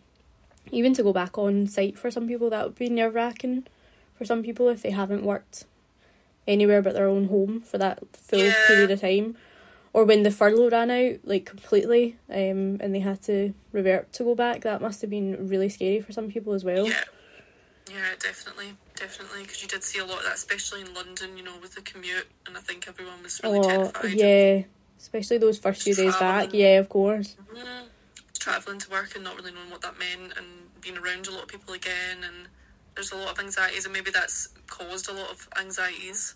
even 0.70 0.94
to 0.94 1.02
go 1.02 1.12
back 1.12 1.36
on 1.36 1.66
site 1.66 1.98
for 1.98 2.10
some 2.10 2.28
people, 2.28 2.48
that 2.50 2.64
would 2.64 2.76
be 2.76 2.88
nerve 2.88 3.14
wracking 3.14 3.66
for 4.16 4.24
some 4.24 4.42
people 4.42 4.68
if 4.68 4.82
they 4.82 4.90
haven't 4.90 5.24
worked 5.24 5.64
anywhere 6.46 6.80
but 6.82 6.94
their 6.94 7.06
own 7.08 7.26
home 7.28 7.60
for 7.60 7.76
that 7.78 8.00
full 8.16 8.38
Yeah. 8.38 8.54
period 8.66 8.90
of 8.90 9.00
time. 9.00 9.36
Or 9.92 10.04
when 10.04 10.22
the 10.22 10.30
furlough 10.30 10.70
ran 10.70 10.90
out, 10.90 11.16
like 11.24 11.46
completely, 11.46 12.16
um, 12.28 12.78
and 12.80 12.94
they 12.94 13.00
had 13.00 13.22
to 13.22 13.54
revert 13.72 14.12
to 14.14 14.24
go 14.24 14.34
back, 14.36 14.60
that 14.62 14.80
must 14.80 15.00
have 15.00 15.10
been 15.10 15.48
really 15.48 15.68
scary 15.68 16.00
for 16.00 16.12
some 16.12 16.30
people 16.30 16.52
as 16.52 16.64
well. 16.64 16.86
Yeah. 16.86 17.04
Yeah, 17.90 18.14
definitely, 18.20 18.76
definitely, 18.94 19.42
because 19.42 19.62
you 19.62 19.68
did 19.68 19.82
see 19.82 19.98
a 19.98 20.04
lot 20.04 20.18
of 20.18 20.24
that, 20.24 20.34
especially 20.34 20.82
in 20.82 20.94
London. 20.94 21.36
You 21.36 21.42
know, 21.42 21.58
with 21.60 21.74
the 21.74 21.80
commute, 21.80 22.28
and 22.46 22.56
I 22.56 22.60
think 22.60 22.86
everyone 22.86 23.20
was 23.22 23.40
really 23.42 23.58
oh, 23.58 23.62
terrified. 23.62 24.12
yeah. 24.12 24.62
Especially 24.98 25.38
those 25.38 25.58
first 25.58 25.82
few 25.82 25.94
days 25.94 26.14
back. 26.16 26.50
Yeah, 26.52 26.78
of 26.78 26.88
course. 26.88 27.36
Mm, 27.52 27.86
traveling 28.38 28.78
to 28.78 28.90
work 28.90 29.14
and 29.16 29.24
not 29.24 29.34
really 29.36 29.50
knowing 29.52 29.70
what 29.70 29.80
that 29.80 29.98
meant, 29.98 30.36
and 30.36 30.46
being 30.80 30.98
around 30.98 31.26
a 31.26 31.32
lot 31.32 31.42
of 31.42 31.48
people 31.48 31.74
again, 31.74 32.18
and 32.24 32.46
there's 32.94 33.10
a 33.10 33.16
lot 33.16 33.32
of 33.32 33.40
anxieties, 33.40 33.86
and 33.86 33.92
maybe 33.92 34.10
that's 34.12 34.50
caused 34.68 35.08
a 35.08 35.12
lot 35.12 35.30
of 35.30 35.48
anxieties 35.58 36.34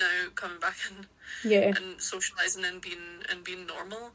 now 0.00 0.30
coming 0.34 0.58
back 0.58 0.76
and 0.90 1.06
Yeah. 1.44 1.68
and 1.68 1.98
socialising 1.98 2.66
and 2.68 2.80
being 2.80 3.22
and 3.30 3.44
being 3.44 3.66
normal. 3.66 4.10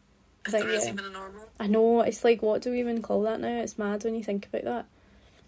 If 0.45 0.51
think, 0.51 0.65
there 0.65 0.73
is 0.73 0.85
yeah. 0.85 0.91
even 0.93 1.05
a 1.05 1.09
normal. 1.09 1.49
I 1.59 1.67
know, 1.67 2.01
it's 2.01 2.23
like, 2.23 2.41
what 2.41 2.61
do 2.61 2.71
we 2.71 2.79
even 2.79 3.01
call 3.01 3.21
that 3.23 3.39
now? 3.39 3.61
It's 3.61 3.79
mad 3.79 4.03
when 4.03 4.13
you 4.15 4.23
think 4.23 4.45
about 4.47 4.63
that. 4.65 4.85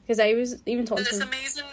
Because 0.03 0.19
I 0.19 0.33
was 0.33 0.61
even 0.65 0.85
talking 0.85 1.03
But 1.03 1.09
it's 1.11 1.19
to 1.19 1.27
amazing 1.27 1.65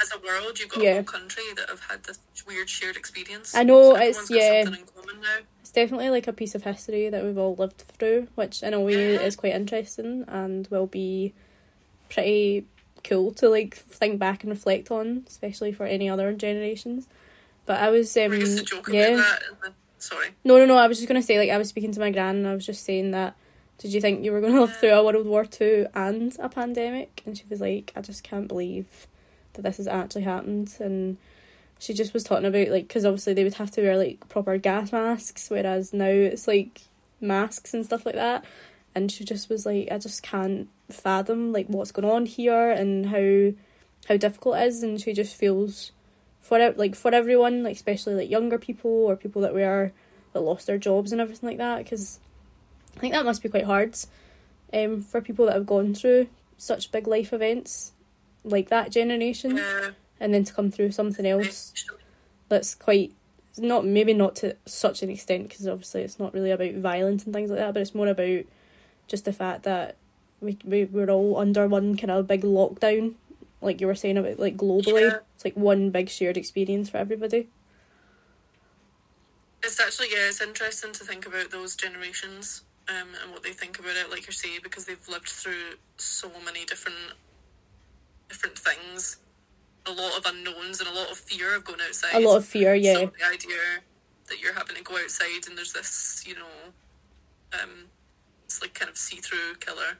as 0.00 0.10
a 0.12 0.18
world 0.18 0.58
you've 0.58 0.70
got 0.70 0.82
Yeah. 0.82 0.90
a 0.90 0.94
whole 0.94 1.02
country 1.02 1.42
that 1.56 1.68
have 1.68 1.80
had 1.90 2.04
this 2.04 2.18
weird 2.46 2.70
shared 2.70 2.96
experience. 2.96 3.54
I 3.54 3.64
know, 3.64 3.94
So 3.96 4.00
it's- 4.00 4.30
yeah. 4.30 4.64
something 4.64 4.80
in 4.80 4.86
common 4.86 5.20
now. 5.20 5.38
It's 5.60 5.72
definitely 5.72 6.08
like 6.08 6.26
a 6.26 6.32
piece 6.32 6.54
of 6.54 6.62
history 6.62 7.10
that 7.10 7.22
we've 7.22 7.36
all 7.36 7.54
lived 7.54 7.82
through, 7.98 8.28
which 8.34 8.62
in 8.62 8.72
a 8.72 8.80
way 8.80 9.14
Yeah. 9.14 9.20
is 9.20 9.36
quite 9.36 9.52
interesting 9.54 10.24
and 10.26 10.66
will 10.68 10.86
be 10.86 11.34
pretty 12.08 12.64
cool 13.04 13.32
to 13.32 13.48
like 13.48 13.74
think 13.76 14.18
back 14.18 14.42
and 14.42 14.50
reflect 14.50 14.90
on, 14.90 15.24
especially 15.28 15.72
for 15.72 15.84
any 15.84 16.08
other 16.08 16.32
generations. 16.32 17.06
But 17.70 17.78
I 17.80 17.90
was 17.90 18.16
um 18.16 18.32
We 18.32 18.40
used 18.40 18.66
to 18.66 18.82
yeah. 18.92 19.10
about 19.10 19.16
that. 19.18 19.42
then- 19.62 19.74
Sorry. 19.98 20.28
No, 20.42 20.56
no, 20.58 20.66
no. 20.66 20.76
I 20.76 20.88
was 20.88 20.96
just 20.98 21.06
gonna 21.06 21.22
say, 21.22 21.38
like, 21.38 21.50
I 21.50 21.56
was 21.56 21.68
speaking 21.68 21.92
to 21.92 22.00
my 22.00 22.10
gran, 22.10 22.34
and 22.34 22.48
I 22.48 22.54
was 22.54 22.66
just 22.66 22.82
saying 22.84 23.12
that. 23.12 23.36
Did 23.78 23.92
you 23.92 24.00
think 24.00 24.24
you 24.24 24.32
were 24.32 24.40
gonna 24.40 24.60
live 24.60 24.76
through 24.78 24.90
a 24.90 25.04
World 25.04 25.24
War 25.24 25.44
Two 25.44 25.86
and 25.94 26.36
a 26.40 26.48
pandemic? 26.48 27.22
And 27.24 27.38
she 27.38 27.44
was 27.48 27.60
like, 27.60 27.92
I 27.94 28.00
just 28.00 28.24
can't 28.24 28.48
believe 28.48 29.06
that 29.52 29.62
this 29.62 29.76
has 29.76 29.86
actually 29.86 30.22
happened. 30.22 30.74
And 30.80 31.16
she 31.78 31.94
just 31.94 32.12
was 32.12 32.24
talking 32.24 32.44
about 32.46 32.68
like, 32.70 32.88
because 32.88 33.04
obviously 33.04 33.34
they 33.34 33.44
would 33.44 33.54
have 33.54 33.70
to 33.72 33.82
wear 33.82 33.96
like 33.96 34.28
proper 34.28 34.58
gas 34.58 34.90
masks, 34.90 35.48
whereas 35.48 35.92
now 35.92 36.06
it's 36.06 36.48
like 36.48 36.80
masks 37.20 37.72
and 37.72 37.84
stuff 37.84 38.04
like 38.04 38.16
that. 38.16 38.44
And 38.96 39.12
she 39.12 39.24
just 39.24 39.48
was 39.48 39.64
like, 39.64 39.92
I 39.92 39.98
just 39.98 40.24
can't 40.24 40.68
fathom 40.88 41.52
like 41.52 41.68
what's 41.68 41.92
going 41.92 42.10
on 42.10 42.26
here 42.26 42.72
and 42.72 43.06
how 43.06 43.52
how 44.08 44.16
difficult 44.16 44.56
it 44.56 44.66
is. 44.66 44.82
And 44.82 45.00
she 45.00 45.12
just 45.12 45.36
feels 45.36 45.92
for 46.40 46.72
like 46.76 46.94
for 46.94 47.14
everyone, 47.14 47.62
like 47.62 47.76
especially 47.76 48.14
like 48.14 48.30
younger 48.30 48.58
people 48.58 48.90
or 48.90 49.16
people 49.16 49.42
that 49.42 49.54
were 49.54 49.92
that 50.32 50.40
lost 50.40 50.66
their 50.66 50.78
jobs 50.78 51.12
and 51.12 51.20
everything 51.20 51.48
like 51.48 51.58
that. 51.58 51.78
Because 51.78 52.18
I 52.96 53.00
think 53.00 53.12
that 53.14 53.24
must 53.24 53.42
be 53.42 53.48
quite 53.48 53.64
hard, 53.64 53.96
um, 54.72 55.02
for 55.02 55.20
people 55.20 55.46
that 55.46 55.54
have 55.54 55.66
gone 55.66 55.94
through 55.94 56.28
such 56.56 56.92
big 56.92 57.06
life 57.06 57.32
events 57.32 57.92
like 58.44 58.68
that 58.68 58.90
generation, 58.90 59.56
Yeah. 59.56 59.90
and 60.18 60.32
then 60.34 60.44
to 60.44 60.52
come 60.52 60.70
through 60.70 60.92
something 60.92 61.26
else 61.26 61.72
that's 62.48 62.74
quite 62.74 63.12
not 63.58 63.84
maybe 63.84 64.14
not 64.14 64.34
to 64.36 64.56
such 64.64 65.02
an 65.02 65.10
extent 65.10 65.48
because 65.48 65.66
obviously 65.68 66.02
it's 66.02 66.18
not 66.18 66.32
really 66.32 66.50
about 66.50 66.72
violence 66.74 67.24
and 67.24 67.34
things 67.34 67.50
like 67.50 67.58
that, 67.58 67.74
but 67.74 67.80
it's 67.80 67.94
more 67.94 68.08
about 68.08 68.44
just 69.08 69.24
the 69.24 69.32
fact 69.32 69.64
that 69.64 69.96
we 70.40 70.56
we 70.64 70.84
we're 70.84 71.10
all 71.10 71.36
under 71.36 71.66
one 71.68 71.96
kind 71.96 72.10
of 72.10 72.26
big 72.26 72.42
lockdown, 72.42 73.14
like 73.60 73.80
you 73.80 73.86
were 73.86 73.94
saying 73.94 74.16
about 74.16 74.38
like 74.38 74.56
globally. 74.56 75.02
Yeah. 75.02 75.18
It's 75.34 75.44
like 75.44 75.56
one 75.56 75.90
big 75.90 76.08
shared 76.08 76.36
experience 76.36 76.88
for 76.88 76.98
everybody. 76.98 77.48
It's 79.62 79.78
actually 79.78 80.08
yeah, 80.10 80.28
it's 80.28 80.40
interesting 80.40 80.92
to 80.92 81.04
think 81.04 81.26
about 81.26 81.50
those 81.50 81.76
generations 81.76 82.62
um, 82.88 83.08
and 83.22 83.32
what 83.32 83.42
they 83.42 83.52
think 83.52 83.78
about 83.78 83.96
it, 83.96 84.10
like 84.10 84.26
you 84.26 84.32
say, 84.32 84.58
because 84.62 84.84
they've 84.86 85.08
lived 85.08 85.28
through 85.28 85.76
so 85.96 86.30
many 86.44 86.64
different 86.64 86.96
different 88.28 88.58
things, 88.58 89.18
a 89.86 89.92
lot 89.92 90.16
of 90.16 90.24
unknowns 90.26 90.80
and 90.80 90.88
a 90.88 90.92
lot 90.92 91.10
of 91.10 91.18
fear 91.18 91.56
of 91.56 91.64
going 91.64 91.80
outside. 91.86 92.14
A 92.14 92.20
lot 92.26 92.36
of 92.36 92.44
fear, 92.44 92.74
yeah. 92.74 92.94
So 92.94 93.12
the 93.18 93.26
idea 93.26 93.82
that 94.28 94.40
you're 94.40 94.54
having 94.54 94.76
to 94.76 94.82
go 94.82 94.96
outside 94.96 95.46
and 95.48 95.58
there's 95.58 95.72
this, 95.72 96.24
you 96.26 96.36
know, 96.36 96.72
um, 97.60 97.86
it's 98.44 98.62
like 98.62 98.74
kind 98.74 98.88
of 98.88 98.96
see-through 98.96 99.56
killer. 99.58 99.98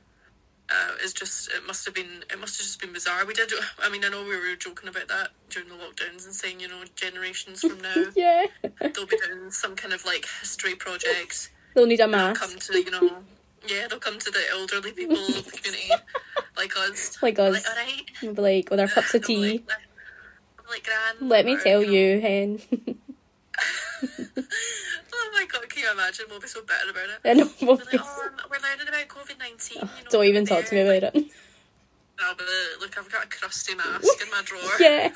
Uh, 0.73 0.93
is 1.03 1.13
just 1.13 1.51
it 1.53 1.67
must 1.67 1.85
have 1.85 1.95
been 1.95 2.25
it 2.31 2.39
must 2.39 2.57
have 2.59 2.65
just 2.65 2.81
been 2.81 2.93
bizarre. 2.93 3.27
We 3.27 3.35
did. 3.35 3.53
I 3.83 3.91
mean, 3.91 4.05
I 4.05 4.09
know 4.09 4.23
we 4.23 4.37
were 4.37 4.55
joking 4.57 4.89
about 4.89 5.09
that 5.09 5.31
during 5.49 5.69
the 5.69 5.75
lockdowns 5.75 6.25
and 6.25 6.35
saying, 6.35 6.61
you 6.61 6.69
know, 6.69 6.85
generations 6.95 7.61
from 7.63 7.81
now 7.81 8.07
yeah. 8.15 8.47
they'll 8.63 9.07
be 9.07 9.19
doing 9.27 9.51
some 9.51 9.75
kind 9.75 9.93
of 9.93 10.05
like 10.05 10.27
history 10.41 10.77
project. 10.77 11.51
They'll 11.75 11.87
need 11.87 12.01
a 12.01 12.07
mask. 12.07 12.41
come 12.41 12.57
to 12.57 12.79
you 12.79 12.91
know, 12.91 13.23
yeah, 13.69 13.87
they'll 13.89 13.99
come 13.99 14.19
to 14.19 14.31
the 14.31 14.43
elderly 14.53 14.93
people 14.93 15.17
of 15.27 15.45
the 15.45 15.51
community, 15.51 15.91
like 16.57 16.77
us. 16.77 17.21
Like 17.23 17.39
us. 17.39 17.55
Like, 17.55 17.67
all 17.67 17.85
right. 17.85 18.37
Be 18.37 18.43
like 18.43 18.71
with 18.71 18.81
our 18.81 18.89
cups 18.89 19.15
of 19.15 19.25
tea. 19.25 19.65
Like, 19.67 19.79
I'm 20.59 20.65
like, 20.69 20.85
Gran. 20.85 21.29
Let 21.29 21.45
me 21.47 21.57
tell 21.57 21.83
know, 21.83 21.89
you, 21.89 22.21
hen. 22.21 22.61
oh 25.13 25.31
my 25.35 25.47
god, 25.47 25.69
can 25.69 25.83
you 25.83 25.91
imagine? 25.93 26.27
We'll 26.29 26.41
be 26.41 26.49
so 26.49 26.61
bitter 26.63 26.91
about 26.91 27.05
it. 27.11 27.21
I 27.25 27.33
know. 27.35 27.51
We're 27.61 27.75
like, 27.77 27.95
oh, 27.95 28.31
we're 28.51 28.59
learning 28.59 28.89
about 28.89 29.09
COVID 29.09 29.39
nineteen. 29.39 29.79
You 29.79 29.83
oh, 29.83 29.87
know, 30.05 30.11
Don't 30.11 30.25
even 30.27 30.47
talk 30.47 30.65
to 30.67 30.75
me 30.75 30.83
there." 30.83 30.99
about 30.99 31.15
it. 31.17 31.25
No, 32.21 32.35
but 32.37 32.47
look, 32.83 32.99
I've 32.99 33.11
got 33.11 33.25
a 33.25 33.29
crusty 33.29 33.75
mask 33.75 34.07
in 34.23 34.31
my 34.31 34.43
drawer 34.45 34.61
Yeah, 34.79 35.11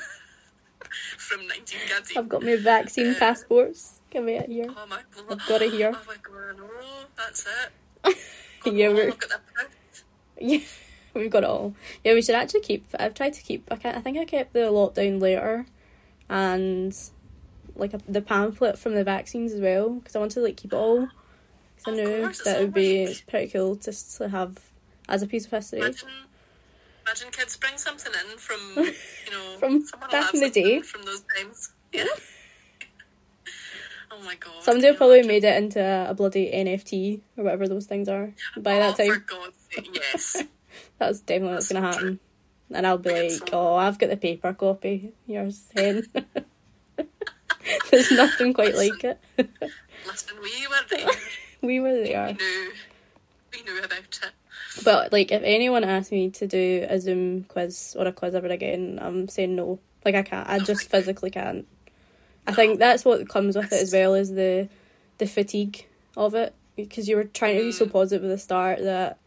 from 1.19 1.47
nineteen 1.47 1.81
canteen. 1.87 2.17
I've 2.17 2.27
got 2.27 2.41
my 2.41 2.55
vaccine 2.55 3.11
uh, 3.11 3.19
passports. 3.19 3.99
Give 4.09 4.23
me 4.23 4.37
it 4.37 4.49
here. 4.49 4.65
Oh 4.75 4.87
my 4.87 5.01
god. 5.15 5.25
I've 5.29 5.47
got 5.47 5.61
it 5.61 5.71
here. 5.71 5.91
Oh 5.93 6.01
my 6.07 6.15
god, 6.23 6.57
no, 6.57 6.67
that's 7.15 7.45
it. 7.45 8.17
God, 8.63 8.73
Yeah, 8.73 8.89
we're- 8.89 9.11
I've 9.11 9.19
got 9.19 9.29
that. 9.29 9.41
Yeah, 10.41 10.59
we've 11.13 11.29
got 11.29 11.43
it 11.43 11.49
all. 11.49 11.75
Yeah, 12.03 12.15
we 12.15 12.23
should 12.23 12.33
actually 12.33 12.61
keep. 12.61 12.87
I've 12.97 13.13
tried 13.13 13.33
to 13.33 13.43
keep. 13.43 13.67
I, 13.71 13.75
can't, 13.75 13.95
I 13.97 14.01
think 14.01 14.17
I 14.17 14.25
kept 14.25 14.53
the 14.53 14.61
lockdown 14.61 15.21
later 15.21 15.67
and 16.27 16.97
like 17.75 17.93
a, 17.93 17.99
the 18.07 18.21
pamphlet 18.21 18.77
from 18.77 18.95
the 18.95 19.03
vaccines 19.03 19.53
as 19.53 19.61
well 19.61 19.89
because 19.95 20.15
I 20.15 20.19
wanted 20.19 20.35
to 20.35 20.41
like 20.41 20.57
keep 20.57 20.73
it 20.73 20.77
all. 20.77 21.07
Because 21.75 21.87
I 21.87 21.91
knew 22.03 22.21
course, 22.23 22.41
that 22.43 22.59
it 22.59 22.65
would 22.65 22.73
be 22.73 23.07
like- 23.07 23.27
pretty 23.27 23.51
cool 23.51 23.75
just 23.75 24.17
to 24.17 24.29
have 24.29 24.57
as 25.07 25.21
a 25.21 25.27
piece 25.27 25.45
of 25.45 25.51
history. 25.51 25.79
Imagine, 25.79 26.09
imagine 27.05 27.31
kids 27.31 27.57
bring 27.57 27.77
something 27.77 28.11
in 28.13 28.37
from 28.37 28.59
you 28.77 29.31
know 29.31 29.57
From 29.59 29.85
back 30.09 30.33
in 30.33 30.39
the 30.39 30.49
day. 30.49 30.81
from 30.81 31.03
those 31.03 31.23
times. 31.35 31.71
Yeah. 31.91 32.05
oh 34.11 34.21
my 34.23 34.35
god. 34.35 34.63
Somebody 34.63 34.95
probably 34.95 35.19
imagine? 35.19 35.27
made 35.27 35.43
it 35.43 35.63
into 35.63 35.81
a, 35.81 36.11
a 36.11 36.13
bloody 36.13 36.51
NFT 36.51 37.21
or 37.37 37.43
whatever 37.43 37.67
those 37.67 37.85
things 37.85 38.09
are 38.09 38.33
by 38.57 38.79
that 38.79 38.99
oh, 38.99 39.03
time. 39.03 39.13
For 39.13 39.19
God's 39.19 39.57
sake, 39.71 39.89
yes. 39.93 40.43
That's 40.99 41.19
definitely 41.21 41.55
what's 41.55 41.69
That's 41.69 41.81
gonna 41.81 41.93
so 41.93 41.99
happen. 41.99 42.19
And 42.71 42.87
I'll 42.87 42.97
be 42.97 43.11
like, 43.11 43.31
so. 43.31 43.45
oh, 43.53 43.75
I've 43.75 43.99
got 43.99 44.09
the 44.09 44.17
paper 44.17 44.51
copy. 44.53 45.11
Yours, 45.27 45.69
hen. 45.75 46.03
There's 47.91 48.11
nothing 48.11 48.53
quite 48.53 48.75
like 48.75 49.03
it. 49.03 49.19
Listen, 50.05 50.35
we 50.41 50.67
were 50.67 50.75
there. 50.89 51.07
we 51.61 51.79
were 51.79 51.93
there. 51.93 52.27
We 52.27 52.33
knew. 52.33 52.71
We 53.53 53.61
knew 53.63 53.79
about 53.79 53.99
it. 53.99 54.31
But 54.83 55.11
like, 55.13 55.31
if 55.31 55.41
anyone 55.43 55.83
asked 55.83 56.11
me 56.11 56.29
to 56.31 56.47
do 56.47 56.85
a 56.89 56.99
Zoom 56.99 57.43
quiz 57.45 57.95
or 57.97 58.05
a 58.07 58.11
quiz 58.11 58.35
ever 58.35 58.47
again, 58.47 58.99
I'm 59.01 59.27
saying 59.27 59.55
no. 59.55 59.79
Like, 60.03 60.15
I 60.15 60.21
can't. 60.23 60.47
I 60.49 60.59
just 60.59 60.89
physically 60.89 61.31
can't. 61.31 61.65
I 62.45 62.51
think 62.53 62.77
that's 62.77 63.03
what 63.05 63.27
comes 63.27 63.55
with 63.55 63.73
it 63.73 63.81
as 63.81 63.91
well 63.93 64.13
as 64.13 64.31
the 64.31 64.69
the 65.17 65.25
fatigue 65.25 65.85
of 66.17 66.35
it 66.35 66.53
because 66.75 67.07
you 67.07 67.15
were 67.15 67.23
trying 67.23 67.57
to 67.57 67.63
be 67.63 67.71
so 67.71 67.85
Mm. 67.85 67.91
positive 67.91 68.23
at 68.25 68.27
the 68.27 68.37
start 68.37 68.79
that 68.83 69.17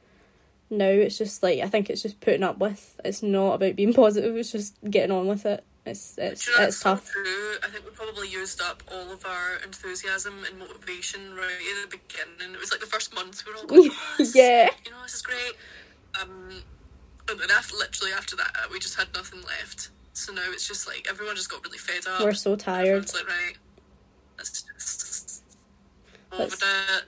now 0.70 0.86
it's 0.86 1.16
just 1.18 1.42
like 1.42 1.60
I 1.60 1.66
think 1.68 1.88
it's 1.90 2.02
just 2.02 2.20
putting 2.20 2.42
up 2.44 2.58
with. 2.58 3.00
It's 3.04 3.22
not 3.22 3.54
about 3.54 3.74
being 3.74 3.92
positive. 3.94 4.36
It's 4.36 4.52
just 4.52 4.74
getting 4.88 5.10
on 5.10 5.26
with 5.26 5.46
it. 5.46 5.64
It's 5.88 6.16
it's 6.18 6.46
you 6.46 6.52
know, 6.56 6.64
it's 6.64 6.76
that's 6.76 6.76
so 6.78 6.94
tough. 6.94 7.10
true. 7.10 7.54
I 7.64 7.68
think 7.68 7.84
we 7.84 7.90
probably 7.92 8.28
used 8.28 8.60
up 8.60 8.82
all 8.92 9.10
of 9.12 9.24
our 9.26 9.56
enthusiasm 9.64 10.44
and 10.48 10.58
motivation 10.58 11.34
right 11.34 11.58
at 11.84 11.90
the 11.90 11.96
beginning. 11.98 12.54
It 12.54 12.60
was 12.60 12.70
like 12.70 12.80
the 12.80 12.86
first 12.86 13.14
month 13.14 13.44
we 13.46 13.52
were 13.52 13.58
all 13.58 13.66
going, 13.66 13.90
Yeah. 14.34 14.70
you 14.84 14.90
know, 14.92 15.02
this 15.02 15.14
is 15.14 15.22
great. 15.22 15.54
Um, 16.20 16.62
and 17.28 17.38
then 17.40 17.50
after, 17.50 17.76
literally 17.76 18.12
after 18.12 18.36
that, 18.36 18.52
we 18.72 18.78
just 18.78 18.96
had 18.98 19.08
nothing 19.14 19.40
left. 19.42 19.90
So 20.12 20.32
now 20.32 20.42
it's 20.46 20.66
just 20.66 20.86
like 20.86 21.06
everyone 21.08 21.36
just 21.36 21.50
got 21.50 21.64
really 21.64 21.78
fed 21.78 22.06
up. 22.10 22.22
We're 22.22 22.32
so 22.34 22.56
tired. 22.56 22.86
Everyone's 22.86 23.14
like, 23.14 23.28
right, 23.28 23.54
let's 24.36 24.62
just 24.62 25.42
over 26.32 26.54
it. 26.54 27.04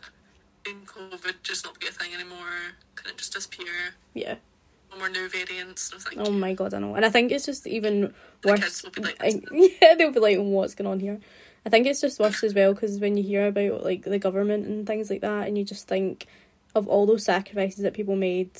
In 0.70 0.80
COVID, 0.82 1.42
just 1.42 1.64
not 1.64 1.80
be 1.80 1.86
a 1.86 1.90
thing 1.90 2.12
anymore. 2.14 2.76
Can 2.94 3.10
it 3.10 3.16
just 3.16 3.32
disappear? 3.32 3.94
Yeah. 4.14 4.36
More 4.98 5.08
new 5.08 5.28
variants. 5.28 5.90
Thank 5.90 6.20
Oh 6.26 6.30
my 6.32 6.52
god, 6.54 6.74
I 6.74 6.78
know. 6.78 6.94
And 6.94 7.04
I 7.04 7.10
think 7.10 7.32
it's 7.32 7.46
just 7.46 7.66
even 7.66 8.12
The 8.42 8.48
worse. 8.48 8.60
kids 8.60 8.82
will 8.82 8.90
be 8.90 9.02
like, 9.02 9.16
I- 9.20 9.40
yeah, 9.82 9.94
they'll 9.94 10.12
be 10.12 10.20
like, 10.20 10.38
what's 10.38 10.74
going 10.74 10.90
on 10.90 11.00
here? 11.00 11.18
I 11.64 11.68
think 11.68 11.86
it's 11.86 12.00
just 12.00 12.18
worse 12.18 12.42
as 12.42 12.54
well 12.54 12.72
because 12.74 12.98
when 13.00 13.16
you 13.16 13.22
hear 13.22 13.46
about 13.46 13.84
like 13.84 14.02
the 14.02 14.18
government 14.18 14.66
and 14.66 14.86
things 14.86 15.10
like 15.10 15.20
that, 15.20 15.46
and 15.46 15.56
you 15.58 15.64
just 15.64 15.86
think 15.88 16.26
of 16.74 16.88
all 16.88 17.06
those 17.06 17.24
sacrifices 17.24 17.82
that 17.82 17.92
people 17.94 18.16
made, 18.16 18.50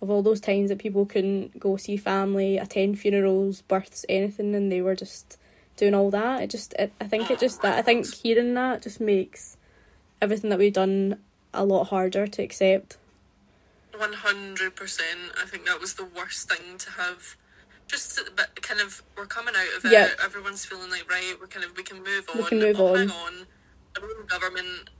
of 0.00 0.08
all 0.10 0.22
those 0.22 0.40
times 0.40 0.68
that 0.68 0.78
people 0.78 1.04
couldn't 1.04 1.58
go 1.58 1.76
see 1.76 1.96
family, 1.96 2.56
attend 2.58 2.98
funerals, 2.98 3.62
births, 3.62 4.04
anything, 4.08 4.54
and 4.54 4.70
they 4.70 4.80
were 4.80 4.94
just 4.94 5.36
doing 5.76 5.94
all 5.94 6.10
that. 6.10 6.42
It 6.42 6.50
just, 6.50 6.74
it, 6.74 6.92
I 7.00 7.06
think 7.08 7.30
it 7.30 7.40
just 7.40 7.62
that 7.62 7.76
I 7.78 7.82
think 7.82 8.06
hearing 8.12 8.54
that 8.54 8.82
just 8.82 9.00
makes 9.00 9.56
everything 10.22 10.50
that 10.50 10.58
we've 10.58 10.72
done 10.72 11.18
a 11.52 11.64
lot 11.64 11.84
harder 11.84 12.26
to 12.26 12.42
accept. 12.42 12.98
One 13.96 14.12
hundred 14.12 14.76
percent. 14.76 15.32
I 15.42 15.46
think 15.46 15.66
that 15.66 15.80
was 15.80 15.94
the 15.94 16.04
worst 16.04 16.48
thing 16.50 16.78
to 16.78 16.90
have. 16.92 17.36
Just 17.86 18.20
but 18.36 18.60
kind 18.62 18.80
of 18.80 19.02
we're 19.16 19.26
coming 19.26 19.54
out 19.56 19.78
of 19.78 19.84
it. 19.84 19.92
Yeah. 19.92 20.08
Everyone's 20.22 20.64
feeling 20.64 20.90
like 20.90 21.10
right. 21.10 21.34
We're 21.40 21.46
kind 21.46 21.64
of 21.64 21.76
we 21.76 21.82
can 21.82 21.98
move 21.98 22.28
on. 22.32 22.38
We 22.38 22.44
can 22.44 22.58
move 22.58 22.80
oh, 22.80 22.88
on. 22.88 22.96
Hang 22.96 23.10
on. 23.10 23.46
The 23.94 24.24
government 24.26 24.90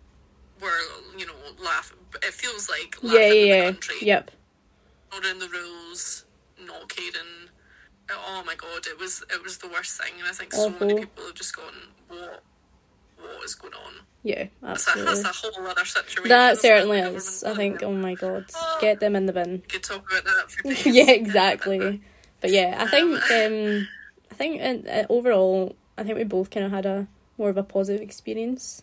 were 0.60 0.78
you 1.16 1.26
know 1.26 1.34
laugh. 1.62 1.94
It 2.22 2.32
feels 2.34 2.68
like 2.68 2.96
Yeah, 3.02 3.12
laughing 3.12 3.36
yeah, 3.36 3.44
yeah. 3.44 3.64
country. 3.64 3.96
Yep. 4.02 4.30
Following 5.10 5.38
the 5.38 5.48
rules, 5.48 6.24
not 6.64 6.88
caring. 6.88 7.48
Oh 8.10 8.42
my 8.46 8.54
god, 8.54 8.86
it 8.86 8.98
was 8.98 9.22
it 9.30 9.42
was 9.42 9.58
the 9.58 9.68
worst 9.68 10.00
thing, 10.00 10.12
and 10.18 10.26
I 10.26 10.32
think 10.32 10.52
so 10.52 10.70
many 10.80 11.00
people 11.00 11.24
have 11.24 11.34
just 11.34 11.54
gone, 11.54 11.74
what, 12.08 12.42
what 13.38 13.44
is 13.46 13.54
going 13.54 13.74
on? 13.74 13.92
Yeah, 14.24 14.46
That's 14.60 14.86
a, 14.86 14.90
absolutely. 14.90 15.22
that's 15.22 15.44
a 15.44 15.48
whole 15.48 15.66
other 15.66 15.84
situation. 15.84 16.28
That 16.28 16.58
certainly 16.58 16.98
is. 16.98 17.44
I 17.44 17.54
think. 17.54 17.82
Oh 17.82 17.92
my 17.92 18.14
god, 18.14 18.44
Oh. 18.54 18.78
get 18.80 19.00
them 19.00 19.14
in 19.16 19.26
the 19.26 19.32
bin. 19.32 19.62
Could 19.68 19.82
talk 19.84 20.04
about 20.10 20.24
that 20.24 20.50
for 20.50 20.88
yeah, 20.88 21.10
exactly. 21.10 22.02
But 22.40 22.50
yeah, 22.50 22.76
I 22.80 22.86
think. 22.88 23.30
Um, 23.30 23.88
I 24.30 24.34
think 24.34 24.60
uh, 24.60 24.90
uh, 24.90 25.06
overall, 25.08 25.74
I 25.96 26.02
think 26.04 26.16
we 26.18 26.24
both 26.24 26.50
kind 26.50 26.66
of 26.66 26.70
had 26.72 26.84
a 26.86 27.08
more 27.38 27.48
of 27.48 27.56
a 27.56 27.62
positive 27.62 28.02
experience 28.02 28.82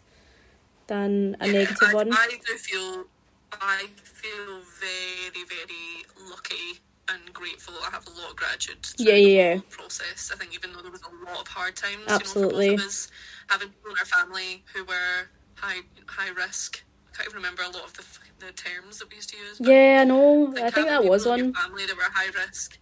than 0.87 1.37
a 1.39 1.47
Yeah, 1.47 1.53
negative 1.53 1.89
I, 1.89 1.93
one. 1.93 2.11
I 2.13 2.27
do 2.45 2.57
feel, 2.57 3.05
I 3.53 3.85
feel 4.03 4.61
very, 4.79 5.45
very 5.47 6.29
lucky 6.29 6.79
and 7.09 7.33
grateful. 7.33 7.73
I 7.85 7.91
have 7.91 8.05
a 8.07 8.09
lot 8.19 8.31
of 8.31 8.35
gratitude. 8.35 8.85
Yeah, 8.97 9.13
the 9.13 9.19
yeah, 9.21 9.59
Process. 9.69 10.31
I 10.33 10.37
think 10.37 10.53
even 10.55 10.73
though 10.73 10.81
there 10.81 10.91
was 10.91 11.01
a 11.03 11.25
lot 11.29 11.41
of 11.41 11.47
hard 11.47 11.75
times, 11.75 12.03
Absolutely. 12.07 12.65
you 12.65 12.71
know, 12.71 12.77
for 12.77 12.81
both 12.81 12.85
of 12.85 12.87
us, 12.89 13.07
having 13.47 13.69
people 13.69 13.91
in 13.91 13.97
our 13.99 14.05
family 14.05 14.63
who 14.73 14.83
were 14.85 15.29
high 15.55 15.81
high 16.07 16.29
risk. 16.29 16.83
I 17.11 17.17
can't 17.17 17.29
even 17.29 17.37
remember 17.37 17.63
a 17.63 17.69
lot 17.69 17.85
of 17.85 17.93
the 17.93 18.03
the 18.45 18.51
terms 18.51 18.99
that 18.99 19.09
we 19.09 19.15
used 19.15 19.29
to 19.29 19.37
use. 19.37 19.57
Yeah, 19.59 19.99
I 20.01 20.03
know. 20.05 20.53
I 20.57 20.69
think 20.69 20.87
that 20.87 21.03
was 21.03 21.23
people 21.23 21.33
in 21.33 21.37
your 21.39 21.45
one. 21.47 21.53
family 21.55 21.85
that 21.85 21.95
were 21.95 22.03
high 22.13 22.31
risk. 22.45 22.77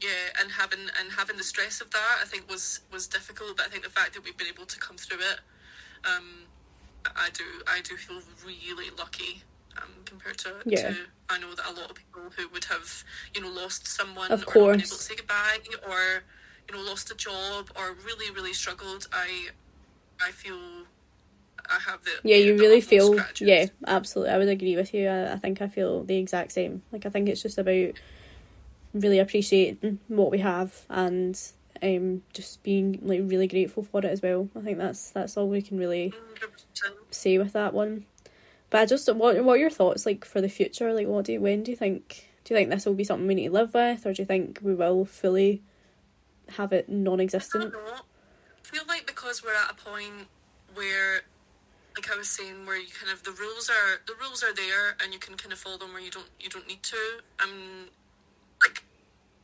Yeah, 0.00 0.40
and 0.40 0.50
having 0.50 0.80
and 1.00 1.12
having 1.16 1.36
the 1.36 1.44
stress 1.44 1.80
of 1.80 1.90
that, 1.92 2.18
I 2.20 2.24
think 2.24 2.50
was 2.50 2.80
was 2.92 3.06
difficult. 3.06 3.56
But 3.56 3.66
I 3.66 3.68
think 3.70 3.84
the 3.84 3.90
fact 3.90 4.14
that 4.14 4.24
we've 4.24 4.36
been 4.36 4.48
able 4.48 4.66
to 4.66 4.78
come 4.78 4.96
through 4.96 5.18
it, 5.20 5.38
um, 6.04 6.46
I 7.16 7.28
do 7.32 7.44
I 7.66 7.80
do 7.82 7.96
feel 7.96 8.20
really 8.44 8.90
lucky. 8.98 9.42
Um, 9.78 9.88
compared 10.04 10.36
to, 10.38 10.56
Yeah. 10.66 10.90
to 10.90 10.96
I 11.30 11.38
know 11.38 11.54
that 11.54 11.64
a 11.66 11.72
lot 11.72 11.88
of 11.90 11.96
people 11.96 12.28
who 12.36 12.46
would 12.50 12.64
have 12.66 13.04
you 13.34 13.40
know 13.40 13.48
lost 13.48 13.86
someone 13.86 14.30
Of 14.30 14.42
or 14.42 14.44
not 14.44 14.52
been 14.54 14.62
able 14.64 14.74
course. 14.76 14.90
to 14.90 15.02
say 15.02 15.14
goodbye 15.16 15.58
or 15.88 16.24
you 16.68 16.76
know 16.76 16.82
lost 16.82 17.10
a 17.10 17.14
job 17.14 17.70
or 17.74 17.94
really 18.04 18.30
really 18.32 18.52
struggled. 18.52 19.08
I 19.14 19.48
I 20.22 20.30
feel 20.30 20.58
I 21.68 21.78
have 21.86 22.04
the 22.04 22.10
Yeah, 22.22 22.36
you 22.36 22.56
really 22.56 22.80
feel. 22.80 23.18
Yeah, 23.40 23.66
absolutely. 23.86 24.32
I 24.34 24.38
would 24.38 24.48
agree 24.48 24.76
with 24.76 24.94
you. 24.94 25.08
I, 25.08 25.32
I 25.32 25.36
think 25.36 25.60
I 25.62 25.68
feel 25.68 26.04
the 26.04 26.16
exact 26.16 26.52
same. 26.52 26.82
Like 26.92 27.06
I 27.06 27.08
think 27.10 27.28
it's 27.28 27.42
just 27.42 27.58
about 27.58 27.92
really 28.94 29.18
appreciating 29.18 29.98
what 30.08 30.30
we 30.30 30.38
have 30.38 30.82
and 30.90 31.40
um 31.82 32.22
just 32.34 32.62
being 32.62 32.98
like 33.02 33.20
really 33.24 33.46
grateful 33.48 33.82
for 33.82 33.98
it 33.98 34.04
as 34.04 34.22
well. 34.22 34.48
I 34.56 34.60
think 34.60 34.78
that's 34.78 35.10
that's 35.10 35.36
all 35.36 35.48
we 35.48 35.62
can 35.62 35.78
really 35.78 36.12
100%. 36.40 36.92
say 37.10 37.38
with 37.38 37.52
that 37.54 37.72
one. 37.74 38.06
But 38.70 38.82
I 38.82 38.86
just 38.86 39.12
what 39.14 39.42
what 39.44 39.54
are 39.54 39.58
your 39.58 39.70
thoughts 39.70 40.06
like 40.06 40.24
for 40.24 40.40
the 40.40 40.48
future? 40.48 40.92
Like 40.92 41.06
what 41.06 41.24
do 41.24 41.32
you, 41.34 41.40
when 41.40 41.62
do 41.62 41.70
you 41.70 41.76
think 41.76 42.28
do 42.44 42.54
you 42.54 42.58
think 42.58 42.70
this 42.70 42.86
will 42.86 42.94
be 42.94 43.04
something 43.04 43.26
we 43.26 43.34
need 43.34 43.48
to 43.48 43.52
live 43.54 43.74
with 43.74 44.04
or 44.06 44.12
do 44.12 44.22
you 44.22 44.26
think 44.26 44.58
we 44.62 44.74
will 44.74 45.04
fully 45.04 45.62
have 46.50 46.72
it 46.72 46.88
non 46.88 47.20
I 47.20 47.24
existent? 47.24 47.72
don't 47.72 47.84
know. 47.84 47.92
I 48.00 48.68
feel 48.68 48.82
like 48.88 49.11
because 49.22 49.44
we're 49.44 49.54
at 49.54 49.70
a 49.70 49.74
point 49.74 50.26
where, 50.74 51.22
like 51.94 52.10
I 52.12 52.16
was 52.16 52.28
saying, 52.28 52.66
where 52.66 52.76
you 52.76 52.88
kind 52.90 53.12
of 53.12 53.22
the 53.22 53.30
rules 53.30 53.70
are 53.70 54.02
the 54.06 54.14
rules 54.20 54.42
are 54.42 54.52
there 54.52 54.96
and 55.02 55.12
you 55.12 55.20
can 55.20 55.36
kind 55.36 55.52
of 55.52 55.58
follow 55.58 55.78
them 55.78 55.92
where 55.92 56.02
you 56.02 56.10
don't 56.10 56.28
you 56.40 56.50
don't 56.50 56.66
need 56.66 56.82
to. 56.82 56.96
Um, 57.42 57.86
like 58.60 58.82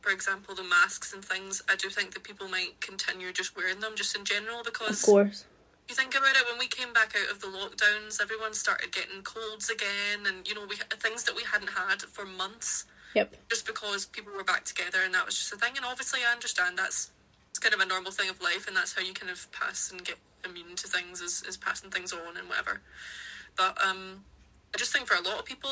for 0.01 0.11
example, 0.11 0.53
the 0.55 0.63
masks 0.63 1.13
and 1.13 1.23
things. 1.23 1.61
I 1.69 1.75
do 1.75 1.89
think 1.89 2.13
that 2.13 2.23
people 2.23 2.47
might 2.49 2.79
continue 2.81 3.31
just 3.31 3.55
wearing 3.55 3.79
them 3.79 3.93
just 3.95 4.15
in 4.17 4.25
general 4.25 4.63
because 4.63 5.01
Of 5.01 5.05
course. 5.05 5.45
you 5.87 5.95
think 5.95 6.15
about 6.15 6.35
it 6.35 6.43
when 6.49 6.59
we 6.59 6.67
came 6.67 6.91
back 6.93 7.15
out 7.15 7.31
of 7.31 7.39
the 7.39 7.47
lockdowns, 7.47 8.21
everyone 8.21 8.53
started 8.53 8.91
getting 8.91 9.21
colds 9.23 9.69
again, 9.69 10.25
and 10.27 10.47
you 10.47 10.55
know 10.55 10.65
we 10.67 10.75
things 10.99 11.23
that 11.23 11.35
we 11.35 11.43
hadn't 11.43 11.71
had 11.71 12.01
for 12.01 12.25
months 12.25 12.85
Yep. 13.15 13.33
just 13.49 13.65
because 13.65 14.05
people 14.05 14.31
were 14.37 14.43
back 14.43 14.65
together 14.65 14.99
and 15.03 15.13
that 15.15 15.25
was 15.25 15.35
just 15.35 15.51
a 15.51 15.57
thing. 15.57 15.73
And 15.77 15.85
obviously, 15.85 16.19
I 16.27 16.31
understand 16.31 16.77
that's 16.77 17.09
it's 17.49 17.59
kind 17.59 17.73
of 17.73 17.79
a 17.79 17.85
normal 17.85 18.11
thing 18.11 18.29
of 18.29 18.41
life, 18.41 18.67
and 18.67 18.75
that's 18.75 18.93
how 18.93 19.01
you 19.01 19.13
kind 19.13 19.31
of 19.31 19.51
pass 19.51 19.91
and 19.91 20.03
get 20.03 20.17
immune 20.45 20.75
to 20.75 20.87
things 20.87 21.21
is, 21.21 21.43
is 21.47 21.57
passing 21.57 21.89
things 21.89 22.13
on 22.13 22.37
and 22.37 22.47
whatever. 22.47 22.81
But 23.57 23.77
um, 23.83 24.23
I 24.73 24.77
just 24.77 24.93
think 24.93 25.07
for 25.07 25.15
a 25.15 25.21
lot 25.21 25.39
of 25.39 25.45
people, 25.45 25.69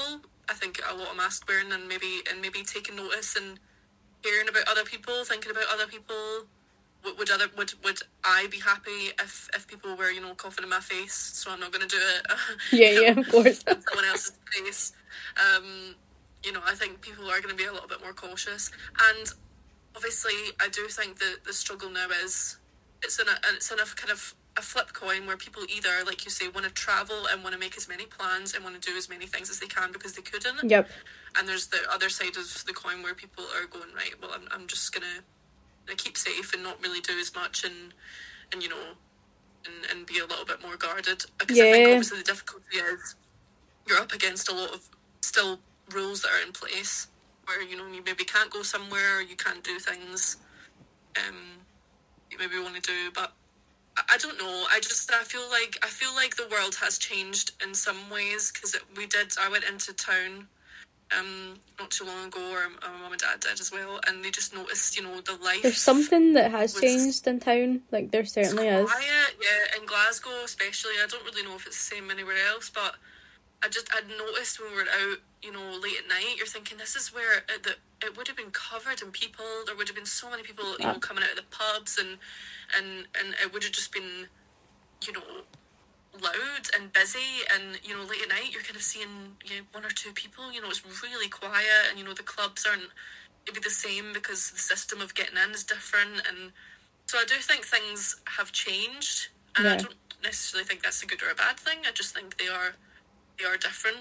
I 0.50 0.54
think 0.54 0.80
a 0.90 0.96
lot 0.96 1.12
of 1.12 1.18
mask 1.18 1.48
wearing 1.48 1.72
and 1.72 1.88
maybe 1.88 2.22
and 2.30 2.42
maybe 2.42 2.64
taking 2.64 2.96
notice 2.96 3.36
and 3.36 3.60
hearing 4.24 4.50
about 4.50 4.68
other 4.68 4.84
people, 4.84 5.24
thinking 5.24 5.52
about 5.52 5.66
other 5.72 5.88
people. 5.88 6.48
Would, 7.04 7.18
would 7.20 7.30
other 7.30 7.46
would 7.56 7.74
would 7.84 8.00
I 8.24 8.48
be 8.50 8.60
happy 8.60 9.14
if 9.20 9.50
if 9.54 9.68
people 9.68 9.96
were 9.96 10.10
you 10.10 10.20
know 10.20 10.34
coughing 10.34 10.64
in 10.64 10.70
my 10.70 10.80
face? 10.80 11.14
So 11.14 11.52
I'm 11.52 11.60
not 11.60 11.72
going 11.72 11.88
to 11.88 11.96
do 11.96 12.02
it. 12.02 12.26
Yeah, 12.72 12.90
You 12.92 13.02
yeah, 13.04 13.20
of 13.20 13.30
course. 13.30 13.64
someone 13.88 14.06
else's 14.06 14.34
face. 14.52 14.94
Um, 15.38 15.96
you 16.44 16.52
know, 16.52 16.62
I 16.66 16.74
think 16.76 17.02
people 17.02 17.26
are 17.30 17.40
going 17.42 17.56
to 17.56 17.56
be 17.56 17.66
a 17.66 17.72
little 17.72 17.88
bit 17.88 18.02
more 18.02 18.14
cautious, 18.14 18.72
and 19.12 19.32
obviously, 19.98 20.54
I 20.62 20.70
do 20.70 20.88
think 20.88 21.18
that 21.20 21.38
the 21.46 21.54
struggle 21.54 21.90
now 21.90 22.08
is 22.24 22.58
it's 23.04 23.20
in 23.20 23.28
a 23.28 23.36
it's 23.56 23.72
in 23.72 23.80
a 23.80 23.86
kind 23.86 24.12
of 24.12 24.36
a 24.56 24.62
flip 24.62 24.94
coin 24.94 25.26
where 25.28 25.38
people 25.38 25.64
either, 25.76 26.04
like 26.06 26.24
you 26.26 26.32
say, 26.32 26.48
want 26.48 26.66
to 26.66 26.72
travel 26.72 27.28
and 27.32 27.44
want 27.44 27.54
to 27.54 27.60
make 27.60 27.76
as 27.78 27.88
many 27.88 28.06
plans 28.06 28.54
and 28.56 28.64
want 28.64 28.80
to 28.80 28.92
do 28.92 28.96
as 28.98 29.10
many 29.10 29.28
things 29.28 29.50
as 29.50 29.60
they 29.60 29.68
can 29.68 29.92
because 29.92 30.14
they 30.14 30.22
couldn't, 30.22 30.70
Yep. 30.70 30.90
and 31.38 31.48
there's 31.48 31.68
the 31.68 31.80
other 31.92 32.10
side 32.10 32.36
of 32.38 32.64
the 32.66 32.74
coin 32.74 33.04
where 33.04 33.14
people 33.14 33.44
are 33.56 33.68
going 33.68 33.94
right. 33.96 34.14
Well, 34.22 34.32
I'm 34.34 34.48
I'm 34.52 34.68
just 34.68 34.94
gonna, 34.94 35.18
gonna 35.86 35.98
keep 35.98 36.18
safe 36.18 36.54
and 36.54 36.64
not 36.64 36.82
really 36.82 37.02
do 37.02 37.18
as 37.20 37.34
much 37.36 37.64
and 37.64 37.94
and 38.52 38.62
you 38.64 38.70
know. 38.70 38.86
And, 39.66 39.92
and 39.92 40.06
be 40.08 40.20
a 40.20 40.26
little 40.26 40.46
bit 40.46 40.62
more 40.62 40.78
guarded 40.78 41.26
because 41.38 41.60
I 41.60 41.72
think 41.74 41.88
obviously 41.90 42.20
the 42.20 42.24
difficulty 42.24 42.78
is 42.78 43.16
you're 43.86 43.98
up 44.00 44.14
against 44.14 44.48
a 44.50 44.56
lot 44.56 44.72
of 44.74 44.88
still 45.20 45.60
rules 45.94 46.22
that 46.22 46.30
are 46.30 46.42
in 46.46 46.54
place 46.54 47.08
where 47.48 47.62
you 47.64 47.78
know 47.78 47.88
you 47.88 48.04
maybe 48.06 48.24
can't 48.24 48.50
go 48.50 48.62
somewhere 48.62 49.18
or 49.18 49.22
you 49.22 49.36
can't 49.36 49.64
do 49.64 49.80
things 49.80 50.38
um 51.18 51.36
you 52.30 52.38
maybe 52.38 52.60
want 52.60 52.76
to 52.76 52.82
do 52.82 53.12
but 53.14 53.34
I, 54.10 54.18
don't 54.18 54.38
know 54.38 54.66
I 54.70 54.80
just 54.80 55.12
I 55.12 55.24
feel 55.24 55.50
like 55.50 55.78
I 55.82 55.88
feel 55.88 56.14
like 56.14 56.36
the 56.36 56.48
world 56.52 56.76
has 56.76 57.00
changed 57.00 57.52
in 57.64 57.74
some 57.74 58.10
ways 58.12 58.52
because 58.52 58.76
we 58.96 59.08
did 59.08 59.34
I 59.42 59.50
went 59.50 59.64
into 59.64 59.94
town 59.94 60.48
um 61.18 61.56
not 61.80 61.90
too 61.90 62.06
long 62.06 62.28
ago 62.28 62.42
or 62.52 62.70
my 62.70 63.00
mum 63.00 63.14
and 63.14 63.22
dad 63.22 63.40
did 63.40 63.60
as 63.60 63.72
well 63.72 64.00
and 64.08 64.24
they 64.24 64.30
just 64.30 64.54
noticed 64.54 64.98
you 64.98 65.04
know 65.04 65.22
the 65.22 65.38
life 65.44 65.64
There's 65.64 65.78
something 65.78 66.34
that 66.34 66.52
has 66.52 66.80
changed 66.80 67.26
in 67.28 67.40
town. 67.40 67.82
Like 67.92 68.12
there 68.12 68.26
certainly 68.26 68.68
is. 68.68 68.92
quiet, 68.92 69.36
yeah, 69.42 69.80
in 69.80 69.86
Glasgow 69.86 70.44
especially. 70.44 70.92
I 71.02 71.08
don't 71.08 71.24
really 71.24 71.44
know 71.44 71.56
if 71.56 71.66
it's 71.66 71.78
the 71.78 71.96
same 71.96 72.12
anywhere 72.12 72.36
else, 72.52 72.70
but 72.70 72.96
I 73.64 73.70
just 73.70 73.90
I'd 73.96 74.08
noticed 74.10 74.60
when 74.60 74.72
we 74.72 74.76
were 74.78 74.82
out, 74.84 75.18
you 75.48 75.54
know, 75.54 75.80
late 75.82 75.96
at 76.04 76.10
night. 76.10 76.36
You're 76.38 76.48
thinking 76.48 76.78
this 76.78 76.98
is 76.98 77.16
where 77.16 77.40
it, 77.40 77.64
the, 77.64 77.76
it 78.06 78.18
would 78.18 78.28
have 78.28 78.38
been 78.38 78.52
covered 78.52 79.02
in 79.02 79.12
people. 79.12 79.46
There 79.66 79.76
would 79.78 79.88
have 79.88 79.96
been 79.96 80.06
so 80.06 80.30
many 80.30 80.44
people, 80.44 80.66
you 80.80 80.86
know, 80.86 81.00
coming 81.00 81.24
out 81.24 81.32
of 81.32 81.38
the 81.38 81.50
pubs, 81.50 81.98
and 81.98 82.20
and 82.78 83.08
and 83.20 83.36
it 83.44 83.54
would 83.54 83.64
have 83.64 83.72
just 83.72 83.94
been, 83.94 84.28
you 85.08 85.14
know, 85.14 85.24
loud 86.22 86.70
and 86.76 86.94
busy. 86.94 87.48
And 87.56 87.80
you 87.84 87.96
know, 87.96 88.04
late 88.04 88.24
at 88.24 88.30
night, 88.30 88.52
you're 88.52 88.64
kind 88.64 88.76
of 88.76 88.84
seeing 88.84 89.38
you 89.46 89.58
know, 89.58 89.64
one 89.72 89.86
or 89.86 89.92
two 89.92 90.12
people. 90.14 90.52
You 90.52 90.62
know, 90.62 90.70
it's 90.70 90.84
really 91.04 91.30
quiet, 91.30 91.90
and 91.90 91.98
you 91.98 92.06
know, 92.06 92.14
the 92.14 92.24
clubs 92.24 92.68
aren't 92.68 92.92
maybe 93.48 93.62
the 93.64 93.72
same 93.72 94.14
because 94.14 94.52
the 94.52 94.60
system 94.60 95.02
of 95.02 95.16
getting 95.16 95.38
in 95.38 95.52
is 95.52 95.64
different 95.64 96.22
and 96.30 96.52
so 97.08 97.18
I 97.20 97.26
do 97.26 97.36
think 97.36 97.66
things 97.66 98.18
have 98.26 98.52
changed, 98.52 99.30
and 99.58 99.68
I 99.68 99.78
don't 99.78 99.96
necessarily 100.24 100.68
think 100.68 100.84
that's 100.84 101.02
a 101.04 101.06
good 101.06 101.24
or 101.24 101.32
a 101.32 101.36
bad 101.36 101.58
thing. 101.58 101.80
I 101.88 101.92
just 101.92 102.14
think 102.14 102.38
they 102.38 102.48
are 102.50 102.76
they 103.40 103.46
are 103.46 103.58
different, 103.58 104.00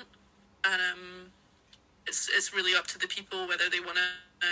and 0.73 0.83
um, 0.93 1.33
it's 2.07 2.29
it's 2.35 2.53
really 2.55 2.75
up 2.75 2.87
to 2.89 2.99
the 2.99 3.07
people 3.07 3.47
whether 3.49 3.69
they 3.71 3.81
want 3.81 3.97
to 3.97 4.47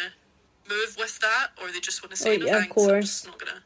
move 0.68 0.96
with 0.98 1.18
that 1.20 1.48
or 1.60 1.70
they 1.72 1.80
just 1.80 2.02
want 2.02 2.10
to 2.10 2.16
say 2.16 2.36
Oh, 2.36 2.38
no 2.38 2.46
yeah, 2.46 2.52
of 2.56 2.60
thanks. 2.62 2.76
I'm 2.76 2.88
course. 2.88 3.04
just 3.04 3.26
not 3.26 3.38
gonna 3.38 3.62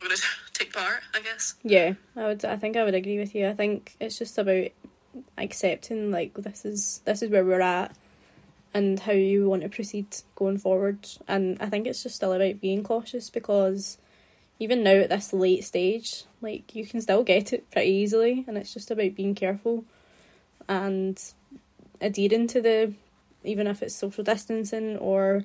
going 0.00 0.16
to 0.16 0.22
take 0.52 0.72
part. 0.72 1.00
I 1.14 1.20
guess. 1.20 1.54
Yeah, 1.62 1.94
I 2.16 2.26
would. 2.26 2.44
I 2.44 2.56
think 2.56 2.76
I 2.76 2.84
would 2.84 2.94
agree 2.94 3.18
with 3.18 3.34
you. 3.34 3.48
I 3.48 3.54
think 3.54 3.96
it's 4.00 4.18
just 4.18 4.36
about 4.38 4.68
accepting 5.38 6.10
like 6.10 6.34
this 6.34 6.64
is 6.64 7.00
this 7.04 7.22
is 7.22 7.30
where 7.30 7.44
we're 7.44 7.60
at 7.60 7.96
and 8.74 8.98
how 9.00 9.12
you 9.12 9.48
want 9.48 9.62
to 9.62 9.68
proceed 9.68 10.06
going 10.34 10.58
forward. 10.58 11.08
And 11.28 11.56
I 11.60 11.66
think 11.70 11.86
it's 11.86 12.02
just 12.02 12.16
still 12.16 12.32
about 12.32 12.60
being 12.60 12.82
cautious 12.82 13.30
because 13.30 13.98
even 14.58 14.82
now 14.82 14.96
at 14.96 15.10
this 15.10 15.32
late 15.32 15.64
stage, 15.64 16.24
like 16.42 16.74
you 16.74 16.84
can 16.84 17.00
still 17.00 17.22
get 17.22 17.52
it 17.52 17.70
pretty 17.70 17.90
easily, 17.90 18.44
and 18.46 18.58
it's 18.58 18.74
just 18.74 18.90
about 18.90 19.14
being 19.14 19.34
careful 19.34 19.84
and 20.68 21.22
adhering 22.04 22.46
to 22.48 22.60
the 22.60 22.92
even 23.42 23.66
if 23.66 23.82
it's 23.82 23.94
social 23.94 24.24
distancing 24.24 24.96
or 24.98 25.44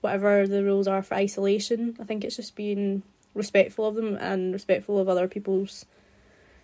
whatever 0.00 0.46
the 0.46 0.64
rules 0.64 0.88
are 0.88 1.02
for 1.02 1.14
isolation. 1.14 1.96
I 2.00 2.04
think 2.04 2.24
it's 2.24 2.36
just 2.36 2.56
being 2.56 3.02
respectful 3.34 3.86
of 3.86 3.94
them 3.94 4.16
and 4.16 4.52
respectful 4.52 4.98
of 4.98 5.08
other 5.08 5.28
people's 5.28 5.84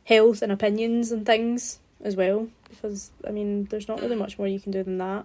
health 0.05 0.43
and 0.43 0.51
opinions 0.51 1.13
and 1.13 1.25
things 1.25 1.79
as 2.03 2.17
well. 2.17 2.49
Because 2.69 3.11
I 3.27 3.31
mean, 3.31 3.67
there's 3.67 3.89
not 3.89 4.01
really 4.01 4.17
much 4.17 4.39
more 4.39 4.49
you 4.49 4.61
can 4.61 4.73
do 4.73 4.83
than 4.83 4.99
that. 4.99 5.25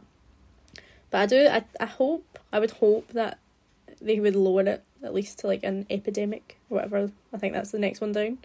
But 1.10 1.18
I 1.22 1.26
do. 1.26 1.48
I 1.48 1.64
I 1.80 1.86
hope. 1.86 2.40
I 2.52 2.60
would 2.60 2.72
hope 2.72 3.10
that 3.14 3.40
they 4.02 4.20
would 4.20 4.36
lower 4.36 4.62
it 4.62 4.84
at 5.04 5.14
least 5.14 5.40
to 5.40 5.48
like 5.48 5.64
an 5.64 5.86
epidemic 5.90 6.58
or 6.70 6.76
whatever. 6.76 7.12
I 7.34 7.38
think 7.38 7.54
that's 7.54 7.72
the 7.72 7.80
next 7.80 8.02
one 8.02 8.12
down. 8.12 8.38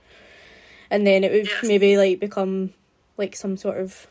And 0.91 1.07
then 1.07 1.25
it 1.25 1.33
would 1.33 1.47
Yes. 1.47 1.65
maybe 1.65 1.97
like 1.97 2.21
become 2.21 2.73
like 3.17 3.37
some 3.37 3.57
sort 3.57 3.79
of 3.79 4.07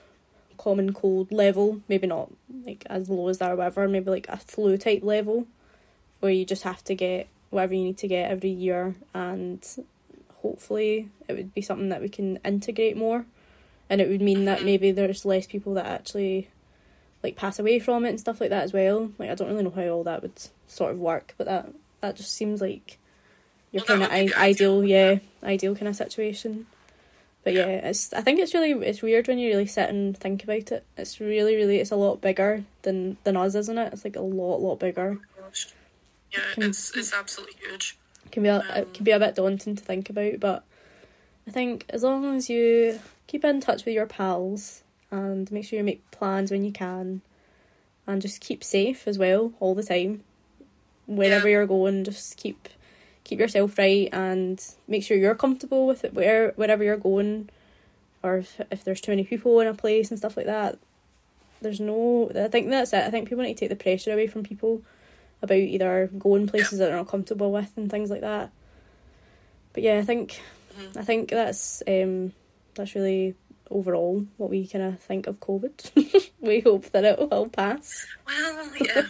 common 0.64 0.93
cold 0.93 1.32
level, 1.32 1.82
maybe 1.88 2.07
not 2.07 2.30
like 2.66 2.84
as 2.89 3.09
low 3.09 3.28
as 3.30 3.38
that 3.39 3.51
or 3.51 3.55
whatever, 3.55 3.88
maybe 3.88 4.09
like 4.12 4.28
a 4.30 4.38
flu 4.38 4.78
type 4.78 5.03
level 5.03 5.47
where 6.20 6.32
you 6.32 6.45
just 6.45 6.64
have 6.64 6.84
to 6.84 6.93
get 6.95 7.28
whatever 7.49 7.74
you 7.74 7.84
need 7.86 7.97
to 7.97 8.07
get 8.07 8.30
every 8.32 8.49
year 8.49 8.95
and 9.14 9.59
hopefully 10.41 11.09
it 11.28 11.34
would 11.36 11.53
be 11.53 11.62
something 11.62 11.89
that 11.89 12.01
we 12.01 12.09
can 12.09 12.38
integrate 12.45 12.95
more 12.97 13.26
and 13.89 13.99
it 14.01 14.07
would 14.09 14.22
mean 14.22 14.45
that 14.45 14.59
Mhm. 14.59 14.66
maybe 14.66 14.91
there's 14.91 15.26
less 15.26 15.45
people 15.47 15.74
that 15.74 15.86
actually 15.86 16.47
like 17.24 17.36
pass 17.36 17.59
away 17.59 17.78
from 17.80 18.05
it 18.05 18.09
and 18.09 18.20
stuff 18.20 18.39
like 18.41 18.49
that 18.51 18.64
as 18.64 18.74
well. 18.74 19.12
Like 19.20 19.30
I 19.30 19.36
don't 19.36 19.49
really 19.49 19.64
know 19.64 19.70
how 19.72 19.88
all 19.89 20.03
that 20.05 20.22
would 20.22 20.39
sort 20.68 20.91
of 20.91 20.99
work, 20.99 21.34
but 21.38 21.45
that 21.47 21.74
that 22.01 22.16
just 22.16 22.34
seems 22.34 22.62
like 22.62 22.97
your 23.72 23.82
Well, 23.82 23.86
kind 23.99 24.03
of 24.03 24.09
would 24.12 24.20
be 24.26 24.28
the 24.32 24.38
I- 24.39 24.45
ideal. 24.49 24.84
yeah, 24.84 25.20
ideal 25.43 25.76
kind 25.76 25.88
of 25.89 25.95
situation. 25.95 26.66
But 27.43 27.53
yeah, 27.53 27.65
it's 27.67 28.13
I 28.13 28.21
think 28.21 28.39
it's 28.39 28.53
really 28.53 28.71
it's 28.87 29.01
weird 29.01 29.27
when 29.27 29.39
you 29.39 29.49
really 29.49 29.65
sit 29.65 29.89
and 29.89 30.15
think 30.15 30.43
about 30.43 30.71
it. 30.71 30.83
It's 30.95 31.19
really 31.19 31.55
really 31.55 31.77
it's 31.79 31.91
a 31.91 31.95
lot 31.95 32.21
bigger 32.21 32.63
than 32.83 33.17
than 33.23 33.35
us, 33.35 33.55
isn't 33.55 33.77
it? 33.77 33.93
It's 33.93 34.03
like 34.05 34.15
a 34.15 34.21
lot 34.21 34.61
lot 34.61 34.79
bigger. 34.79 35.19
Gosh. 35.39 35.69
Yeah, 36.31 36.39
Can- 36.53 36.63
it's 36.63 36.95
it's 36.95 37.13
absolutely 37.13 37.55
huge. 37.67 37.97
Can 38.31 38.43
be 38.43 38.49
a, 38.49 38.59
Um, 38.59 38.65
it 38.75 38.93
can 38.93 39.03
be 39.03 39.11
a 39.11 39.19
bit 39.19 39.35
daunting 39.35 39.75
to 39.75 39.83
think 39.83 40.09
about, 40.09 40.39
but 40.39 40.63
I 41.47 41.51
think 41.51 41.85
as 41.89 42.03
long 42.03 42.35
as 42.37 42.49
you 42.49 42.99
keep 43.27 43.43
in 43.43 43.59
touch 43.59 43.85
with 43.85 43.95
your 43.95 44.05
pals 44.05 44.83
and 45.09 45.51
make 45.51 45.65
sure 45.65 45.77
you 45.79 45.83
make 45.83 46.09
plans 46.11 46.51
when 46.51 46.63
you 46.63 46.71
can, 46.71 47.21
and 48.05 48.21
just 48.21 48.39
keep 48.39 48.63
safe 48.63 49.07
as 49.07 49.17
well 49.17 49.51
all 49.59 49.73
the 49.75 49.83
time. 49.83 50.23
Wherever 51.07 51.47
Yeah. 51.49 51.53
you're 51.57 51.65
going, 51.67 52.03
just 52.03 52.37
keep 52.37 52.69
keep 53.32 53.39
yourself 53.39 53.77
right 53.77 54.09
and 54.11 54.61
make 54.88 55.03
sure 55.03 55.15
you're 55.15 55.36
comfortable 55.36 55.88
with 55.88 56.03
it 56.03 56.13
where 56.13 56.51
wherever 56.57 56.84
you're 56.84 56.97
going, 56.97 57.47
or 58.21 58.38
if, 58.38 58.59
if 58.69 58.84
there's 58.84 58.99
too 59.01 59.11
many 59.13 59.23
people 59.23 59.59
in 59.61 59.67
a 59.67 59.73
place 59.73 60.09
and 60.11 60.19
stuff 60.19 60.36
like 60.36 60.45
that. 60.47 60.77
There's 61.61 61.79
no. 61.79 62.29
I 62.36 62.47
think 62.49 62.69
that's 62.69 62.91
it. 62.91 63.03
I 63.05 63.09
think 63.11 63.29
people 63.29 63.43
need 63.43 63.53
to 63.55 63.59
take 63.61 63.69
the 63.69 63.75
pressure 63.84 64.11
away 64.11 64.27
from 64.27 64.43
people 64.43 64.82
about 65.41 65.57
either 65.57 66.09
going 66.19 66.45
places 66.47 66.79
that 66.79 66.88
they're 66.88 66.95
not 66.97 67.07
comfortable 67.07 67.51
with 67.51 67.71
and 67.77 67.89
things 67.89 68.09
like 68.09 68.21
that. 68.21 68.51
But 69.73 69.84
yeah, 69.84 69.97
I 69.97 70.03
think 70.03 70.41
Mhm. 70.77 70.97
I 70.97 71.03
think 71.03 71.29
that's 71.29 71.84
um 71.88 72.34
that's 72.75 72.95
really 72.95 73.36
overall 73.69 74.25
what 74.38 74.49
we 74.49 74.67
kind 74.67 74.84
of 74.86 74.99
think 74.99 75.27
of 75.27 75.39
COVID. 75.39 76.32
we 76.41 76.59
hope 76.61 76.89
that 76.91 77.03
it 77.05 77.19
will 77.19 77.49
pass. 77.49 78.05
Well, 78.25 78.69
yeah. 78.79 79.07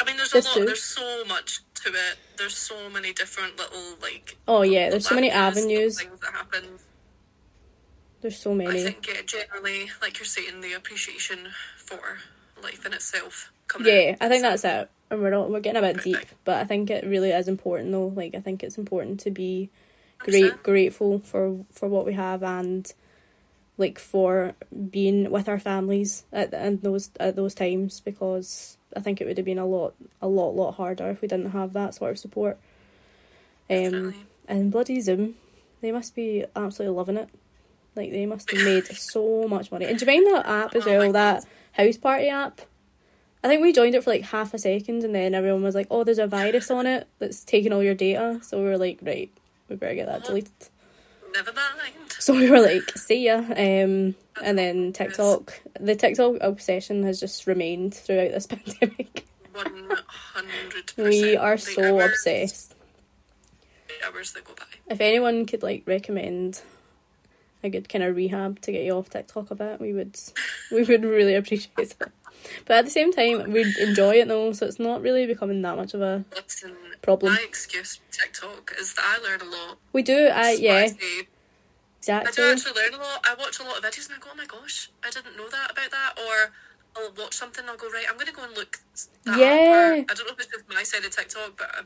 I 0.00 0.04
mean, 0.04 0.16
there's 0.16 0.32
a 0.32 0.38
lot. 0.38 0.52
true. 0.56 0.64
There's 0.66 0.82
so 0.82 1.24
much 1.26 1.60
to 1.84 1.90
it. 1.90 2.16
There's 2.42 2.56
so 2.56 2.90
many 2.90 3.12
different 3.12 3.56
little 3.56 3.94
like. 4.02 4.36
Oh 4.48 4.62
yeah, 4.62 4.90
there's 4.90 5.06
so 5.06 5.14
many 5.14 5.30
avenues. 5.30 6.00
Things 6.00 6.18
that 6.18 6.32
happen. 6.32 6.64
There's 8.20 8.36
so 8.36 8.52
many. 8.52 8.80
I 8.80 8.82
think 8.82 9.06
yeah, 9.06 9.20
generally, 9.24 9.90
like 10.02 10.18
you're 10.18 10.26
saying, 10.26 10.60
the 10.60 10.72
appreciation 10.72 11.50
for 11.76 12.18
life 12.60 12.84
in 12.84 12.94
itself. 12.94 13.52
Yeah. 13.80 14.16
I 14.20 14.28
think 14.28 14.42
that's 14.42 14.64
it. 14.64 14.90
And 15.08 15.22
we're 15.22 15.30
not, 15.30 15.50
we're 15.50 15.60
getting 15.60 15.84
a 15.84 15.92
bit 15.92 16.02
deep, 16.02 16.26
but 16.44 16.56
I 16.56 16.64
think 16.64 16.90
it 16.90 17.06
really 17.06 17.30
is 17.30 17.46
important 17.46 17.92
though. 17.92 18.08
Like 18.08 18.34
I 18.34 18.40
think 18.40 18.64
it's 18.64 18.76
important 18.76 19.20
to 19.20 19.30
be 19.30 19.70
great 20.18 20.64
grateful 20.64 21.20
for 21.20 21.64
for 21.70 21.88
what 21.88 22.04
we 22.04 22.14
have 22.14 22.42
and 22.42 22.92
like 23.78 24.00
for 24.00 24.54
being 24.90 25.30
with 25.30 25.48
our 25.48 25.60
families 25.60 26.24
at 26.32 26.52
and 26.52 26.82
those 26.82 27.10
at 27.20 27.36
those 27.36 27.54
times 27.54 28.00
because 28.00 28.78
I 28.96 29.00
think 29.00 29.20
it 29.20 29.26
would 29.26 29.36
have 29.36 29.46
been 29.46 29.58
a 29.58 29.66
lot 29.66 29.94
a 30.20 30.28
lot 30.28 30.50
lot 30.54 30.72
harder 30.72 31.08
if 31.10 31.20
we 31.22 31.28
didn't 31.28 31.50
have 31.50 31.72
that 31.72 31.94
sort 31.94 32.10
of 32.12 32.18
support. 32.18 32.58
Um 33.70 34.14
and 34.48 34.70
bloody 34.70 35.00
Zoom, 35.00 35.36
they 35.80 35.92
must 35.92 36.14
be 36.14 36.44
absolutely 36.54 36.96
loving 36.96 37.16
it. 37.16 37.28
Like 37.94 38.10
they 38.10 38.26
must 38.26 38.50
have 38.50 38.64
made 38.64 38.86
so 38.96 39.46
much 39.48 39.70
money. 39.70 39.86
And 39.86 39.98
do 39.98 40.04
you 40.04 40.12
mind 40.22 40.34
that 40.34 40.46
app 40.48 40.74
as 40.74 40.86
Oh 40.86 40.90
well? 40.98 41.12
That 41.12 41.44
house 41.72 41.96
party 41.96 42.28
app. 42.28 42.60
I 43.44 43.48
think 43.48 43.60
we 43.60 43.72
joined 43.72 43.94
it 43.96 44.04
for 44.04 44.10
like 44.10 44.22
half 44.22 44.54
a 44.54 44.58
second, 44.58 45.02
and 45.02 45.12
then 45.14 45.34
everyone 45.34 45.62
was 45.64 45.74
like, 45.74 45.88
"Oh, 45.90 46.04
there's 46.04 46.20
a 46.20 46.28
virus 46.28 46.70
on 46.70 46.86
it 46.86 47.08
that's 47.18 47.42
taking 47.44 47.72
all 47.72 47.82
your 47.82 47.94
data." 47.94 48.38
So 48.42 48.58
we 48.58 48.64
were 48.64 48.78
like, 48.78 49.00
"Right, 49.02 49.32
we 49.68 49.74
better 49.74 49.96
get 49.96 50.06
that 50.06 50.18
Uh-huh. 50.20 50.26
deleted." 50.28 50.52
Never 51.32 51.52
mind. 51.52 52.12
So 52.18 52.34
we 52.34 52.50
were 52.50 52.60
like, 52.60 52.96
"See 52.96 53.24
ya." 53.24 53.36
Um, 53.38 54.14
and 54.42 54.58
then 54.58 54.92
TikTok, 54.92 55.60
the 55.80 55.96
TikTok 55.96 56.36
obsession 56.40 57.02
has 57.04 57.20
just 57.20 57.46
remained 57.46 57.94
throughout 57.94 58.32
this 58.32 58.46
pandemic. 58.48 59.26
One 59.52 59.88
hundred. 60.06 60.92
We 60.96 61.36
are 61.36 61.56
so 61.56 62.00
obsessed. 62.00 62.74
The 63.88 64.06
hours 64.06 64.32
that 64.32 64.44
go 64.44 64.54
by. 64.54 64.64
If 64.88 65.00
anyone 65.00 65.46
could 65.46 65.62
like 65.62 65.84
recommend 65.86 66.60
a 67.62 67.70
good 67.70 67.88
kind 67.88 68.04
of 68.04 68.16
rehab 68.16 68.60
to 68.62 68.72
get 68.72 68.84
you 68.84 68.92
off 68.92 69.10
TikTok 69.10 69.50
a 69.50 69.54
bit, 69.54 69.80
we 69.80 69.92
would 69.92 70.18
we 70.70 70.82
would 70.82 71.04
really 71.04 71.34
appreciate 71.34 71.78
it. 71.78 71.96
But 72.66 72.78
at 72.78 72.84
the 72.84 72.90
same 72.90 73.12
time, 73.12 73.52
we 73.52 73.62
enjoy 73.80 74.16
it 74.16 74.28
though, 74.28 74.52
so 74.52 74.66
it's 74.66 74.78
not 74.78 75.02
really 75.02 75.26
becoming 75.26 75.62
that 75.62 75.76
much 75.76 75.94
of 75.94 76.00
a 76.02 76.24
Listen, 76.34 76.74
problem. 77.02 77.34
my 77.34 77.40
excuse 77.42 77.96
for 77.96 78.12
TikTok 78.12 78.72
is 78.78 78.94
that 78.94 79.04
I 79.20 79.22
learn 79.22 79.40
a 79.40 79.44
lot. 79.44 79.78
We 79.92 80.02
do, 80.02 80.28
I 80.28 80.52
yeah, 80.52 80.74
I 80.74 80.86
say. 80.88 80.96
I 80.96 81.20
do 81.22 81.26
exactly. 81.98 82.44
actually 82.44 82.72
learn 82.82 82.94
a 82.94 82.96
lot. 83.02 83.24
I 83.24 83.34
watch 83.38 83.60
a 83.60 83.62
lot 83.62 83.78
of 83.78 83.84
videos 83.84 84.06
and 84.08 84.16
I 84.16 84.18
go, 84.18 84.30
oh 84.32 84.36
my 84.36 84.46
gosh, 84.46 84.90
I 85.04 85.10
didn't 85.10 85.36
know 85.36 85.48
that 85.48 85.70
about 85.70 85.90
that. 85.92 86.18
Or 86.18 86.52
I'll 86.96 87.12
watch 87.16 87.34
something 87.34 87.62
and 87.62 87.70
I'll 87.70 87.76
go, 87.76 87.88
right, 87.90 88.06
I'm 88.10 88.16
going 88.16 88.26
to 88.26 88.32
go 88.32 88.42
and 88.44 88.56
look 88.56 88.80
that 89.24 89.38
Yeah. 89.38 89.70
Or, 89.70 89.92
I 89.94 90.02
don't 90.14 90.26
know 90.26 90.32
if 90.32 90.38
it's 90.40 90.46
just 90.48 90.64
my 90.68 90.82
side 90.82 91.04
of 91.04 91.14
TikTok, 91.14 91.56
but 91.56 91.70
uh, 91.78 91.82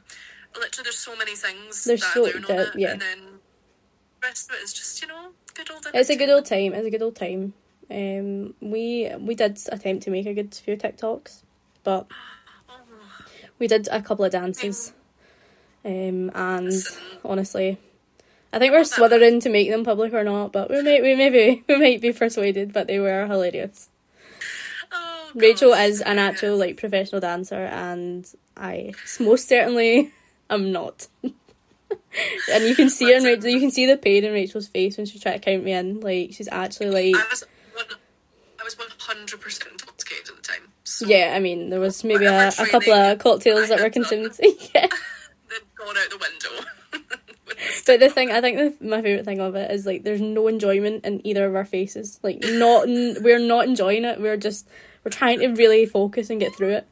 literally 0.58 0.84
there's 0.84 0.96
so 0.98 1.14
many 1.16 1.34
things 1.36 1.84
There's 1.84 2.00
that 2.00 2.14
so- 2.14 2.26
I 2.26 2.30
learn 2.30 2.44
on 2.46 2.50
it. 2.60 2.68
yeah. 2.76 2.92
And 2.92 3.00
then 3.02 3.18
the 4.22 4.26
rest 4.28 4.48
of 4.50 4.56
it 4.56 4.62
is 4.62 4.72
just, 4.72 5.02
you 5.02 5.08
know, 5.08 5.32
good 5.54 5.70
old 5.70 5.86
It's 5.92 6.08
a 6.10 6.16
good 6.16 6.30
old 6.30 6.46
time. 6.46 6.72
It's 6.72 6.86
a 6.86 6.90
good 6.90 7.02
old 7.02 7.16
time. 7.16 7.52
Um, 7.90 8.54
we 8.60 9.10
we 9.18 9.34
did 9.34 9.58
attempt 9.70 10.04
to 10.04 10.10
make 10.10 10.26
a 10.26 10.34
good 10.34 10.54
few 10.54 10.76
TikToks, 10.76 11.42
but 11.84 12.06
we 13.58 13.66
did 13.66 13.88
a 13.90 14.02
couple 14.02 14.24
of 14.24 14.32
dances. 14.32 14.92
Um, 15.84 16.32
and 16.34 16.72
honestly, 17.24 17.78
I 18.52 18.58
think 18.58 18.72
we're 18.72 18.84
swithering 18.84 19.40
to 19.40 19.48
make 19.48 19.70
them 19.70 19.84
public 19.84 20.12
or 20.12 20.24
not, 20.24 20.52
but 20.52 20.70
we 20.70 20.82
may 20.82 21.00
we 21.00 21.14
maybe 21.14 21.62
we 21.68 21.78
might 21.78 22.00
be 22.00 22.12
persuaded. 22.12 22.72
But 22.72 22.88
they 22.88 22.98
were 22.98 23.26
hilarious. 23.26 23.88
oh, 24.92 25.30
Rachael 25.34 25.74
is 25.74 26.00
an 26.00 26.18
actual 26.18 26.56
like 26.56 26.76
professional 26.76 27.20
dancer, 27.20 27.66
and 27.66 28.28
I 28.56 28.94
most 29.20 29.48
certainly 29.48 30.12
am 30.50 30.72
not. 30.72 31.06
and 31.22 32.64
you 32.64 32.74
can 32.74 32.90
see 32.90 33.12
her 33.12 33.18
in 33.18 33.24
Rachael, 33.24 33.50
you 33.50 33.60
can 33.60 33.70
see 33.70 33.86
the 33.86 33.96
pain 33.96 34.24
in 34.24 34.32
Rachael's 34.32 34.68
face 34.68 34.96
when 34.96 35.06
she 35.06 35.18
tried 35.18 35.34
to 35.34 35.38
count 35.38 35.64
me 35.64 35.72
in. 35.72 36.00
Like 36.00 36.32
she's 36.32 36.48
actually 36.50 36.90
like, 36.90 37.22
was 38.66 38.78
one, 38.78 38.88
I 38.88 39.14
was 39.14 39.30
100% 39.32 39.72
intoxicated 39.72 40.28
at 40.28 40.36
the 40.36 40.42
time. 40.42 40.72
So 40.84 41.06
yeah. 41.06 41.32
I 41.34 41.40
mean, 41.40 41.70
there 41.70 41.80
was 41.80 42.04
maybe 42.04 42.26
a, 42.26 42.48
a 42.48 42.66
couple 42.66 42.92
of 42.92 43.18
cocktails 43.18 43.70
I 43.70 43.76
that 43.76 43.80
were 43.80 43.90
consumed. 43.90 44.32
yeah. 44.74 44.86
they'd 45.48 45.74
gone 45.76 45.96
out 45.96 46.10
the 46.10 46.18
window. 46.18 46.68
But 47.86 48.00
the 48.00 48.10
thing, 48.10 48.32
I 48.32 48.40
think 48.40 48.58
the, 48.58 48.86
my 48.86 49.00
favorite 49.00 49.24
thing 49.24 49.40
of 49.40 49.54
it 49.54 49.70
is 49.70 49.86
like 49.86 50.02
there's 50.02 50.20
no 50.20 50.48
enjoyment 50.48 51.04
in 51.06 51.24
either 51.26 51.46
of 51.46 51.54
our 51.54 51.64
faces. 51.64 52.18
Like 52.22 52.40
not, 52.42 52.86
we're 52.86 53.38
not 53.38 53.66
enjoying 53.66 54.04
it. 54.04 54.20
We're 54.20 54.36
just 54.36 54.68
we're 55.04 55.10
trying 55.10 55.38
to 55.38 55.48
really 55.48 55.86
focus 55.86 56.28
and 56.28 56.40
get 56.40 56.54
through 56.54 56.70
it. 56.70 56.86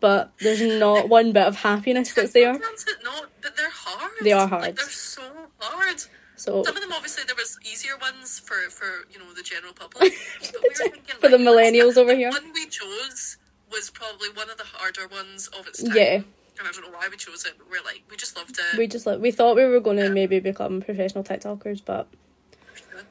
But 0.00 0.32
there's 0.40 0.62
not 0.62 1.08
one 1.08 1.32
bit 1.32 1.46
of 1.46 1.56
happiness 1.56 2.14
that's 2.14 2.32
there. 2.32 2.52
Not, 2.52 3.26
but 3.42 3.56
they're 3.56 3.68
hard. 3.70 4.12
They 4.22 4.32
are 4.32 4.42
Like, 4.42 4.50
hard. 4.50 4.76
they're 4.76 4.88
so 4.88 5.22
hard. 5.58 6.04
So 6.38 6.62
Some 6.64 6.76
of 6.76 6.82
them, 6.82 6.92
obviously, 6.92 7.24
there 7.24 7.34
was 7.36 7.58
easier 7.70 7.96
ones 8.00 8.38
for, 8.38 8.54
for 8.70 8.86
you 9.10 9.18
know, 9.18 9.32
the 9.34 9.42
general 9.42 9.72
public. 9.72 10.12
But 10.40 10.62
we 10.62 10.68
were 10.68 10.74
thinking, 10.74 11.16
for 11.20 11.28
the 11.28 11.36
millennials 11.36 11.96
over 11.96 12.12
the 12.12 12.16
here. 12.16 12.30
one 12.30 12.52
we 12.54 12.66
chose 12.66 13.36
was 13.70 13.90
probably 13.90 14.28
one 14.30 14.48
of 14.48 14.56
the 14.56 14.64
harder 14.64 15.06
ones 15.08 15.48
of 15.48 15.66
its 15.66 15.82
time. 15.82 15.96
Yeah. 15.96 16.20
I 16.60 16.72
don't 16.72 16.82
know 16.90 16.96
why 16.96 17.08
we 17.10 17.16
chose 17.16 17.44
it, 17.44 17.54
but 17.58 17.68
we're 17.70 17.82
like, 17.84 18.02
we 18.10 18.16
just 18.16 18.36
loved 18.36 18.58
it. 18.58 18.78
We 18.78 18.86
just 18.88 19.06
like 19.06 19.20
we 19.20 19.30
thought 19.30 19.54
we 19.56 19.64
were 19.64 19.78
going 19.80 19.96
to 19.98 20.04
Yeah. 20.04 20.08
maybe 20.10 20.40
become 20.40 20.80
professional 20.80 21.22
TikTokers, 21.22 21.82
but 21.84 22.08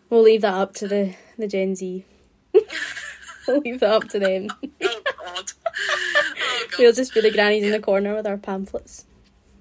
we'll 0.10 0.22
leave 0.24 0.42
that 0.42 0.54
up 0.54 0.74
to 0.76 0.88
the 0.88 1.16
the 1.38 1.48
Gen 1.48 1.74
Z. 1.76 2.04
we'll 3.48 3.60
leave 3.60 3.80
that 3.80 3.92
up 3.94 4.08
to 4.10 4.20
them. 4.20 4.48
oh 4.62 5.02
god. 5.26 5.52
Oh 5.66 6.66
god. 6.72 6.80
We'll 6.80 6.92
just 6.94 7.14
be 7.14 7.22
the 7.22 7.32
grannies 7.32 7.64
in 7.64 7.72
the 7.72 7.80
corner 7.80 8.16
with 8.16 8.28
our 8.28 8.38
pamphlets. 8.38 9.06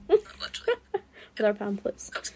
Literally. 0.09 0.81
With 1.39 1.47
our 1.47 1.55
pamphlets. 1.55 2.11
Cups 2.11 2.31
of 2.31 2.35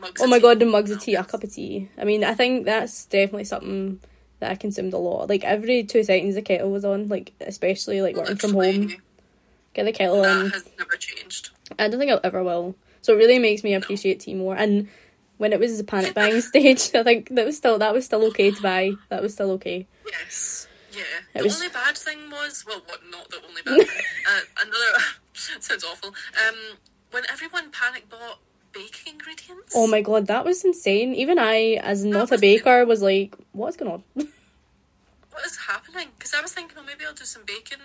Mugs 0.00 0.22
Oh 0.22 0.26
my 0.26 0.38
god, 0.38 0.58
the 0.60 0.66
mugs 0.66 0.90
of 0.90 1.00
tea, 1.00 1.14
a 1.14 1.24
cup 1.24 1.42
of 1.42 1.52
tea. 1.52 1.88
I 1.98 2.04
mean, 2.04 2.22
I 2.24 2.34
think 2.34 2.64
that's 2.64 3.04
definitely 3.06 3.44
something 3.44 4.00
that 4.40 4.50
I 4.52 4.54
consumed 4.54 4.92
a 4.92 4.98
lot. 4.98 5.28
Like 5.28 5.44
every 5.44 5.82
two 5.84 6.04
seconds, 6.04 6.34
the 6.36 6.42
kettle 6.42 6.70
was 6.70 6.84
on. 6.84 7.08
Like 7.08 7.32
especially 7.40 8.00
like 8.02 8.16
working 8.16 8.36
from 8.36 8.54
home, 8.54 8.94
get 9.74 9.84
the 9.84 9.92
kettle 9.92 10.20
on. 10.24 10.44
That 10.44 10.52
has 10.54 10.68
never 10.78 10.96
changed. 10.96 11.50
I 11.78 11.88
don't 11.88 11.98
think 11.98 12.12
I 12.12 12.20
ever 12.24 12.42
will. 12.42 12.74
So 13.02 13.12
it 13.14 13.16
really 13.16 13.38
makes 13.38 13.62
me 13.64 13.74
appreciate 13.74 14.20
tea 14.20 14.34
more. 14.34 14.54
And 14.56 14.88
when 15.38 15.52
it 15.52 15.60
was 15.60 15.78
the 15.78 15.84
panic 15.84 16.14
buying 16.14 16.40
stage, 16.42 16.94
I 16.94 17.02
think 17.02 17.28
that 17.30 17.46
was 17.46 17.56
still 17.56 17.78
that 17.78 17.92
was 17.92 18.04
still 18.04 18.24
okay 18.26 18.50
to 18.50 18.62
buy. 18.62 18.92
That 19.08 19.22
was 19.22 19.34
still 19.34 19.50
okay. 19.52 19.86
Yes. 20.10 20.68
Yeah. 20.92 21.02
It 21.34 21.38
the 21.38 21.44
was- 21.44 21.56
only 21.56 21.68
bad 21.68 21.96
thing 21.96 22.30
was 22.30 22.64
well, 22.66 22.82
what? 22.86 23.00
Not 23.10 23.28
the 23.30 23.38
only 23.48 23.62
bad. 23.62 23.78
thing. 23.88 24.04
uh, 24.30 24.40
another 24.62 25.04
sounds 25.60 25.84
awful. 25.84 26.10
Um, 26.10 26.54
when 27.10 27.24
everyone 27.30 27.70
panic 27.70 28.08
bought 28.08 28.38
baking 28.78 29.14
ingredients. 29.14 29.72
Oh 29.74 29.86
my 29.86 30.00
god, 30.00 30.26
that 30.26 30.44
was 30.44 30.64
insane. 30.64 31.14
Even 31.14 31.38
I, 31.38 31.78
as 31.82 32.04
not 32.04 32.32
a 32.32 32.38
baker, 32.38 32.84
was 32.86 33.02
like, 33.02 33.36
"What's 33.52 33.76
going 33.76 33.92
on?" 33.92 34.02
What 35.38 35.46
is 35.46 35.56
happening? 35.56 36.08
Because 36.18 36.34
I 36.34 36.40
was 36.40 36.52
thinking, 36.52 36.74
well, 36.74 36.84
maybe 36.84 37.04
I'll 37.06 37.14
do 37.14 37.24
some 37.24 37.42
baking. 37.46 37.78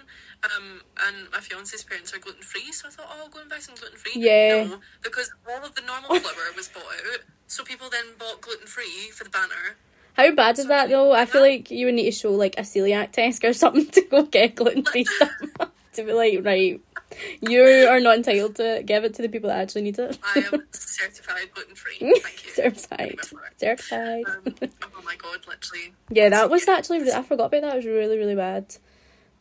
Um, 0.44 0.82
and 1.06 1.30
my 1.32 1.38
fiance's 1.38 1.84
parents 1.84 2.12
are 2.12 2.18
gluten 2.18 2.42
free, 2.42 2.72
so 2.72 2.88
I 2.88 2.92
thought, 2.92 3.06
oh, 3.08 3.22
I'll 3.22 3.30
go 3.30 3.42
and 3.42 3.48
buy 3.48 3.60
some 3.60 3.76
gluten 3.76 3.96
free. 3.96 4.14
Yeah. 4.16 4.64
No, 4.64 4.80
because 5.04 5.30
all 5.48 5.64
of 5.64 5.76
the 5.76 5.84
normal 5.84 6.16
flour 6.20 6.50
was 6.56 6.68
bought 6.70 6.82
out, 6.82 7.20
so 7.46 7.64
people 7.64 7.92
then 7.92 8.06
bought 8.18 8.42
gluten 8.42 8.66
free 8.66 9.12
for 9.14 9.24
the 9.24 9.30
banner. 9.30 9.78
How 10.14 10.32
bad 10.34 10.58
is 10.58 10.66
that 10.66 10.90
though? 10.90 11.12
I 11.12 11.28
feel 11.28 11.42
like 11.42 11.70
you 11.70 11.86
would 11.86 11.94
need 11.94 12.06
to 12.06 12.12
show 12.12 12.32
like 12.32 12.58
a 12.58 12.62
celiac 12.62 13.12
test 13.12 13.44
or 13.44 13.54
something 13.64 13.86
to 13.86 14.02
go 14.02 14.24
get 14.24 14.56
gluten 14.56 14.84
free 14.84 15.06
stuff. 15.06 15.30
to 15.94 16.04
be 16.04 16.12
like, 16.12 16.44
right, 16.44 16.82
you 17.42 17.64
are 17.90 18.00
not 18.00 18.18
entitled 18.18 18.56
to 18.56 18.78
it. 18.78 18.86
Give 18.86 19.04
it 19.04 19.14
to 19.16 19.22
the 19.22 19.30
people 19.30 19.50
that 19.50 19.60
actually 19.60 19.84
need 19.84 20.00
it. 20.00 20.18
I 20.36 20.40
am 20.52 20.64
certified 20.72 21.50
gluten 21.54 21.76
free. 21.76 21.98
Thank 22.00 22.46
you. 22.46 22.52
Certified. 22.52 23.18
Go 23.18 23.24
for 23.38 23.46
it. 23.46 23.60
Certified. 23.60 24.26
Um, 24.28 24.70
oh 24.96 25.02
my 25.04 25.16
god, 25.16 25.40
literally. 25.48 25.94
Yeah, 26.10 26.30
that 26.30 26.50
was 26.50 26.68
actually 26.68 27.12
I 27.12 27.24
forgot 27.24 27.46
about 27.46 27.62
that. 27.62 27.74
It 27.74 27.78
was 27.78 27.86
really 27.86 28.18
really 28.18 28.36
bad. 28.36 28.76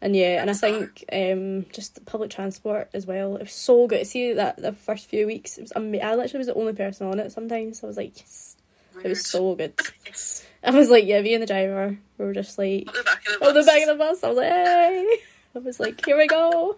And 0.00 0.16
yeah, 0.16 0.40
and 0.40 0.50
I 0.50 0.54
think 0.54 1.04
um 1.12 1.66
just 1.72 2.04
public 2.06 2.30
transport 2.30 2.90
as 2.92 3.06
well. 3.06 3.36
It 3.36 3.42
was 3.42 3.52
so 3.52 3.86
good 3.86 3.98
to 4.00 4.04
see 4.04 4.32
that 4.32 4.56
the 4.56 4.72
first 4.72 5.06
few 5.08 5.26
weeks. 5.26 5.58
It 5.58 5.62
was 5.62 5.72
ama- 5.76 5.98
I 5.98 6.14
literally 6.16 6.38
was 6.38 6.48
the 6.48 6.54
only 6.54 6.72
person 6.72 7.06
on 7.06 7.18
it. 7.20 7.30
Sometimes 7.32 7.84
I 7.84 7.86
was 7.86 7.96
like, 7.96 8.18
yes, 8.18 8.56
it 9.04 9.08
was 9.08 9.24
so 9.26 9.54
good. 9.54 9.74
Yes. 10.06 10.44
I 10.64 10.70
was 10.70 10.90
like, 10.90 11.06
yeah, 11.06 11.20
me 11.22 11.34
and 11.34 11.42
the 11.42 11.46
driver, 11.46 11.98
we 12.18 12.24
were 12.24 12.32
just 12.32 12.56
like, 12.58 12.86
Up 12.88 12.94
the 12.94 13.02
back 13.02 13.22
of 13.26 13.40
the 13.40 13.46
on 13.48 13.54
the 13.54 13.60
bus. 13.60 13.66
back 13.66 13.82
of 13.82 13.88
the 13.88 13.94
bus. 13.96 14.22
I 14.22 14.28
was 14.28 14.36
like, 14.36 14.48
hey. 14.52 15.16
I 15.54 15.58
was 15.58 15.80
like, 15.80 16.04
here 16.06 16.16
we 16.18 16.26
go. 16.28 16.76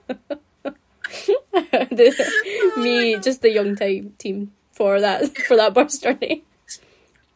Oh 1.57 1.87
the, 1.91 2.73
me, 2.77 3.17
just 3.19 3.41
the 3.41 3.51
young 3.51 3.77
time 3.77 4.15
team 4.19 4.53
for 4.73 5.01
that 5.01 5.37
for 5.39 5.57
that 5.57 5.73
bus 5.73 5.99
journey. 5.99 6.43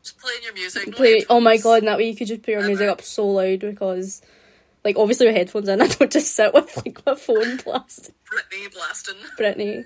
Just 0.03 0.19
playing 0.19 0.43
your 0.43 0.55
music. 0.55 0.95
play. 0.95 1.25
Oh 1.31 1.41
my 1.41 1.57
god! 1.57 1.79
And 1.79 1.89
that 1.89 1.99
way 1.99 2.09
you 2.09 2.17
could 2.17 2.27
just 2.27 2.43
put 2.43 2.53
your 2.53 2.67
music 2.67 2.89
up 2.89 3.01
so 3.01 3.29
loud 3.29 3.61
because, 3.61 4.23
like, 4.85 4.97
obviously 4.97 5.27
with 5.27 5.37
headphones 5.37 5.69
in, 5.69 5.81
I 5.83 5.87
don't 5.87 6.11
just 6.11 6.35
sit 6.35 6.53
with 6.53 6.77
like 6.77 7.05
my 7.07 7.15
phone 7.15 7.59
blasting. 7.59 8.15
Britney 8.33 8.73
blasting. 8.73 9.17
Britney, 9.39 9.85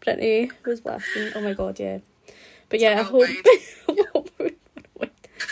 Britney 0.00 0.52
was 0.64 0.80
blasting. 0.80 1.32
Oh 1.34 1.40
my 1.40 1.52
god, 1.52 1.80
yeah. 1.80 1.98
But 2.68 2.80
yeah, 2.80 3.00
I 3.00 3.02
hope. 3.02 3.28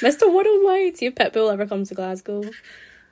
Mr. 0.03 0.33
Worldwide, 0.33 0.97
see 0.97 1.07
if 1.07 1.15
Pitbull 1.15 1.53
ever 1.53 1.67
comes 1.67 1.89
to 1.89 1.95
Glasgow. 1.95 2.43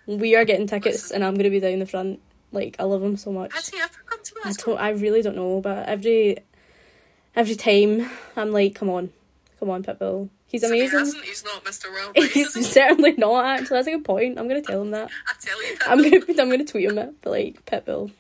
We 0.07 0.35
are 0.35 0.45
getting 0.45 0.67
tickets, 0.67 1.13
and 1.13 1.25
I'm 1.25 1.37
gonna 1.37 1.51
be 1.51 1.61
down 1.61 1.79
the 1.79 1.87
front. 1.87 2.21
Like 2.53 2.77
I 2.79 2.85
love 2.85 3.03
him 3.03 3.17
so 3.17 3.31
much. 3.33 3.53
Has 3.55 3.69
he 3.69 3.79
ever 3.81 3.95
come 4.07 4.19
to 4.23 4.35
I 4.45 4.53
don't. 4.53 4.79
I 4.81 4.91
really 4.91 5.23
don't 5.23 5.37
know, 5.37 5.61
but 5.61 5.89
every 5.89 6.39
every 7.37 7.55
time 7.55 8.11
I'm 8.37 8.51
like, 8.51 8.75
come 8.75 8.91
on, 8.91 9.11
come 9.59 9.71
on, 9.71 9.83
Pitbull. 9.85 10.29
He's 10.47 10.63
So 10.63 10.73
he 10.73 10.81
amazing. 10.81 10.99
hasn't, 10.99 11.25
he's 11.25 11.45
not 11.45 11.63
Mr. 11.65 11.93
Worldwide. 11.93 12.31
He's 12.33 12.55
he? 12.55 12.63
certainly 12.65 13.13
not. 13.13 13.45
Actually, 13.45 13.77
that's 13.77 13.87
a 13.87 13.91
good 13.93 14.05
point. 14.05 14.37
I'm 14.37 14.49
gonna 14.49 14.61
tell 14.63 14.83
him 14.83 14.91
that. 14.91 15.09
I 15.29 15.33
tell 15.41 15.63
you. 15.65 15.77
I'm 15.87 16.03
gonna 16.03 16.43
I'm 16.43 16.51
gonna 16.51 16.65
tweet 16.65 16.87
him 16.91 16.99
it, 16.99 17.15
but 17.23 17.31
like 17.31 17.65
Pitbull, 17.67 18.11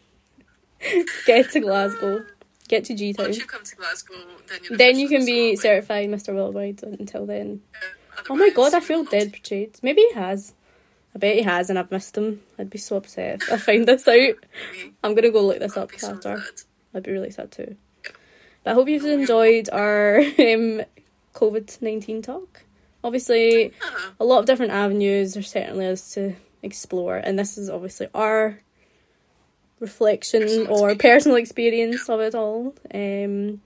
get 1.26 1.50
to 1.50 1.58
Glasgow, 1.60 2.24
get 2.68 2.84
to 2.84 2.94
G 2.94 3.12
Town. 3.12 3.26
Once 3.26 3.38
you 3.38 3.46
come 3.46 3.64
to 3.64 3.74
Glasgow, 3.74 4.14
then 4.48 4.58
the 4.70 4.76
Then 4.76 4.98
you 5.00 5.08
can 5.08 5.26
be 5.26 5.40
Worldwide. 5.50 5.58
certified 5.58 6.08
Mr. 6.08 6.32
Worldwide. 6.34 6.82
Until 6.84 7.26
then, 7.26 7.62
Uh, 7.74 8.22
oh 8.30 8.36
my 8.36 8.50
god, 8.50 8.74
I 8.74 8.80
feel 8.80 9.02
dead 9.02 9.32
betrayed. 9.32 9.78
Maybe 9.82 10.02
he 10.02 10.12
has. 10.14 10.52
I 11.14 11.18
bet 11.18 11.34
he 11.36 11.42
has, 11.42 11.70
and 11.70 11.78
I've 11.78 11.90
missed 11.90 12.16
him. 12.16 12.40
I'd 12.58 12.70
be 12.70 12.78
so 12.78 12.96
upset 12.96 13.42
if 13.42 13.52
I 13.52 13.56
find 13.56 13.86
this 13.86 14.06
out. 14.06 14.34
I'm 15.04 15.14
gonna 15.14 15.30
go 15.30 15.44
look 15.44 15.58
this 15.58 15.76
I'd 15.76 15.82
up 15.82 15.92
so 15.98 16.10
after. 16.12 16.38
sad. 16.40 16.62
I'd 16.94 17.02
be 17.02 17.12
really 17.12 17.30
sad 17.30 17.50
too. 17.50 17.76
But 18.62 18.70
I 18.72 18.74
hope 18.74 18.88
you've 18.88 19.04
enjoyed 19.04 19.68
our 19.72 20.18
um, 20.38 20.82
COVID 21.34 21.82
nineteen 21.82 22.22
talk. 22.22 22.62
Obviously, 23.02 23.68
Uh-huh. 23.70 24.10
a 24.20 24.24
lot 24.24 24.40
of 24.40 24.46
different 24.46 24.72
avenues 24.72 25.34
there 25.34 25.42
certainly 25.42 25.86
is 25.86 26.10
to 26.12 26.34
explore, 26.62 27.16
and 27.16 27.38
this 27.38 27.56
is 27.58 27.70
obviously 27.70 28.08
our 28.14 28.60
reflection 29.80 30.42
Personal 30.42 30.66
or 30.78 30.90
experience. 30.90 31.02
personal 31.24 31.36
experience 31.38 32.08
of 32.08 32.20
it 32.20 32.34
all. 32.34 32.74
Um, 32.94 33.60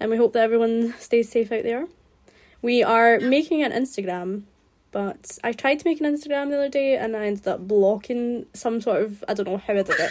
and 0.00 0.10
we 0.10 0.16
hope 0.16 0.32
that 0.32 0.42
everyone 0.44 0.94
stays 0.98 1.28
safe 1.30 1.52
out 1.52 1.62
there. 1.62 1.86
We 2.62 2.82
are 2.82 3.20
making 3.20 3.62
an 3.62 3.72
Instagram, 3.72 4.42
but 4.94 5.38
I 5.44 5.52
tried 5.52 5.80
to 5.80 5.84
make 5.88 6.00
an 6.00 6.06
Instagram 6.06 6.48
the 6.50 6.56
other 6.56 6.68
day 6.70 6.96
and 6.96 7.14
I 7.16 7.26
ended 7.26 7.46
up 7.48 7.66
blocking 7.68 8.46
some 8.54 8.80
sort 8.80 9.02
of 9.02 9.22
I 9.28 9.34
don't 9.34 9.46
know 9.48 9.58
how 9.58 9.74
I 9.74 9.82
did 9.82 9.90
it. 10.00 10.10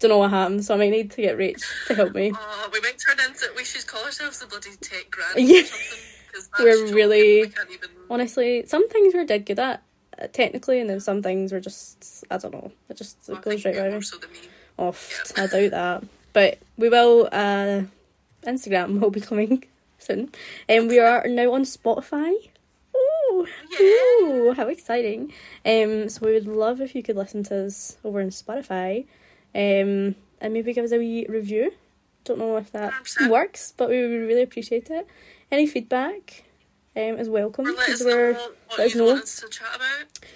Don't 0.00 0.08
know 0.08 0.18
what 0.18 0.30
happened, 0.30 0.64
so 0.64 0.74
I 0.74 0.78
might 0.78 0.90
need 0.90 1.10
to 1.12 1.22
get 1.22 1.38
Rach 1.38 1.62
to 1.86 1.94
help 1.94 2.14
me. 2.14 2.32
Uh, 2.34 2.68
we 2.72 2.80
might 2.80 2.98
turn 2.98 3.18
into. 3.24 3.46
We 3.56 3.64
should 3.64 3.86
call 3.86 4.02
ourselves 4.04 4.40
the 4.40 4.46
bloody 4.46 4.70
tech 4.80 5.08
granny 5.10 5.42
Yeah. 5.54 5.60
or 5.60 5.64
something. 5.66 5.98
'cause 6.32 6.48
We're 6.58 6.92
really- 6.92 7.42
We 7.42 7.48
can't 7.48 7.70
even. 7.70 7.90
Honestly, 8.10 8.64
some 8.66 8.88
things 8.88 9.14
we're 9.14 9.24
dead 9.24 9.46
good 9.46 9.58
at, 9.60 9.82
uh, 10.20 10.26
technically, 10.32 10.80
and 10.80 10.90
then 10.90 10.98
some 11.00 11.22
things 11.22 11.52
we're 11.52 11.60
just 11.60 12.24
I 12.30 12.38
don't 12.38 12.52
know. 12.52 12.72
It 12.88 12.96
just 12.96 13.28
it 13.28 13.40
goes 13.42 13.64
right 13.64 13.74
you're 13.74 13.84
by 13.84 13.88
me. 13.88 13.92
more 13.94 14.02
so 14.02 14.16
than 14.18 14.32
me. 14.32 14.38
off. 14.78 15.32
I 15.36 15.46
doubt 15.46 15.70
that. 15.70 16.04
But 16.32 16.58
we 16.76 16.88
will. 16.88 17.28
Uh, 17.30 17.82
Instagram 18.44 18.98
will 19.00 19.10
be 19.10 19.20
coming 19.20 19.64
soon, 19.98 20.30
and 20.68 20.88
we 20.88 20.98
are 20.98 21.26
now 21.28 21.52
on 21.52 21.62
Spotify. 21.62 22.32
Ooh, 23.44 23.48
Yeah. 23.70 24.26
ooh, 24.26 24.52
how 24.56 24.68
exciting! 24.68 25.32
Um, 25.64 26.08
so 26.08 26.26
we 26.26 26.32
would 26.32 26.46
love 26.46 26.80
if 26.80 26.94
you 26.94 27.02
could 27.02 27.16
listen 27.16 27.42
to 27.44 27.66
us 27.66 27.96
over 28.04 28.20
on 28.20 28.28
Spotify, 28.28 29.06
um, 29.54 30.14
and 30.40 30.52
maybe 30.52 30.72
give 30.72 30.84
us 30.84 30.92
a 30.92 30.98
wee 30.98 31.26
review. 31.28 31.72
Don't 32.24 32.38
know 32.38 32.56
if 32.56 32.72
that 32.72 32.92
100%. 32.92 33.28
works, 33.30 33.74
but 33.76 33.88
we 33.90 34.00
would 34.00 34.26
really 34.26 34.42
appreciate 34.42 34.90
it. 34.90 35.06
Any 35.52 35.66
feedback 35.66 36.44
um, 36.96 37.18
is 37.18 37.28
welcome. 37.28 37.66
Or 37.66 37.72
let 37.72 37.88
us 37.90 38.00
know 38.00 38.32
what 38.68 38.78
let 38.78 38.86
us 38.86 38.94
you 38.94 39.00
know. 39.00 39.06
want 39.08 39.22
us 39.24 39.40
to 39.40 39.48
chat 39.48 39.68
about. 39.76 39.84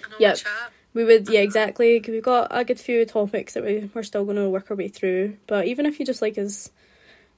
I 0.05 0.09
know 0.09 0.15
Yep. 0.19 0.33
we 0.35 0.39
chat. 0.39 0.71
We 0.93 1.03
would, 1.03 1.29
yeah, 1.29 1.41
exactly. 1.41 2.03
we've 2.07 2.21
got 2.23 2.47
a 2.51 2.63
good 2.65 2.79
few 2.79 3.05
topics 3.05 3.53
that 3.53 3.63
we, 3.63 3.89
we're 3.93 4.03
still 4.03 4.25
going 4.25 4.37
to 4.37 4.49
work 4.49 4.69
our 4.71 4.75
way 4.77 4.87
through. 4.87 5.37
But 5.47 5.65
even 5.67 5.85
if 5.85 5.99
you 5.99 6.05
just 6.05 6.21
like 6.21 6.37
us 6.37 6.71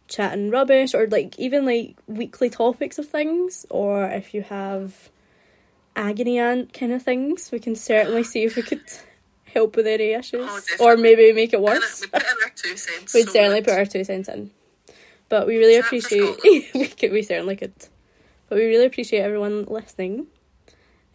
chatting 0.07 0.49
rubbish, 0.49 0.93
or 0.93 1.07
like 1.07 1.37
even 1.39 1.65
like 1.65 1.95
weekly 2.07 2.49
topics 2.49 2.97
of 2.97 3.07
things, 3.07 3.65
or 3.69 4.05
if 4.05 4.33
you 4.33 4.41
have 4.43 5.09
agony 5.95 6.39
aunt 6.39 6.73
kind 6.73 6.91
of 6.93 7.03
things, 7.03 7.51
we 7.51 7.59
can 7.59 7.75
certainly 7.75 8.23
see 8.23 8.43
if 8.43 8.55
we 8.55 8.61
could 8.61 8.81
help 9.45 9.75
with 9.75 9.87
any 9.87 10.13
issues, 10.13 10.47
Oh, 10.49 10.61
or 10.79 10.97
maybe 10.97 11.31
make 11.33 11.53
it 11.53 11.61
worse. 11.61 12.01
We 12.01 12.07
put 12.07 12.21
in 12.21 12.27
our 12.43 12.51
two 12.55 12.77
cents. 12.77 13.13
We'd 13.13 13.25
so 13.27 13.33
certainly 13.33 13.61
put 13.61 13.73
our 13.73 13.85
two 13.85 14.03
cents 14.03 14.29
in. 14.29 14.51
But 15.29 15.47
we 15.47 15.57
really 15.57 15.77
appreciate 15.77 16.37
we 16.73 16.87
could 16.87 17.11
we 17.11 17.21
certainly 17.23 17.55
could. 17.55 17.73
But 18.49 18.57
we 18.57 18.65
really 18.65 18.85
appreciate 18.85 19.19
everyone 19.21 19.65
listening. 19.65 20.19
Um 20.19 20.27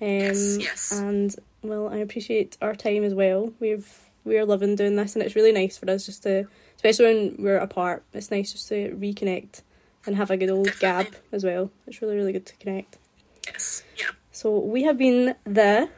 Yes, 0.00 0.56
yes. 0.60 0.92
and 0.92 1.34
well 1.62 1.88
I 1.88 1.96
appreciate 1.98 2.56
our 2.62 2.74
time 2.74 3.04
as 3.04 3.14
well. 3.14 3.52
We've 3.60 3.88
we're 4.24 4.44
loving 4.44 4.74
doing 4.76 4.96
this 4.96 5.14
and 5.14 5.22
it's 5.24 5.36
really 5.36 5.52
nice 5.52 5.78
for 5.78 5.90
us 5.90 6.06
just 6.06 6.22
to 6.24 6.46
especially 6.76 7.04
when 7.06 7.36
we're 7.38 7.58
apart, 7.58 8.04
it's 8.12 8.30
nice 8.30 8.52
just 8.52 8.68
to 8.68 8.90
reconnect 8.90 9.62
and 10.06 10.16
have 10.16 10.30
a 10.30 10.36
good 10.36 10.50
old 10.50 10.70
gab 10.78 11.06
as 11.32 11.42
well. 11.44 11.70
It's 11.86 12.00
really, 12.02 12.16
really 12.16 12.32
good 12.32 12.46
to 12.46 12.56
connect. 12.56 12.98
Yes. 13.46 13.82
Yeah. 13.98 14.10
So 14.36 14.58
we 14.58 14.82
have 14.82 14.98
been 14.98 15.34
the 15.44 15.88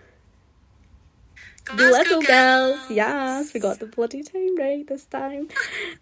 Glasgow 1.64 2.20
Girls. 2.20 2.78
Yes, 2.89 3.53
we 3.53 3.59
got 3.59 3.80
the 3.80 3.86
bloody 3.86 4.22
time 4.22 4.57
right 4.57 4.86
this 4.86 5.07
time. 5.07 5.49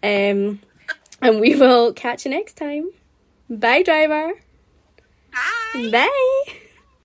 Um, 0.03 0.61
and 1.19 1.39
we 1.39 1.55
will 1.55 1.93
catch 1.93 2.25
you 2.25 2.31
next 2.31 2.53
time. 2.55 2.91
Bye, 3.49 3.81
driver. 3.81 4.33
Bye. 5.33 5.89
Bye. 5.91 6.57